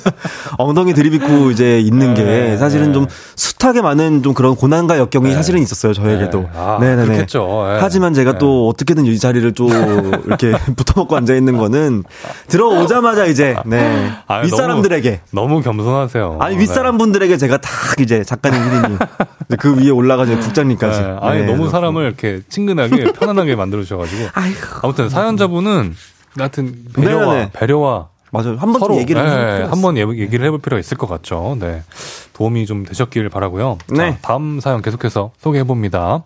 엉덩이 0.56 0.94
들이비고 0.94 1.50
이제 1.50 1.78
있는 1.78 2.14
게 2.14 2.24
네. 2.24 2.56
사실은 2.56 2.94
좀 2.94 3.06
숱하게 3.34 3.82
많은 3.82 4.22
좀 4.22 4.32
그런 4.32 4.56
고난과 4.56 4.98
역경이 4.98 5.28
네. 5.28 5.34
사실은 5.34 5.60
있었어요 5.60 5.92
저에게도. 5.92 6.40
네. 6.40 6.48
아, 6.54 6.78
네네네. 6.80 7.04
그렇겠죠. 7.04 7.66
네. 7.68 7.78
하지만 7.78 8.14
제가 8.14 8.38
또 8.38 8.68
어떻게든 8.68 9.04
이 9.04 9.18
자리를 9.18 9.52
좀 9.52 9.68
이렇게 10.24 10.52
붙어먹고 10.74 11.14
앉아 11.14 11.34
있는 11.34 11.58
거는 11.58 12.04
들어오자마자 12.48 13.26
이제 13.26 13.54
네 13.66 14.12
아, 14.28 14.38
윗사람들에게 14.38 15.20
너무, 15.32 15.48
너무, 15.48 15.62
겸손하세요. 15.62 16.38
아니 16.40 16.56
윗사람 16.56 16.96
분들에게 16.96 17.36
제가 17.36 17.58
딱 17.58 18.00
이제 18.00 18.24
작가님 18.24 18.62
휘리님 18.62 18.98
그 19.58 19.76
위에 19.76 19.90
올라가서 19.90 20.38
국장님까지. 20.40 21.00
아니 21.20 21.44
너무 21.44 21.68
사람을 21.68 22.04
이렇게 22.04 22.40
친근하게 22.48 23.12
편안하게 23.26 23.56
만들어 23.56 23.82
주셔가지고. 23.82 24.28
아무튼 24.82 25.08
사연자분은 25.08 25.94
같은 26.38 26.84
배려와 26.94 27.34
네네. 27.34 27.50
배려와 27.52 28.08
맞아요. 28.30 28.56
한 28.56 28.72
번쯤 28.72 28.96
얘기를 28.98 29.22
네, 29.24 29.64
한번 29.64 29.96
얘기를 29.96 30.44
해볼 30.46 30.60
필요가 30.60 30.78
있을 30.78 30.96
것 30.96 31.06
같죠. 31.08 31.56
네. 31.58 31.82
도움이 32.34 32.66
좀 32.66 32.84
되셨길 32.84 33.28
바라고요. 33.30 33.78
네. 33.88 34.12
자, 34.12 34.18
다음 34.22 34.60
사연 34.60 34.82
계속해서 34.82 35.32
소개해 35.38 35.64
봅니다. 35.64 36.24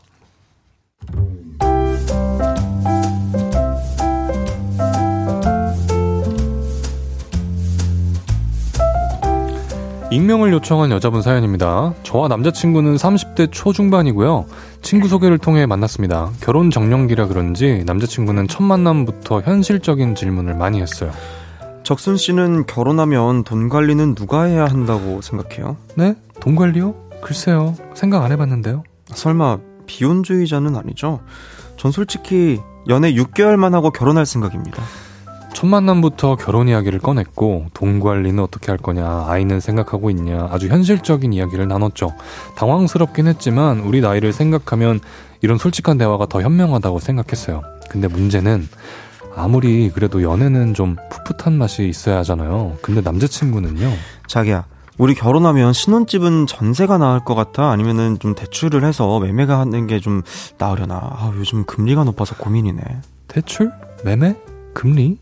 익명을 10.10 10.52
요청한 10.52 10.90
여자분 10.90 11.22
사연입니다. 11.22 11.94
저와 12.02 12.26
남자친구는 12.26 12.96
30대 12.96 13.48
초중반이고요. 13.52 14.46
친구 14.82 15.08
소개를 15.08 15.38
통해 15.38 15.66
만났습니다. 15.66 16.30
결혼 16.40 16.70
정년기라 16.70 17.26
그런지 17.26 17.84
남자친구는 17.86 18.48
첫 18.48 18.62
만남부터 18.62 19.42
현실적인 19.42 20.14
질문을 20.14 20.54
많이 20.54 20.80
했어요. 20.80 21.12
적순 21.82 22.16
씨는 22.16 22.66
결혼하면 22.66 23.44
돈 23.44 23.68
관리는 23.68 24.14
누가 24.14 24.44
해야 24.44 24.66
한다고 24.66 25.20
생각해요? 25.20 25.76
네? 25.96 26.14
돈 26.40 26.56
관리요? 26.56 26.94
글쎄요. 27.20 27.74
생각 27.94 28.24
안 28.24 28.32
해봤는데요. 28.32 28.82
설마 29.06 29.58
비혼주의자는 29.86 30.76
아니죠? 30.76 31.20
전 31.76 31.90
솔직히 31.90 32.60
연애 32.88 33.12
6개월만 33.12 33.72
하고 33.72 33.90
결혼할 33.90 34.26
생각입니다. 34.26 34.82
첫 35.52 35.66
만남부터 35.66 36.36
결혼 36.36 36.68
이야기를 36.68 37.00
꺼냈고 37.00 37.66
돈 37.74 38.00
관리는 38.00 38.42
어떻게 38.42 38.70
할 38.70 38.78
거냐 38.78 39.26
아이는 39.28 39.60
생각하고 39.60 40.10
있냐 40.10 40.48
아주 40.50 40.68
현실적인 40.68 41.32
이야기를 41.32 41.68
나눴죠. 41.68 42.14
당황스럽긴 42.56 43.26
했지만 43.26 43.80
우리 43.80 44.00
나이를 44.00 44.32
생각하면 44.32 45.00
이런 45.42 45.58
솔직한 45.58 45.98
대화가 45.98 46.26
더 46.26 46.40
현명하다고 46.40 46.98
생각했어요. 46.98 47.62
근데 47.90 48.08
문제는 48.08 48.68
아무리 49.36 49.90
그래도 49.90 50.22
연애는 50.22 50.74
좀 50.74 50.96
풋풋한 51.10 51.56
맛이 51.56 51.88
있어야 51.88 52.18
하잖아요. 52.18 52.76
근데 52.82 53.00
남자친구는요. 53.00 53.90
자기야, 54.26 54.64
우리 54.98 55.14
결혼하면 55.14 55.72
신혼집은 55.72 56.46
전세가 56.46 56.98
나을 56.98 57.20
것 57.20 57.34
같아? 57.34 57.70
아니면은 57.70 58.18
좀 58.18 58.34
대출을 58.34 58.84
해서 58.84 59.18
매매가 59.20 59.58
하는 59.58 59.86
게 59.86 60.00
좀 60.00 60.22
나으려나? 60.58 60.94
아, 60.96 61.32
요즘 61.36 61.64
금리가 61.64 62.04
높아서 62.04 62.34
고민이네. 62.36 62.82
대출? 63.28 63.70
매매? 64.04 64.36
금리? 64.74 65.18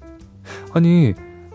아니 0.72 1.14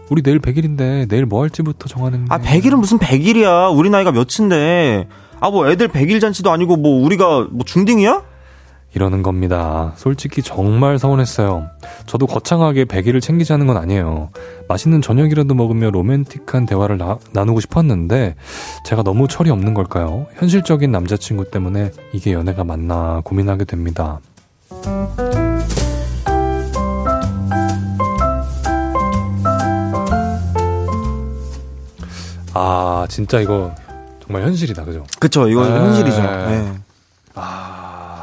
우리 0.10 0.22
내일 0.22 0.40
100일인데 0.40 1.08
내일 1.08 1.26
뭐 1.26 1.42
할지부터 1.44 1.88
정하는 1.88 2.26
게. 2.26 2.34
아 2.34 2.40
100일은 2.40 2.76
무슨 2.78 2.98
100일이야 3.00 3.76
우리 3.78 3.90
나이가 3.90 4.12
몇인데 4.12 5.08
아 5.40 5.50
뭐 5.50 5.70
애들 5.70 5.90
100일 5.90 6.22
잔치도 6.22 6.52
아니고 6.52 6.78
뭐 6.78 7.04
우리가 7.04 7.48
뭐 7.52 7.66
중딩이야? 7.66 8.24
이러는 8.96 9.24
겁니다. 9.24 9.94
솔직히 9.98 10.42
정말 10.44 11.00
서운했어요. 11.00 11.68
저도 12.06 12.28
거창하게 12.28 12.86
100일을 12.86 13.22
챙기자는 13.22 13.66
건 13.66 13.76
아니에요. 13.78 14.30
맛있는 14.68 15.02
저녁이라도 15.02 15.56
먹으며 15.56 15.90
로맨틱한 15.90 16.68
대화를 16.68 16.98
나, 17.00 17.18
나누고 17.32 17.60
싶었는데 17.60 18.36
제가 18.86 19.02
너무 19.02 19.28
철이 19.28 19.50
없는 19.50 19.74
걸까요? 19.74 20.28
현실적인 20.36 20.92
남자친구 20.92 21.50
때문에 21.50 21.92
이게 22.14 22.34
연애가 22.34 22.64
맞나 22.64 23.22
고민하게 23.26 23.66
됩니다. 23.66 24.20
아, 32.54 33.06
진짜 33.10 33.40
이거 33.40 33.74
정말 34.26 34.44
현실이다, 34.44 34.86
그죠? 34.86 35.06
그쵸, 35.20 35.48
이거 35.48 35.68
네. 35.68 35.76
현실이죠. 35.76 36.22
네. 36.22 36.74
아, 37.36 38.22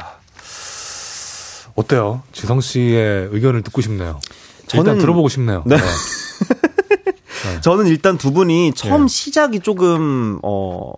어때요? 1.75 2.21
지성 2.31 2.61
씨의 2.61 3.29
의견을 3.31 3.61
듣고 3.63 3.81
싶네요. 3.81 4.19
저는 4.67 4.85
일단 4.85 4.97
들어보고 4.99 5.29
싶네요. 5.29 5.63
네. 5.65 5.75
네. 5.75 5.81
네. 5.83 7.59
저는 7.61 7.87
일단 7.87 8.17
두 8.17 8.31
분이 8.31 8.73
처음 8.73 9.01
네. 9.01 9.07
시작이 9.07 9.59
조금 9.59 10.39
어 10.43 10.91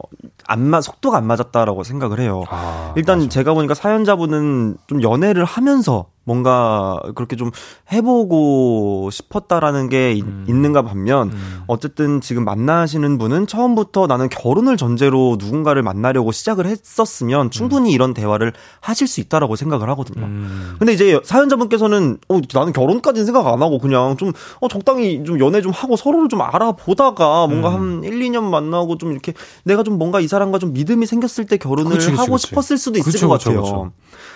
안맞 0.45 0.84
속도가 0.84 1.17
안 1.17 1.25
맞았다라고 1.25 1.84
생각을 1.84 2.19
해요. 2.19 2.43
아, 2.49 2.93
일단 2.95 3.19
맞아. 3.19 3.29
제가 3.29 3.53
보니까 3.53 3.73
사연자분은 3.73 4.77
좀 4.88 5.01
연애를 5.01 5.45
하면서 5.45 6.07
뭔가 6.26 6.99
그렇게 7.15 7.36
좀 7.36 7.51
해보고 7.91 9.09
싶었다라는 9.11 9.89
게 9.89 10.19
음. 10.21 10.45
있는가 10.47 10.84
반면 10.84 11.30
음. 11.32 11.63
어쨌든 11.67 12.21
지금 12.21 12.45
만나시는 12.45 13.17
분은 13.17 13.47
처음부터 13.47 14.07
나는 14.07 14.30
결혼을 14.30 14.78
전제로 14.78 15.36
누군가를 15.38 15.84
만나려고 15.84 16.32
시작을 16.32 16.65
했었으면 16.65 17.51
충분히 17.51 17.91
음. 17.91 17.93
이런 17.93 18.13
대화를 18.13 18.53
하실 18.80 19.07
수 19.07 19.19
있다라고 19.19 19.55
생각을 19.55 19.89
하거든요. 19.89 20.26
음. 20.26 20.76
근데 20.80 20.93
이제 20.93 21.19
사연자분께서는 21.24 22.17
어 22.30 22.41
나는 22.53 22.74
결혼까지는 22.74 23.26
생각 23.26 23.47
안 23.47 23.61
하고 23.61 23.80
그냥 23.80 24.15
좀 24.17 24.32
어, 24.61 24.67
적당히 24.67 25.24
좀 25.26 25.39
연애 25.39 25.61
좀 25.61 25.71
하고 25.71 25.95
서로를 25.95 26.30
좀 26.30 26.41
알아보다가 26.41 27.47
뭔가 27.47 27.69
음. 27.69 27.74
한 27.74 28.03
1, 28.03 28.19
2년 28.19 28.43
만나고 28.43 28.97
좀 28.97 29.11
이렇게 29.11 29.34
내가 29.63 29.84
좀 29.84 29.97
뭔가 29.97 30.21
이 30.21 30.28
사람과 30.28 30.59
좀 30.59 30.74
믿음이 30.74 31.05
생겼을 31.05 31.45
때 31.45 31.57
결혼을 31.57 31.91
그치, 31.91 32.11
그치, 32.11 32.19
하고 32.19 32.34
그치. 32.34 32.47
싶었을 32.47 32.78
수도 32.78 32.97
있을 32.97 33.28
것 33.28 33.28
같아요. 33.28 33.91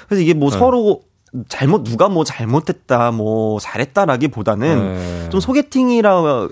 그래서 0.07 0.21
이게 0.21 0.33
뭐 0.33 0.49
네. 0.49 0.57
서로 0.57 1.01
잘못 1.49 1.83
누가 1.83 2.09
뭐 2.09 2.23
잘못했다 2.23 3.11
뭐 3.11 3.59
잘했다라기보다는 3.59 4.93
네. 4.93 5.29
좀 5.29 5.39
소개팅이라 5.39 6.47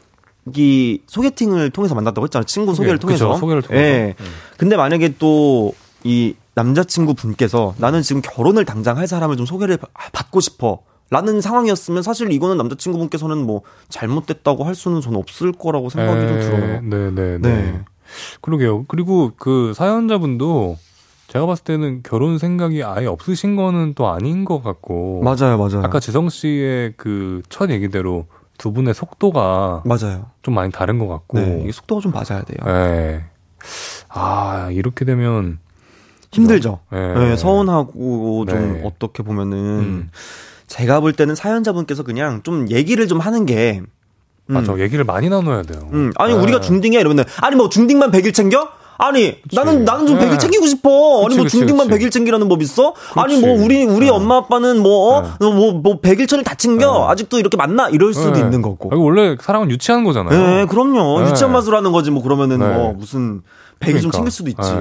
기 0.54 1.02
소개팅을 1.08 1.72
통해서 1.72 1.96
만났다고 1.96 2.26
했잖아요. 2.26 2.46
친구 2.46 2.76
소개를 2.76 3.00
통해서. 3.00 3.30
그쵸, 3.30 3.40
소개를 3.40 3.62
통해서. 3.64 3.84
예. 3.84 4.16
음. 4.20 4.26
근데 4.58 4.76
만약에 4.78 5.16
또 5.18 5.74
이 6.06 6.36
남자친구 6.54 7.16
분께서 7.16 7.74
나는 7.80 8.02
지금 8.04 8.22
결혼을 8.22 8.64
당장 8.64 8.98
할 8.98 9.08
사람을 9.08 9.36
좀 9.36 9.46
소개를 9.46 9.78
받고 10.14 10.40
싶어. 10.40 10.80
라는 11.12 11.42
상황이었으면 11.42 12.02
사실 12.04 12.32
이거는 12.32 12.58
남자친구 12.58 12.98
분께서는 12.98 13.38
뭐 13.40 13.62
잘못됐다고 13.90 14.64
할 14.64 14.74
수는 14.74 15.02
저는 15.02 15.20
없을 15.20 15.52
거라고 15.52 15.90
생각이 15.90 16.20
에, 16.24 16.28
좀 16.28 16.40
들어요. 16.40 16.82
네, 16.82 17.12
네, 17.12 17.12
네. 17.12 17.38
네. 17.40 17.82
그러게요. 18.42 18.86
그리고 18.88 19.32
그 19.38 19.74
사연자분도 19.76 20.78
제가 21.36 21.48
봤을 21.48 21.66
때는 21.66 22.02
결혼 22.02 22.38
생각이 22.38 22.82
아예 22.82 23.08
없으신 23.08 23.58
거는 23.58 23.94
또 23.94 24.08
아닌 24.08 24.46
것 24.46 24.64
같고. 24.64 25.22
맞아요, 25.22 25.58
맞아요. 25.58 25.82
아까 25.84 26.00
지성 26.00 26.30
씨의 26.30 26.94
그 26.96 27.42
첫 27.50 27.70
얘기대로 27.72 28.28
두 28.58 28.72
분의 28.72 28.94
속도가. 28.94 29.84
맞아요. 29.84 30.28
좀 30.44 30.54
많이 30.54 30.72
다른 30.72 30.98
것 30.98 31.10
같고. 31.10 31.38
네, 31.40 31.66
이 31.68 31.74
속도가 31.74 32.00
좀 32.00 32.14
맞아야 32.14 32.44
돼요. 32.44 32.58
네. 32.66 33.26
아, 34.08 34.70
이렇게 34.72 35.04
되면. 35.04 35.60
힘들죠. 36.32 36.80
네. 36.90 37.14
네 37.14 37.36
서운하고 37.36 38.46
좀 38.48 38.74
네. 38.76 38.82
어떻게 38.86 39.22
보면은. 39.22 39.58
음. 39.58 40.10
제가 40.68 41.02
볼 41.02 41.12
때는 41.12 41.36
사연자분께서 41.36 42.04
그냥 42.04 42.44
좀 42.44 42.70
얘기를 42.72 43.10
좀 43.10 43.20
하는 43.20 43.46
게. 43.46 43.82
음. 44.50 44.54
맞아, 44.54 44.78
얘기를 44.80 45.04
많이 45.04 45.28
나눠야 45.28 45.64
돼요. 45.64 45.90
음. 45.92 46.14
아니, 46.16 46.34
네. 46.34 46.40
우리가 46.42 46.62
중딩이야 46.62 47.02
이러면, 47.02 47.26
아니, 47.42 47.58
뭐 47.58 47.68
중딩만 47.68 48.12
100일 48.12 48.34
챙겨? 48.34 48.70
아니 48.98 49.42
그치. 49.42 49.56
나는 49.56 49.84
나는 49.84 50.08
좀 50.08 50.18
네. 50.18 50.30
100일 50.30 50.40
챙기고 50.40 50.68
싶어. 50.68 51.24
그치, 51.24 51.26
아니 51.26 51.36
뭐 51.38 51.48
중딩만 51.48 51.88
그치. 51.88 52.06
100일 52.06 52.12
챙기라는 52.12 52.48
법 52.48 52.62
있어? 52.62 52.94
아니 53.16 53.40
뭐 53.40 53.52
우리 53.62 53.84
우리 53.86 54.06
네. 54.06 54.12
엄마 54.12 54.38
아빠는 54.38 54.82
뭐뭐뭐 54.82 55.18
어? 55.18 55.22
네. 55.40 55.54
뭐, 55.54 55.72
뭐 55.74 56.02
100일 56.02 56.28
천일 56.28 56.44
다 56.44 56.56
챙겨. 56.56 56.92
네. 56.92 57.12
아직도 57.12 57.40
이렇게 57.40 57.58
만나 57.58 57.90
이럴 57.90 58.14
수도 58.14 58.32
네. 58.32 58.40
있는 58.40 58.62
거고. 58.62 58.90
아니, 58.92 59.02
원래 59.02 59.36
사랑은 59.40 59.70
유치한 59.70 60.04
거잖아요. 60.04 60.38
네, 60.38 60.66
그럼요. 60.66 61.22
네. 61.22 61.32
유치한 61.32 61.52
맛으로 61.52 61.78
하는 61.78 61.92
거지 61.92 62.12
뭐 62.12 62.24
그러면은 62.24 62.60
뭐 62.60 62.94
무슨 62.94 63.42
100일 63.80 63.86
그러니까. 63.86 64.02
좀 64.02 64.12
챙길 64.12 64.32
수도 64.32 64.50
있지. 64.50 64.72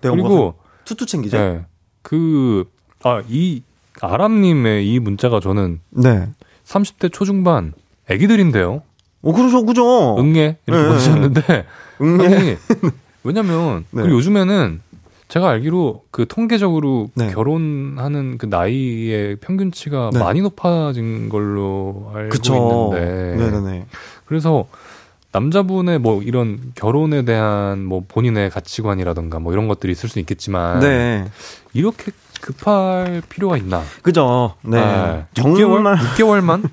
그리고 0.00 0.54
투투 0.84 1.06
챙기자. 1.06 1.64
그아 2.02 3.22
이 3.28 3.62
아람님의 4.00 4.88
이 4.88 4.98
문자가 5.00 5.40
저는 5.40 5.80
네. 5.90 6.28
30대 6.64 7.12
초중반 7.12 7.72
애기들인데요. 8.08 8.82
어, 9.22 9.32
그러죠, 9.32 9.64
그죠. 9.64 10.16
응애 10.18 10.58
이렇게 10.66 10.82
네. 10.82 10.88
보내셨는데 10.88 11.66
응애. 12.00 12.56
왜냐면 13.24 13.84
네. 13.90 14.02
그 14.02 14.10
요즘에는 14.10 14.80
제가 15.28 15.50
알기로 15.50 16.04
그 16.10 16.26
통계적으로 16.26 17.10
네. 17.14 17.30
결혼하는 17.32 18.38
그 18.38 18.46
나이의 18.46 19.36
평균치가 19.36 20.10
네. 20.12 20.18
많이 20.18 20.40
높아진 20.40 21.28
걸로 21.28 22.10
알고 22.14 22.30
그쵸. 22.30 22.54
있는데. 22.54 23.36
네네네. 23.36 23.86
그래서 24.24 24.66
남자분의 25.32 25.98
뭐 25.98 26.22
이런 26.22 26.72
결혼에 26.74 27.22
대한 27.22 27.84
뭐 27.84 28.02
본인의 28.08 28.48
가치관이라던가 28.50 29.38
뭐 29.38 29.52
이런 29.52 29.68
것들이 29.68 29.92
있을 29.92 30.08
수 30.08 30.18
있겠지만 30.18 30.80
네. 30.80 31.26
이렇게 31.74 32.12
급할 32.40 33.22
필요가 33.28 33.56
있나? 33.58 33.82
그죠. 34.02 34.54
네. 34.62 34.80
네. 34.80 35.26
6개월 35.34 35.96
6개월만 35.96 36.70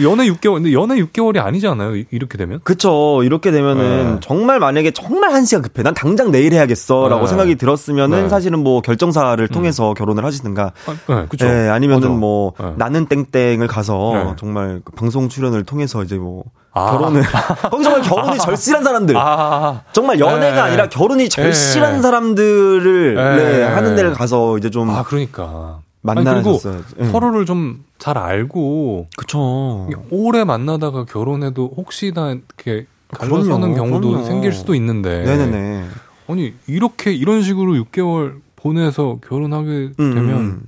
연애 0.00 0.26
6개월, 0.28 0.54
근데 0.54 0.72
연애 0.72 0.94
6개월이 0.96 1.44
아니잖아요. 1.44 2.04
이렇게 2.10 2.38
되면. 2.38 2.60
그쵸. 2.62 3.22
이렇게 3.24 3.50
되면은 3.50 4.14
네. 4.14 4.16
정말 4.20 4.60
만약에 4.60 4.92
정말 4.92 5.32
한 5.32 5.44
시간 5.44 5.62
급해. 5.62 5.82
난 5.82 5.94
당장 5.94 6.30
내일 6.30 6.52
해야겠어라고 6.52 7.22
네. 7.22 7.26
생각이 7.26 7.54
들었으면은 7.56 8.22
네. 8.24 8.28
사실은 8.28 8.60
뭐 8.60 8.80
결정사를 8.82 9.42
음. 9.44 9.48
통해서 9.48 9.90
음. 9.90 9.94
결혼을 9.94 10.24
하시든가. 10.24 10.72
아, 10.86 10.96
네, 11.08 11.26
그쵸. 11.28 11.46
네, 11.46 11.68
아니면은 11.68 12.08
맞아. 12.08 12.18
뭐 12.20 12.52
네. 12.58 12.72
나는 12.76 13.06
땡땡을 13.06 13.66
가서 13.66 14.12
네. 14.14 14.32
정말 14.38 14.80
그 14.84 14.92
방송 14.92 15.28
출연을 15.28 15.64
통해서 15.64 16.02
이제 16.04 16.16
뭐 16.16 16.44
아. 16.72 16.92
결혼을 16.92 17.22
거기 17.70 17.82
정말 17.82 18.00
결혼이 18.02 18.38
절실한 18.38 18.84
사람들 18.84 19.16
아. 19.18 19.82
정말 19.92 20.20
연애가 20.20 20.54
네. 20.54 20.60
아니라 20.60 20.88
결혼이 20.88 21.28
절실한 21.28 21.96
네. 21.96 22.02
사람들을 22.02 23.14
네. 23.16 23.62
하는 23.64 23.96
데를 23.96 24.12
가서 24.12 24.56
이제 24.56 24.70
좀 24.70 24.88
아 24.90 25.02
그러니까 25.02 25.80
만나셨어요. 26.02 26.82
그리고 26.82 26.94
네. 27.04 27.10
서로를 27.10 27.46
좀 27.46 27.90
잘 28.00 28.16
알고 28.18 29.06
그쵸. 29.16 29.88
오래 30.10 30.42
만나다가 30.42 31.04
결혼해도 31.04 31.74
혹시나 31.76 32.32
이렇게 32.32 32.86
갈라서는 33.12 33.74
경우도 33.74 34.08
그럼요. 34.08 34.24
생길 34.24 34.52
수도 34.52 34.74
있는데. 34.74 35.22
네네네. 35.22 35.84
아니 36.28 36.54
이렇게 36.66 37.12
이런 37.12 37.42
식으로 37.42 37.74
6개월 37.74 38.40
보내서 38.56 39.18
결혼하게 39.28 39.92
음, 40.00 40.14
되면 40.14 40.36
음. 40.40 40.62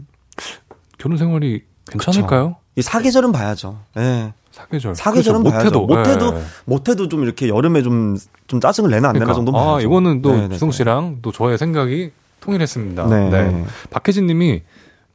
결혼 0.98 1.16
생활이 1.16 1.62
괜찮을까요? 1.88 2.56
이 2.76 2.82
사계절은 2.82 3.32
봐야죠. 3.32 3.78
네. 3.96 4.34
사계절. 4.50 4.94
사계절은 4.94 5.42
그렇죠. 5.42 5.56
못해도 5.56 5.86
못해도 5.86 6.30
네. 6.32 6.42
못해도 6.66 7.08
좀 7.08 7.22
이렇게 7.22 7.48
여름에 7.48 7.82
좀좀 7.82 8.60
짜증을 8.60 8.90
내나 8.90 9.08
안 9.08 9.14
그러니까. 9.14 9.32
내나 9.32 9.34
정도. 9.34 9.58
아 9.58 9.80
이거는 9.80 10.20
또 10.20 10.50
주성 10.50 10.70
씨랑 10.70 11.20
또 11.22 11.32
저의 11.32 11.56
생각이 11.56 12.10
통일했습니다. 12.40 13.06
네. 13.06 13.30
네. 13.30 13.64
박혜진님이 13.90 14.62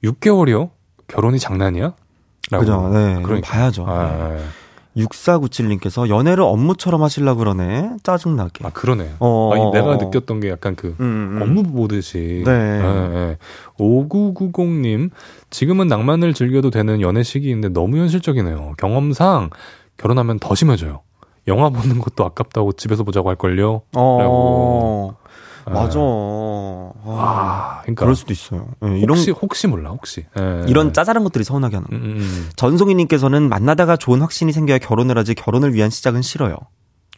6개월이요? 0.03 0.69
결혼이 1.07 1.39
장난이야? 1.39 1.93
라고. 2.51 2.59
그죠. 2.59 2.89
네. 2.89 3.21
그럼 3.21 3.41
봐야죠. 3.41 3.85
아, 3.87 4.29
네. 4.29 4.39
6497님께서 4.97 6.09
연애를 6.09 6.43
업무처럼 6.43 7.03
하시려고 7.03 7.39
그러네. 7.39 7.97
짜증나게. 8.03 8.65
아, 8.65 8.71
그러네요. 8.71 9.11
어, 9.19 9.51
아니, 9.53 9.71
내가 9.71 9.97
느꼈던 9.97 10.39
게 10.39 10.49
약간 10.49 10.75
그 10.75 10.95
음, 10.99 11.37
음. 11.37 11.41
업무 11.41 11.63
보듯이. 11.63 12.43
네. 12.45 12.79
네, 12.79 13.07
네. 13.09 13.37
5990님, 13.77 15.11
지금은 15.49 15.87
낭만을 15.87 16.33
즐겨도 16.33 16.71
되는 16.71 17.01
연애 17.01 17.21
시기인데 17.21 17.69
너무 17.69 17.97
현실적이네요. 17.97 18.73
경험상 18.77 19.51
결혼하면 19.97 20.39
더 20.39 20.55
심해져요. 20.55 21.01
영화 21.47 21.69
보는 21.69 21.99
것도 21.99 22.25
아깝다고 22.25 22.73
집에서 22.73 23.03
보자고 23.03 23.29
할걸요? 23.29 23.81
어. 23.95 24.17
라고. 24.19 25.15
맞아. 25.69 25.99
아, 25.99 26.93
아, 27.05 27.79
그러니까 27.83 28.05
그럴 28.05 28.15
수도 28.15 28.33
있어요. 28.33 28.67
네, 28.81 28.99
이런 28.99 29.17
혹시 29.17 29.31
혹시 29.31 29.67
몰라 29.67 29.89
혹시 29.91 30.25
네. 30.35 30.65
이런 30.67 30.93
짜잘한 30.93 31.23
것들이 31.23 31.43
서운하게 31.43 31.75
하는. 31.75 31.87
음, 31.91 31.95
음. 31.97 32.17
음. 32.19 32.49
전송이님께서는 32.55 33.49
만나다가 33.49 33.95
좋은 33.97 34.21
확신이 34.21 34.51
생겨야 34.51 34.77
결혼을 34.79 35.17
하지 35.17 35.33
결혼을 35.33 35.73
위한 35.73 35.89
시작은 35.89 36.21
싫어요. 36.21 36.57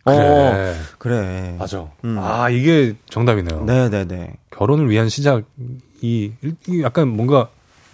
그래. 0.06 0.18
어, 0.18 0.76
그래. 0.98 1.56
맞아. 1.60 1.86
음. 2.06 2.18
아 2.20 2.50
이게 2.50 2.96
정답이네요. 3.10 3.64
네네네. 3.64 4.34
결혼을 4.52 4.90
위한 4.90 5.10
시작이 5.10 6.34
약간 6.82 7.10
뭔가 7.10 7.50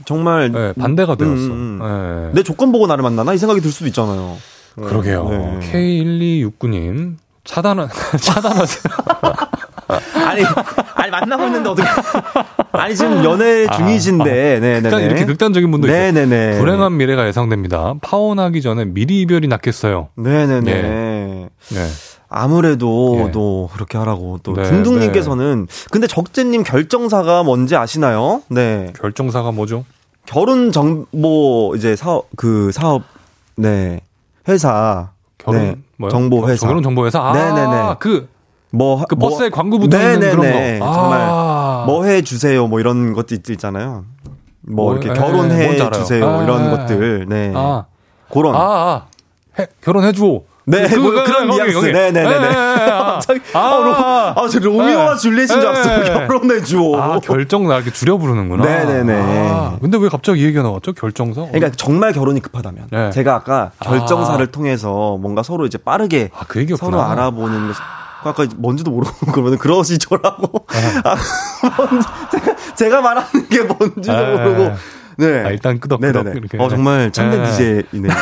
정말 0.05 0.51
네, 0.51 0.73
반대가 0.73 1.15
되었어. 1.15 1.33
음, 1.33 1.79
네. 1.81 2.31
내 2.33 2.43
조건 2.43 2.71
보고 2.71 2.87
나를 2.87 3.01
만나나 3.03 3.33
이 3.33 3.37
생각이 3.37 3.61
들 3.61 3.71
수도 3.71 3.87
있잖아요. 3.87 4.37
그러게요. 4.75 5.29
네. 5.29 5.59
K1269님 5.71 7.15
차단하 7.45 7.87
차단하세요. 8.19 8.93
아니, 10.15 10.43
아니 10.95 11.11
만나고 11.11 11.45
있는데 11.45 11.69
어떻게? 11.69 11.87
아니 12.71 12.95
지금 12.95 13.23
연애 13.23 13.65
아, 13.67 13.77
중이신데, 13.77 14.23
아, 14.23 14.59
네, 14.59 14.81
네, 14.81 14.89
네. 14.89 15.05
이렇게 15.05 15.25
극단적인 15.25 15.69
분도 15.71 15.87
있어요. 15.87 16.11
네네네. 16.11 16.59
불행한 16.59 16.97
미래가 16.97 17.27
예상됩니다. 17.27 17.95
파혼하기 18.01 18.61
전에 18.61 18.85
미리 18.85 19.21
이별이 19.21 19.47
낫겠어요. 19.47 20.09
네네네. 20.15 20.61
네. 20.61 21.49
네. 21.69 21.87
아무래도 22.27 23.25
예. 23.27 23.31
또 23.31 23.69
그렇게 23.73 23.97
하라고 23.97 24.39
또 24.43 24.53
네, 24.53 24.63
둥둥님께서는 24.63 25.67
네. 25.67 25.87
근데 25.91 26.07
적재님 26.07 26.63
결정사가 26.63 27.43
뭔지 27.43 27.75
아시나요? 27.75 28.41
네. 28.49 28.91
결정사가 28.99 29.51
뭐죠? 29.51 29.85
결혼 30.25 30.71
정보 30.71 31.73
이제 31.77 31.95
사업 31.95 32.27
그 32.35 32.71
사업 32.71 33.03
네 33.55 34.01
회사 34.49 35.11
결혼 35.37 35.61
네. 35.97 36.09
정보 36.09 36.49
회사 36.49 36.67
결혼 36.67 36.83
정보 36.83 37.05
회사 37.05 37.21
아, 37.21 37.31
네네네. 37.33 37.95
그 37.99 38.27
뭐, 38.75 39.03
그 39.07 39.15
버스에 39.15 39.49
뭐, 39.49 39.57
광고 39.57 39.79
붙어 39.79 39.97
있는 39.97 40.19
그런 40.31 40.79
거. 40.79 40.93
정말 40.93 41.21
아. 41.21 41.83
뭐 41.87 42.05
해 42.05 42.21
주세요 42.21 42.67
뭐 42.67 42.79
이런 42.79 43.13
것도 43.13 43.35
있, 43.35 43.49
있잖아요. 43.49 44.05
뭐, 44.61 44.85
뭐 44.85 44.93
이렇게 44.93 45.11
에, 45.11 45.13
결혼해 45.13 45.91
주세요 45.91 46.27
아, 46.27 46.43
이런 46.43 46.71
것들. 46.71 47.25
네. 47.29 47.53
아. 47.55 47.85
그런. 48.31 48.55
아, 48.55 48.59
아. 48.59 49.01
해, 49.59 49.67
결혼해줘. 49.81 50.41
네, 50.67 50.87
그, 50.87 50.95
뭐, 50.95 51.11
그, 51.11 51.31
런 51.31 51.47
뉘앙스. 51.47 51.85
네네네네. 51.85 52.47
아, 52.47 53.19
아, 53.53 54.33
아, 54.35 54.47
저 54.49 54.59
로미오와 54.59 55.15
줄리엣인 55.15 55.59
줄 55.61 55.67
알았어요. 55.69 56.27
결혼해줘. 56.27 56.77
아, 56.95 57.19
결정나 57.19 57.75
이렇게 57.75 57.91
줄여 57.91 58.17
부르는구나. 58.17 58.65
네네네. 58.65 59.49
아, 59.51 59.77
근데 59.79 59.99
왜 59.99 60.09
갑자기 60.09 60.41
이 60.41 60.45
얘기가 60.45 60.63
나왔죠? 60.63 60.93
결정사? 60.93 61.45
그러니까 61.51 61.69
정말 61.77 62.13
결혼이 62.13 62.39
급하다면. 62.39 62.87
네. 62.91 63.11
제가 63.11 63.35
아까 63.35 63.71
결정사를 63.79 64.43
아. 64.43 64.51
통해서 64.51 65.17
뭔가 65.21 65.43
서로 65.43 65.67
이제 65.67 65.77
빠르게 65.77 66.31
아, 66.35 66.45
그 66.47 66.65
서로 66.75 66.99
알아보는 66.99 67.67
것. 67.67 67.75
아까 68.29 68.45
뭔지도 68.57 68.91
모르고 68.91 69.31
그러면 69.31 69.57
그러시죠라고. 69.57 70.65
아. 71.03 71.15
제가, 72.31 72.55
제가 72.75 73.01
말하는 73.01 73.49
게 73.49 73.61
뭔지도 73.61 74.13
모르고. 74.13 74.75
네. 75.17 75.43
아, 75.45 75.49
일단 75.49 75.79
끄덕끄덕. 75.79 76.27
이렇게. 76.35 76.57
어, 76.57 76.67
정말 76.67 77.11
참된 77.11 77.45
DJ이네요. 77.45 78.13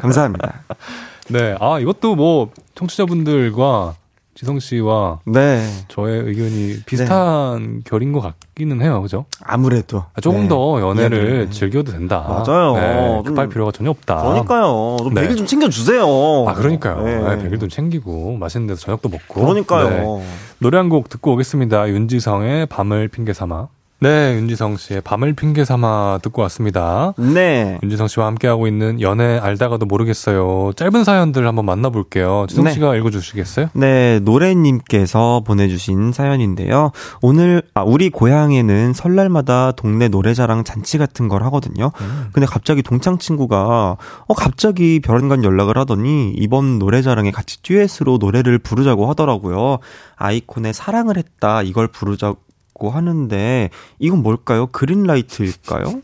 감사합니다. 0.00 0.60
네. 1.28 1.56
아, 1.60 1.78
이것도 1.78 2.14
뭐, 2.14 2.50
청취자분들과 2.74 3.94
지성 4.36 4.58
씨와 4.58 5.20
네. 5.24 5.66
저의 5.88 6.20
의견이 6.20 6.80
비슷한 6.84 7.76
네. 7.76 7.80
결인 7.86 8.12
것 8.12 8.20
같기는 8.20 8.82
해요. 8.82 9.00
그죠? 9.00 9.24
아무래도. 9.42 10.04
아, 10.14 10.20
조금 10.20 10.42
네. 10.42 10.48
더 10.48 10.78
연애를 10.80 11.46
네. 11.48 11.50
즐겨도 11.50 11.90
된다. 11.92 12.24
맞아요. 12.28 12.74
네, 12.74 13.22
급할 13.24 13.48
필요가 13.48 13.72
전혀 13.72 13.88
없다. 13.90 14.22
그러니까요. 14.22 14.96
좀 14.98 15.14
네. 15.14 15.22
100일 15.26 15.38
좀 15.38 15.46
챙겨주세요. 15.46 16.04
아, 16.46 16.52
그러니까요. 16.52 17.02
네. 17.02 17.48
100일 17.48 17.60
좀 17.60 17.68
챙기고, 17.70 18.36
맛있는 18.36 18.66
데서 18.66 18.82
저녁도 18.82 19.08
먹고. 19.08 19.40
그러니까요. 19.40 20.20
노래 20.58 20.76
한 20.78 20.86
곡 20.90 21.08
듣고 21.08 21.32
오겠습니다. 21.32 21.88
윤지성의 21.88 22.66
밤을 22.66 23.08
핑계 23.08 23.32
삼아. 23.32 23.68
네, 23.98 24.34
윤지성 24.34 24.76
씨의 24.76 25.00
밤을 25.00 25.32
핑계 25.32 25.64
삼아 25.64 26.18
듣고 26.22 26.42
왔습니다. 26.42 27.14
네. 27.16 27.78
윤지성 27.82 28.08
씨와 28.08 28.26
함께하고 28.26 28.66
있는 28.66 29.00
연애 29.00 29.38
알다가도 29.38 29.86
모르겠어요. 29.86 30.72
짧은 30.76 31.02
사연들 31.02 31.46
한번 31.46 31.64
만나볼게요. 31.64 32.44
지성 32.46 32.64
네. 32.64 32.72
씨가 32.72 32.94
읽어주시겠어요? 32.96 33.70
네, 33.72 34.20
노래님께서 34.20 35.42
보내주신 35.46 36.12
사연인데요. 36.12 36.92
오늘, 37.22 37.62
아, 37.72 37.84
우리 37.84 38.10
고향에는 38.10 38.92
설날마다 38.92 39.72
동네 39.72 40.08
노래자랑 40.08 40.64
잔치 40.64 40.98
같은 40.98 41.28
걸 41.28 41.42
하거든요. 41.44 41.90
음. 41.98 42.28
근데 42.32 42.46
갑자기 42.46 42.82
동창 42.82 43.16
친구가, 43.16 43.96
어, 44.26 44.34
갑자기 44.34 45.00
별안간 45.00 45.42
연락을 45.42 45.78
하더니 45.78 46.34
이번 46.36 46.78
노래자랑에 46.78 47.30
같이 47.30 47.62
듀엣으로 47.62 48.18
노래를 48.18 48.58
부르자고 48.58 49.08
하더라고요. 49.08 49.78
아이콘의 50.16 50.74
사랑을 50.74 51.16
했다, 51.16 51.62
이걸 51.62 51.88
부르자고 51.88 52.45
있고 52.76 52.90
하는데 52.90 53.70
이건 53.98 54.22
뭘까요? 54.22 54.66
그린라이트일까요? 54.68 55.84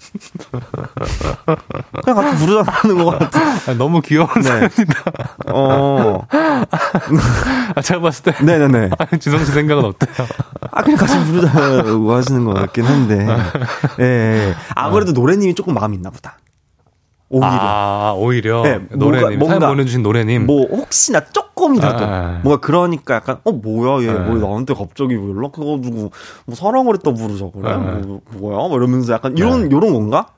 그냥 2.03 2.17
같이 2.17 2.45
부르자는 2.45 3.05
것 3.05 3.19
같아. 3.19 3.41
아, 3.71 3.75
너무 3.75 4.01
귀여운 4.01 4.29
네. 4.37 4.43
사연이다. 4.43 5.03
어. 5.53 6.27
아, 7.75 7.83
제가 7.83 8.01
봤을 8.01 8.25
때. 8.25 8.45
네네네. 8.45 8.91
아, 8.99 9.17
지성 9.19 9.45
씨 9.45 9.53
생각은 9.53 9.85
어때요? 9.85 10.27
아, 10.71 10.83
그냥 10.83 10.99
같이 10.99 11.19
부르자고 11.25 12.13
하시는 12.13 12.45
것 12.45 12.55
같긴 12.55 12.85
한데. 12.85 13.27
예. 13.99 14.03
네. 14.03 14.55
아무래도 14.75 15.13
노래님이 15.13 15.55
조금 15.55 15.75
마음이 15.75 15.97
있나 15.97 16.11
보다. 16.11 16.39
오히려. 17.33 17.49
아, 17.51 18.13
오히려. 18.15 18.63
네, 18.63 18.79
노래님. 18.91 19.39
뭔가, 19.39 19.59
사연 19.59 19.73
보내주신 19.75 20.03
노래님. 20.03 20.45
뭐, 20.47 20.67
혹시나 20.67 21.25
조금이라도. 21.25 22.05
아, 22.05 22.41
뭔가 22.45 22.61
그러니까 22.61 23.15
약간, 23.15 23.39
어, 23.45 23.53
뭐야, 23.53 24.07
얘. 24.07 24.13
뭐 24.13 24.37
나한테 24.37 24.75
갑자기 24.75 25.15
연락해가지고, 25.15 26.11
뭐, 26.45 26.55
사랑을 26.55 26.95
했다 26.95 27.11
부르자, 27.15 27.47
그래? 27.51 27.73
아, 27.73 27.79
뭐, 27.79 28.21
뭐야? 28.33 28.69
뭐 28.69 28.77
이러면서 28.77 29.15
약간, 29.15 29.37
이런, 29.39 29.71
네. 29.71 29.75
요런 29.75 29.95
건가? 29.95 30.29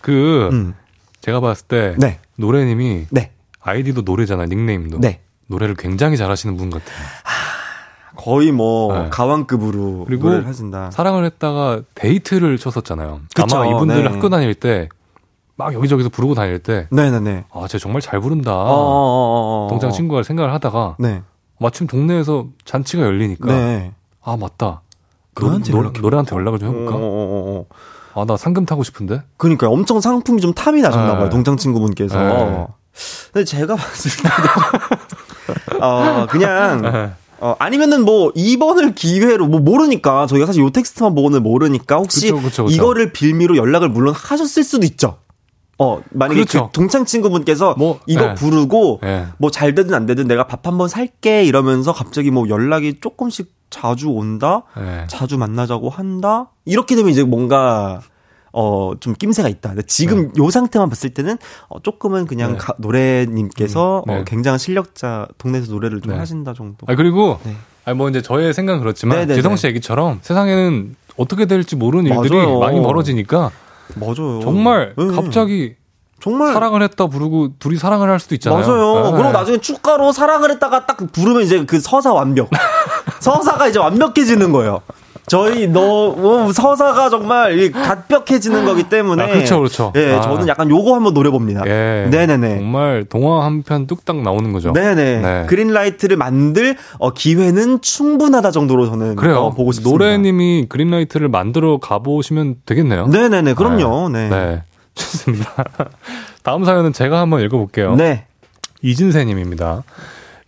그, 0.00 0.48
음. 0.52 0.74
제가 1.20 1.38
봤을 1.38 1.66
때. 1.68 1.94
네. 1.96 2.18
노래님이. 2.36 3.06
네. 3.10 3.30
아이디도 3.60 4.02
노래잖아요, 4.02 4.46
닉네임도. 4.48 4.98
네. 4.98 5.20
노래를 5.46 5.76
굉장히 5.76 6.16
잘하시는 6.16 6.56
분 6.56 6.70
같아요. 6.70 6.96
거의 8.16 8.52
뭐 8.52 9.04
네. 9.04 9.08
가왕급으로 9.10 10.04
그리고. 10.06 10.30
사랑을 10.90 11.24
했다가 11.24 11.82
데이트를 11.94 12.58
쳤었잖아요. 12.58 13.20
그쵸, 13.34 13.56
아마 13.56 13.66
이분들 13.66 14.02
네. 14.02 14.08
학교 14.10 14.28
다닐 14.28 14.54
때 14.54 14.88
막 15.60 15.74
여기저기서 15.74 16.08
부르고 16.08 16.34
다닐 16.34 16.58
때. 16.58 16.86
네네네. 16.90 17.44
아, 17.52 17.66
쟤 17.68 17.78
정말 17.78 18.00
잘 18.00 18.18
부른다. 18.20 18.52
어어어어. 18.52 18.70
어, 18.70 19.62
어, 19.62 19.66
어, 19.66 19.68
동창 19.68 19.92
친구가 19.92 20.22
생각을 20.22 20.52
하다가. 20.54 20.96
네. 20.98 21.22
마침 21.58 21.86
동네에서 21.86 22.46
잔치가 22.64 23.02
열리니까. 23.02 23.46
네. 23.46 23.92
아, 24.22 24.38
맞다. 24.38 24.80
그한테 25.34 25.72
노, 25.72 25.92
노래 25.92 26.16
한테 26.16 26.34
연락을 26.34 26.58
좀 26.58 26.68
해볼까? 26.70 26.96
어어어어. 26.96 27.66
아, 28.14 28.24
나 28.24 28.36
상금 28.38 28.64
타고 28.64 28.82
싶은데? 28.82 29.22
그니까 29.36 29.68
엄청 29.68 30.00
상품이 30.00 30.40
좀 30.40 30.54
탐이 30.54 30.80
나셨나봐요. 30.80 31.24
네. 31.24 31.30
동창 31.30 31.58
친구분께서. 31.58 32.18
네. 32.18 32.66
근데 33.32 33.44
제가 33.44 33.76
봤을 33.76 34.10
때도. 34.22 35.84
어, 35.84 36.26
그냥. 36.30 36.80
네. 36.82 37.10
어, 37.42 37.54
아니면은 37.58 38.04
뭐, 38.04 38.32
2번을 38.34 38.94
기회로, 38.94 39.46
뭐, 39.46 39.60
모르니까, 39.60 40.26
저희가 40.26 40.44
사실 40.44 40.62
요 40.62 40.68
텍스트만 40.68 41.14
보고는 41.14 41.42
모르니까, 41.42 41.96
혹시 41.96 42.30
그쵸, 42.30 42.36
그쵸, 42.42 42.64
그쵸. 42.64 42.74
이거를 42.76 43.12
빌미로 43.14 43.56
연락을 43.56 43.88
물론 43.88 44.14
하셨을 44.14 44.62
수도 44.62 44.84
있죠. 44.84 45.16
어, 45.82 46.02
만약에 46.10 46.40
그렇죠. 46.40 46.66
그 46.66 46.72
동창 46.72 47.06
친구분께서 47.06 47.74
뭐, 47.78 48.00
이거 48.04 48.26
네. 48.26 48.34
부르고 48.34 49.00
네. 49.02 49.26
뭐잘 49.38 49.74
되든 49.74 49.94
안 49.94 50.04
되든 50.04 50.28
내가 50.28 50.46
밥 50.46 50.66
한번 50.66 50.88
살게 50.88 51.44
이러면서 51.44 51.94
갑자기 51.94 52.30
뭐 52.30 52.50
연락이 52.50 53.00
조금씩 53.00 53.50
자주 53.70 54.10
온다? 54.10 54.64
네. 54.76 55.06
자주 55.08 55.38
만나자고 55.38 55.88
한다? 55.88 56.50
이렇게 56.66 56.96
되면 56.96 57.10
이제 57.10 57.24
뭔가 57.24 58.02
어, 58.52 58.92
좀 59.00 59.14
낌새가 59.14 59.48
있다. 59.48 59.70
근데 59.70 59.82
지금 59.86 60.32
네. 60.34 60.42
요 60.42 60.50
상태만 60.50 60.90
봤을 60.90 61.10
때는 61.10 61.38
어, 61.68 61.80
조금은 61.80 62.26
그냥 62.26 62.52
네. 62.52 62.58
가, 62.58 62.74
노래님께서 62.76 64.04
음, 64.06 64.12
네. 64.12 64.18
어, 64.18 64.24
굉장한 64.24 64.58
실력자 64.58 65.28
동네에서 65.38 65.72
노래를 65.72 66.02
좀 66.02 66.12
네. 66.12 66.18
하신다 66.18 66.52
정도. 66.52 66.84
아, 66.88 66.94
그리고 66.94 67.38
네. 67.44 67.54
아니 67.86 67.96
뭐 67.96 68.10
이제 68.10 68.20
저의 68.20 68.52
생각은 68.52 68.82
그렇지만 68.82 69.26
지성 69.28 69.56
씨 69.56 69.66
얘기처럼 69.68 70.18
세상에는 70.20 70.94
어떻게 71.16 71.46
될지 71.46 71.74
모르는 71.74 72.12
일들이 72.14 72.36
맞아요. 72.36 72.58
많이 72.58 72.82
벌어지니까 72.82 73.50
맞아요. 73.96 74.40
정말 74.40 74.94
네. 74.96 75.06
갑자기 75.14 75.76
정말 76.20 76.52
사랑을 76.52 76.82
했다 76.82 77.06
부르고 77.06 77.58
둘이 77.58 77.76
사랑을 77.78 78.10
할 78.10 78.20
수도 78.20 78.34
있잖아요. 78.34 78.66
맞아요. 78.66 79.04
네. 79.04 79.10
그리고 79.12 79.32
나중에 79.32 79.58
축가로 79.58 80.12
사랑을 80.12 80.50
했다가 80.52 80.86
딱 80.86 80.98
부르면 81.12 81.42
이제 81.42 81.64
그 81.64 81.80
서사 81.80 82.12
완벽. 82.12 82.50
서사가 83.20 83.68
이제 83.68 83.78
완벽해지는 83.78 84.52
거예요. 84.52 84.82
저희 85.30 85.68
너 85.68 86.08
어, 86.08 86.52
서사가 86.52 87.08
정말 87.08 87.70
갓벽해지는 87.70 88.64
거기 88.64 88.82
때문에 88.88 89.22
아, 89.22 89.26
그렇죠, 89.28 89.58
그렇죠. 89.58 89.92
예, 89.94 90.14
아. 90.14 90.20
저는 90.22 90.48
약간 90.48 90.68
요거 90.68 90.92
한번 90.92 91.14
노래 91.14 91.30
봅니다. 91.30 91.62
예, 91.66 92.08
네네네. 92.10 92.58
정말 92.58 93.04
동화 93.08 93.44
한 93.44 93.62
편 93.62 93.86
뚝딱 93.86 94.22
나오는 94.22 94.52
거죠. 94.52 94.72
네네. 94.72 95.20
네. 95.20 95.46
그린라이트를 95.46 96.16
만들 96.16 96.76
어, 96.98 97.12
기회는 97.12 97.80
충분하다 97.80 98.50
정도로 98.50 98.86
저는 98.86 99.14
그래요. 99.14 99.36
어, 99.38 99.50
보고 99.50 99.70
싶습니다. 99.70 100.04
노래님이 100.04 100.66
그린라이트를 100.68 101.28
만들어 101.28 101.78
가보시면 101.78 102.56
되겠네요. 102.66 103.06
네네네. 103.06 103.54
그럼요. 103.54 104.08
네. 104.08 104.28
네. 104.28 104.36
네. 104.36 104.62
좋습니다. 104.94 105.62
다음 106.42 106.64
사연은 106.64 106.92
제가 106.92 107.20
한번 107.20 107.40
읽어볼게요. 107.42 107.94
네. 107.94 108.24
이진세님입니다. 108.82 109.84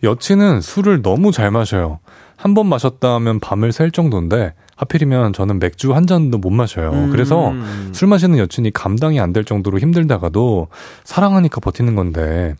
여친은 0.03 0.59
술을 0.59 1.01
너무 1.01 1.31
잘 1.31 1.51
마셔요. 1.51 1.99
한 2.35 2.53
번 2.53 2.67
마셨다 2.67 3.13
하면 3.15 3.39
밤을 3.39 3.71
샐 3.71 3.93
정도인데 3.93 4.53
하필이면 4.75 5.33
저는 5.33 5.59
맥주 5.59 5.93
한 5.93 6.07
잔도 6.07 6.37
못 6.37 6.49
마셔요. 6.49 6.91
음. 6.91 7.09
그래서 7.11 7.51
술 7.91 8.07
마시는 8.07 8.37
여친이 8.39 8.71
감당이 8.71 9.19
안 9.19 9.33
될 9.33 9.45
정도로 9.45 9.79
힘들다가도 9.79 10.67
사랑하니까 11.03 11.59
버티는 11.59 11.95
건데 11.95 12.55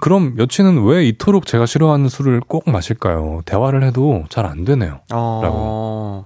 그럼 0.00 0.34
여친은 0.38 0.84
왜 0.84 1.04
이토록 1.06 1.46
제가 1.46 1.66
싫어하는 1.66 2.08
술을 2.08 2.40
꼭 2.46 2.68
마실까요? 2.70 3.40
대화를 3.44 3.82
해도 3.84 4.24
잘 4.28 4.46
안 4.46 4.64
되네요. 4.64 5.00
어, 5.12 5.40
라고. 5.42 6.24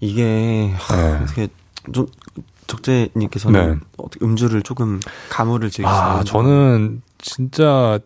이게 0.00 0.22
네. 0.90 1.18
어떻게 1.22 1.48
좀 1.92 2.06
적재님께서는 2.66 3.72
네. 3.74 3.80
어떻게 3.98 4.24
음주를 4.24 4.62
조금 4.62 5.00
가물을 5.30 5.70
즐기시는 5.70 5.88
아, 6.00 6.22
저는 6.24 7.02
진짜 7.18 7.98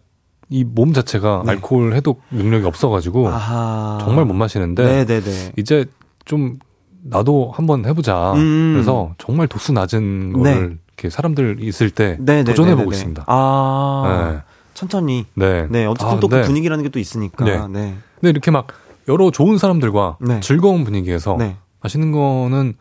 이몸 0.50 0.92
자체가 0.92 1.42
네. 1.44 1.52
알코올 1.52 1.94
해독 1.94 2.22
능력이 2.30 2.64
없어가지고 2.66 3.28
아하. 3.28 3.98
정말 4.00 4.24
못 4.24 4.34
마시는데 4.34 5.04
네네네. 5.04 5.52
이제 5.56 5.84
좀 6.28 6.58
나도 7.02 7.50
한번 7.54 7.84
해보자. 7.86 8.32
음. 8.34 8.72
그래서 8.74 9.14
정말 9.18 9.48
도수 9.48 9.72
낮은 9.72 10.34
네. 10.42 10.54
거를 10.54 10.78
이렇게 10.88 11.10
사람들 11.10 11.58
있을 11.62 11.90
때 11.90 12.18
도전해 12.44 12.76
보고 12.76 12.92
있습니다. 12.92 13.24
아 13.26 14.30
네. 14.34 14.40
천천히. 14.74 15.26
네. 15.34 15.66
네. 15.70 15.86
어쨌든 15.86 16.16
아, 16.16 16.20
또그 16.20 16.34
네. 16.36 16.42
분위기라는 16.42 16.84
게 16.84 16.90
또 16.90 16.98
있으니까. 17.00 17.44
네. 17.44 17.56
네. 17.68 17.94
근데 18.20 18.30
이렇게 18.30 18.50
막 18.50 18.68
여러 19.08 19.30
좋은 19.30 19.58
사람들과 19.58 20.18
네. 20.20 20.40
즐거운 20.40 20.84
분위기에서 20.84 21.38
마시는 21.82 22.12
거는 22.12 22.74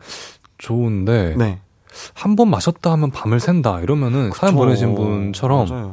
좋은데 0.58 1.34
한 2.14 2.36
번 2.36 2.50
마셨다 2.50 2.92
하면 2.92 3.10
밤을 3.10 3.40
샌다 3.40 3.80
이러면은 3.80 4.30
그쵸. 4.30 4.40
사연 4.40 4.54
보내신 4.56 4.94
분처럼 4.94 5.68
맞아요. 5.68 5.92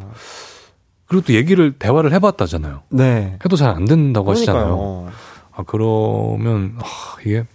그리고 1.07 1.23
또 1.25 1.33
얘기를 1.33 1.71
대화를 1.77 2.11
해봤다잖아요. 2.13 2.81
네. 2.89 3.37
해도 3.45 3.55
잘 3.55 3.69
안 3.69 3.85
된다고 3.85 4.25
그러니까요. 4.25 4.57
하시잖아요. 4.57 5.09
아 5.55 5.63
그러면 5.65 6.75
아, 6.79 6.83
이게 7.25 7.45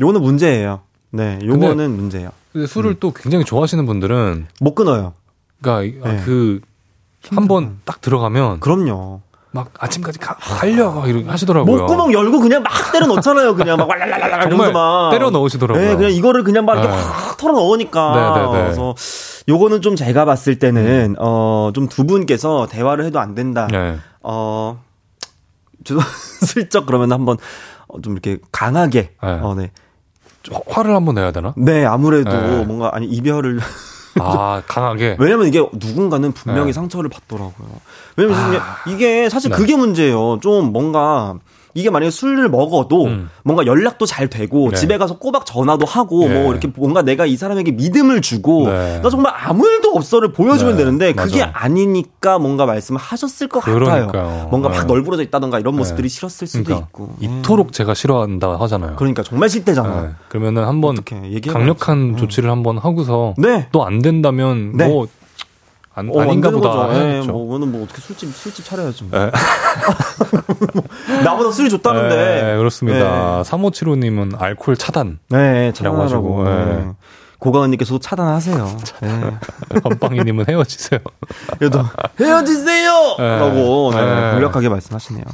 요거는 0.00 0.22
문제예요. 0.22 0.80
네, 1.10 1.38
요거는 1.42 1.76
근데, 1.76 1.88
문제예요. 1.88 2.30
근데 2.52 2.66
술을 2.66 2.92
음. 2.92 2.96
또 3.00 3.12
굉장히 3.12 3.44
좋아하시는 3.44 3.84
분들은 3.86 4.46
못 4.60 4.74
끊어요. 4.74 5.12
그러니까 5.60 6.10
네. 6.10 6.22
그 6.24 6.60
한 7.30 7.46
번 7.46 7.78
딱 7.84 8.00
들어가면 8.00 8.58
그럼요. 8.60 9.20
막 9.52 9.70
아침까지 9.78 10.18
가, 10.18 10.34
달려 10.38 10.90
막 10.90 11.08
이렇게 11.08 11.28
하시더라고요. 11.28 11.76
목구멍 11.76 12.12
열고 12.12 12.40
그냥 12.40 12.62
막 12.62 12.72
때려 12.90 13.06
넣잖아요. 13.06 13.54
그냥 13.54 13.76
막 13.76 13.86
왈랄랄랄 13.90 14.46
이러면서 14.48 14.72
막 14.72 15.10
때려 15.10 15.30
넣으시더라고요. 15.30 15.84
네, 15.86 15.94
그냥 15.94 16.10
이거를 16.10 16.42
그냥 16.42 16.64
막 16.64 16.78
이렇게 16.78 16.88
네. 16.88 16.94
확 16.94 17.36
털어 17.36 17.52
넣으니까. 17.52 18.14
네네네. 18.34 18.46
네, 18.52 18.58
네. 18.58 18.62
그래서 18.64 18.94
요거는 19.48 19.82
좀 19.82 19.94
제가 19.94 20.24
봤을 20.24 20.58
때는 20.58 21.10
음. 21.10 21.22
어좀 21.22 21.88
두 21.88 22.06
분께서 22.06 22.66
대화를 22.66 23.04
해도 23.04 23.20
안 23.20 23.34
된다. 23.34 23.68
네. 23.70 23.98
어 24.22 24.82
슬쩍 26.44 26.86
그러면 26.86 27.12
한번 27.12 27.36
어, 27.88 28.00
좀 28.00 28.12
이렇게 28.12 28.38
강하게 28.50 29.12
네. 29.22 29.38
어 29.42 29.54
네. 29.54 29.70
화를 30.68 30.94
한번 30.94 31.14
내야 31.14 31.30
되나? 31.30 31.54
네, 31.56 31.84
아무래도 31.84 32.30
네. 32.30 32.64
뭔가 32.64 32.90
아니 32.92 33.06
이별을 33.06 33.60
아, 34.20 34.62
강하게. 34.66 35.16
왜냐면 35.20 35.46
이게 35.46 35.64
누군가는 35.72 36.32
분명히 36.32 36.66
네. 36.66 36.72
상처를 36.72 37.08
받더라고요. 37.10 37.68
왜냐면 38.16 38.56
아, 38.56 38.78
이게 38.86 39.28
사실 39.28 39.50
네. 39.50 39.56
그게 39.56 39.76
문제예요. 39.76 40.40
좀 40.40 40.72
뭔가 40.72 41.36
이게 41.74 41.90
만약에 41.90 42.10
술을 42.10 42.48
먹어도 42.48 43.04
음. 43.06 43.30
뭔가 43.44 43.64
연락도 43.66 44.06
잘 44.06 44.28
되고 44.28 44.70
네. 44.70 44.76
집에 44.76 44.98
가서 44.98 45.18
꼬박 45.18 45.46
전화도 45.46 45.86
하고 45.86 46.28
네. 46.28 46.42
뭐 46.42 46.50
이렇게 46.52 46.68
뭔가 46.74 47.02
내가 47.02 47.26
이 47.26 47.36
사람에게 47.36 47.72
믿음을 47.72 48.20
주고 48.20 48.68
네. 48.68 49.00
나 49.02 49.10
정말 49.10 49.32
아무 49.36 49.66
일도 49.66 49.90
없어를 49.90 50.32
보여주면 50.32 50.74
네. 50.76 50.78
되는데 50.78 51.12
그게 51.12 51.40
맞아. 51.40 51.50
아니니까 51.54 52.38
뭔가 52.38 52.66
말씀을 52.66 53.00
하셨을 53.00 53.48
것 53.48 53.60
그러니까요. 53.60 54.06
같아요. 54.08 54.48
뭔가 54.50 54.68
막 54.68 54.80
네. 54.80 54.84
널브러져 54.84 55.22
있다던가 55.22 55.58
이런 55.58 55.74
네. 55.74 55.78
모습들이 55.78 56.08
싫었을 56.08 56.46
수도 56.46 56.64
그러니까 56.64 56.86
있고 56.88 57.14
이토록 57.20 57.72
제가 57.72 57.94
싫어한다 57.94 58.58
하잖아요. 58.60 58.96
그러니까 58.96 59.22
정말 59.22 59.48
싫대잖아. 59.48 60.16
그러면은 60.28 60.64
한번 60.64 60.96
강력한 61.48 62.16
조치를 62.16 62.50
한번 62.50 62.78
하고서 62.78 63.34
또 63.72 63.82
안 63.82 64.00
된다면 64.00 64.72
뭐 64.76 65.08
안, 65.94 66.08
어, 66.10 66.20
아닌가 66.22 66.50
보다. 66.50 66.88
네, 66.92 67.20
뭐, 67.20 67.44
그거는 67.46 67.70
뭐 67.70 67.84
어떻게 67.84 68.00
술집, 68.00 68.34
술집 68.34 68.64
차려야지. 68.64 69.04
뭐. 69.04 69.18
네. 69.18 69.30
나보다 71.24 71.50
술이 71.52 71.68
좋다는데. 71.70 72.42
네, 72.42 72.56
그렇습니다. 72.56 73.42
네. 73.42 73.50
3575님은 73.50 74.40
알코올 74.40 74.76
차단. 74.76 75.18
네, 75.28 75.72
차단하고. 75.72 76.44
네. 76.44 76.88
고가은님께서도 77.38 77.98
차단하세요. 77.98 78.76
네. 79.00 79.80
건빵이님은 79.82 80.44
헤어지세요. 80.48 81.00
그래도 81.58 81.84
헤어지세요! 82.20 83.16
네. 83.18 83.38
라고 83.38 83.90
네, 83.92 84.00
네. 84.00 84.06
강력하게 84.30 84.68
말씀하시네요. 84.68 85.24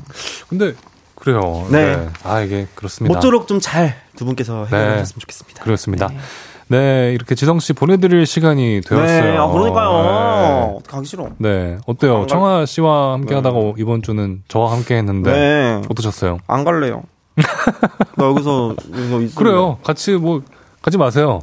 근데 0.49 0.73
그래요. 1.15 1.67
네. 1.71 1.97
네. 1.97 2.09
아 2.25 2.41
이게 2.41 2.67
그렇습니다. 2.75 3.15
모쪼록 3.15 3.47
좀 3.47 3.61
잘 3.61 3.95
두 4.17 4.25
분께서 4.25 4.65
해결하셨으면 4.65 5.21
좋겠습니다. 5.21 5.63
그렇습니다. 5.63 6.09
네, 6.09 6.19
이렇게 6.77 7.35
지성 7.35 7.59
씨 7.61 7.73
보내드릴 7.73 8.27
시간이 8.27 8.83
되었어요. 8.87 9.25
네, 9.25 9.37
아, 9.37 9.47
그러니까요. 9.49 10.75
네. 10.77 10.79
가기 10.87 11.07
싫어. 11.07 11.29
네, 11.39 11.79
어때요? 11.87 12.27
청아 12.27 12.66
씨와 12.66 13.14
함께 13.14 13.31
네. 13.31 13.35
하다가 13.37 13.59
이번 13.79 14.03
주는 14.03 14.43
저와 14.49 14.73
함께 14.73 14.97
했는데. 14.97 15.33
네. 15.33 15.83
어떠셨어요? 15.89 16.39
안 16.47 16.64
갈래요. 16.64 17.03
나 18.16 18.25
여기서, 18.27 18.75
여기서 19.12 19.39
그래요. 19.39 19.79
같이 19.83 20.12
뭐, 20.12 20.43
가지 20.83 20.99
마세요. 20.99 21.41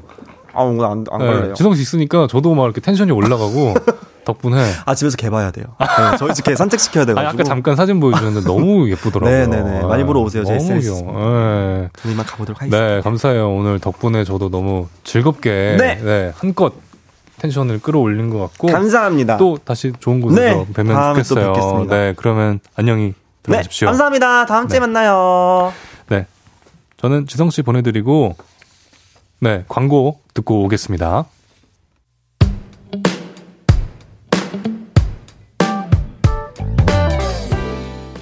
아, 0.53 0.63
뭔가 0.63 0.91
안, 0.91 1.03
안 1.11 1.19
네, 1.19 1.25
갈래요. 1.25 1.53
지성 1.53 1.75
씨 1.75 1.81
있으니까 1.81 2.27
저도 2.27 2.53
막 2.53 2.65
이렇게 2.65 2.81
텐션이 2.81 3.11
올라가고. 3.11 3.73
덕분에 4.25 4.71
아 4.85 4.95
집에서 4.95 5.15
개 5.15 5.29
봐야 5.29 5.51
돼요. 5.51 5.65
네, 5.79 6.17
저희 6.17 6.33
집 6.33 6.43
개 6.43 6.53
산책 6.57 6.79
시켜야 6.79 7.05
돼가지고. 7.05 7.27
아, 7.27 7.31
아까 7.31 7.43
잠깐 7.43 7.75
사진 7.75 7.99
보여주셨는데 7.99 8.45
너무 8.47 8.89
예쁘더라고요. 8.89 9.47
네네네 9.47 9.83
많이 9.85 10.03
보러 10.03 10.19
오세요. 10.21 10.43
제 10.43 10.57
너무 10.57 10.79
귀여워. 10.79 10.99
네. 11.01 11.89
저희만 12.01 12.25
가보도록 12.25 12.61
하겠습니다. 12.61 12.95
네 12.95 13.01
감사해요. 13.01 13.49
오늘 13.55 13.79
덕분에 13.79 14.23
저도 14.25 14.49
너무 14.49 14.87
즐겁게 15.03 15.75
네, 15.79 15.95
네 16.03 16.31
한껏 16.35 16.73
텐션을 17.37 17.79
끌어올린 17.81 18.29
것 18.29 18.39
같고 18.39 18.67
감사합니다. 18.67 19.37
또 19.37 19.57
다시 19.63 19.93
좋은 19.99 20.21
곳에서 20.21 20.41
네, 20.41 20.65
뵈면 20.73 21.13
좋겠어요. 21.15 21.85
네 21.89 22.13
그러면 22.17 22.59
안녕히 22.75 23.13
들어가십시오. 23.43 23.85
네, 23.87 23.89
감사합니다. 23.91 24.45
다음 24.45 24.67
주에 24.67 24.79
네. 24.79 24.81
만나요. 24.81 25.71
네 26.09 26.25
저는 26.97 27.27
지성 27.27 27.49
씨 27.49 27.61
보내드리고 27.61 28.35
네 29.39 29.65
광고 29.67 30.19
듣고 30.33 30.63
오겠습니다. 30.63 31.25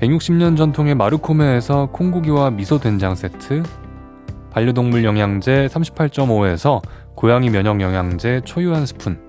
160년 0.00 0.56
전통의 0.56 0.94
마르코메에서 0.94 1.90
콩고기와 1.92 2.50
미소 2.50 2.78
된장 2.78 3.14
세트, 3.14 3.62
반려동물 4.50 5.04
영양제 5.04 5.68
38.5에서 5.70 6.80
고양이 7.14 7.50
면역 7.50 7.82
영양제 7.82 8.40
초유 8.46 8.74
한 8.74 8.86
스푼, 8.86 9.20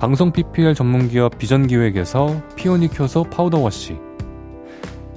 방송 0.00 0.32
PPL 0.32 0.74
전문기업 0.74 1.38
비전기획에서 1.38 2.42
피오닉 2.56 2.98
효소 2.98 3.24
powder 3.24 3.60
wash, 3.60 3.96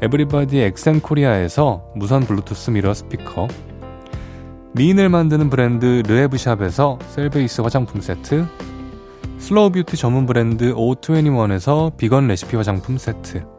에브리바디 0.04 0.60
엑센코리아에서 0.60 1.86
무선 1.96 2.22
블루투스 2.22 2.70
mirror 2.70 2.94
스피커, 2.94 3.48
미인을 4.74 5.10
만드는 5.10 5.50
브랜드 5.50 6.04
르에브샵에서 6.06 7.00
셀베이스 7.08 7.62
화장품 7.62 8.02
세트, 8.02 8.46
slow 9.40 9.72
beauty 9.72 9.98
전문 9.98 10.28
브랜드 10.28 10.76
O21에서 10.76 11.98
비건 11.98 12.28
레시피 12.28 12.56
화장품 12.56 13.00
세트, 13.00 13.53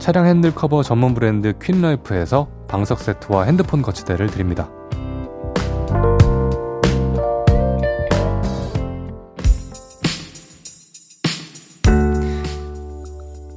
차량 0.00 0.24
핸들 0.24 0.54
커버 0.54 0.82
전문 0.82 1.12
브랜드 1.12 1.52
퀸라이프에서 1.62 2.48
방석 2.66 3.00
세트와 3.00 3.44
핸드폰 3.44 3.82
거치대를 3.82 4.28
드립니다. 4.28 4.70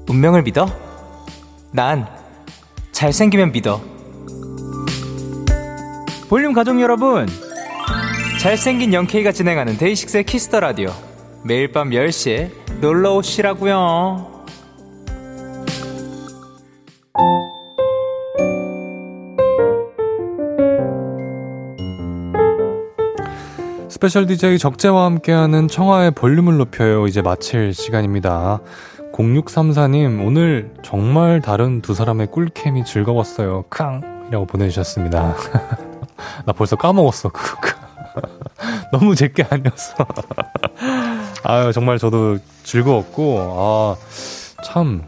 운명을 0.10 0.44
믿어? 0.44 0.68
난 1.72 2.08
잘생기면 2.92 3.54
믿어. 3.54 3.82
볼륨 6.28 6.52
가족 6.52 6.80
여러분, 6.82 7.28
잘생긴 8.40 8.94
영케이가 8.94 9.32
진행하는 9.32 9.78
데이식스의 9.78 10.26
Kiss 10.26 10.45
the 10.45 10.60
Radio. 10.60 10.92
매일 11.46 11.72
밤 11.72 11.92
10시에 11.92 12.52
놀러 12.82 13.16
오시라고요. 13.16 14.33
special 24.04 24.26
DJ 24.26 24.58
적재와 24.58 25.06
함께하는 25.06 25.70
청하의 25.70 26.12
볼륨을 26.12 26.58
높여요. 26.58 27.08
이제 27.08 27.22
마칠 27.22 27.74
시간입니다. 27.74 28.60
0634님, 29.14 30.28
오늘 30.28 30.74
정말 30.84 31.40
다른 31.40 31.82
두 31.82 31.94
사람의 31.94 32.28
꿀캠이 32.28 32.84
즐거웠어요. 32.84 33.64
캉! 33.70 34.26
이라고 34.28 34.46
보내주셨습니다. 34.46 35.38
나 36.46 36.52
벌써 36.52 36.76
까먹었어. 36.76 37.32
너무 38.92 39.16
제게 39.16 39.48
아니었어. 39.50 39.96
아유, 41.46 41.72
정말 41.72 41.98
저도 41.98 42.40
즐거웠고, 42.64 43.38
아, 43.58 43.96
참, 44.66 45.04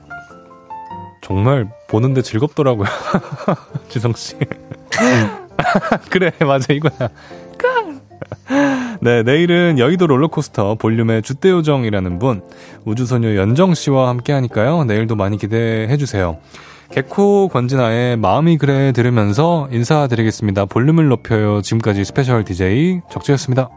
정말 1.21 1.69
보는데 1.89 2.21
즐겁더라고요. 2.21 2.87
지성씨. 3.89 4.37
그래, 6.09 6.31
맞아, 6.39 6.71
이거야. 6.71 7.09
네, 9.05 9.21
내일은 9.21 9.77
여의도 9.77 10.07
롤러코스터 10.07 10.77
볼륨의 10.79 11.21
주대요정이라는 11.21 12.17
분, 12.17 12.41
우주소녀 12.85 13.35
연정씨와 13.35 14.09
함께 14.09 14.33
하니까요. 14.33 14.83
내일도 14.85 15.15
많이 15.15 15.37
기대해 15.37 15.95
주세요. 15.95 16.39
개코 16.89 17.49
권진아의 17.49 18.17
마음이 18.17 18.57
그래 18.57 18.91
들으면서 18.93 19.69
인사드리겠습니다. 19.71 20.65
볼륨을 20.65 21.07
높여요. 21.07 21.61
지금까지 21.61 22.03
special 22.03 22.43
DJ 22.45 23.01
적재였습니다. 23.11 23.69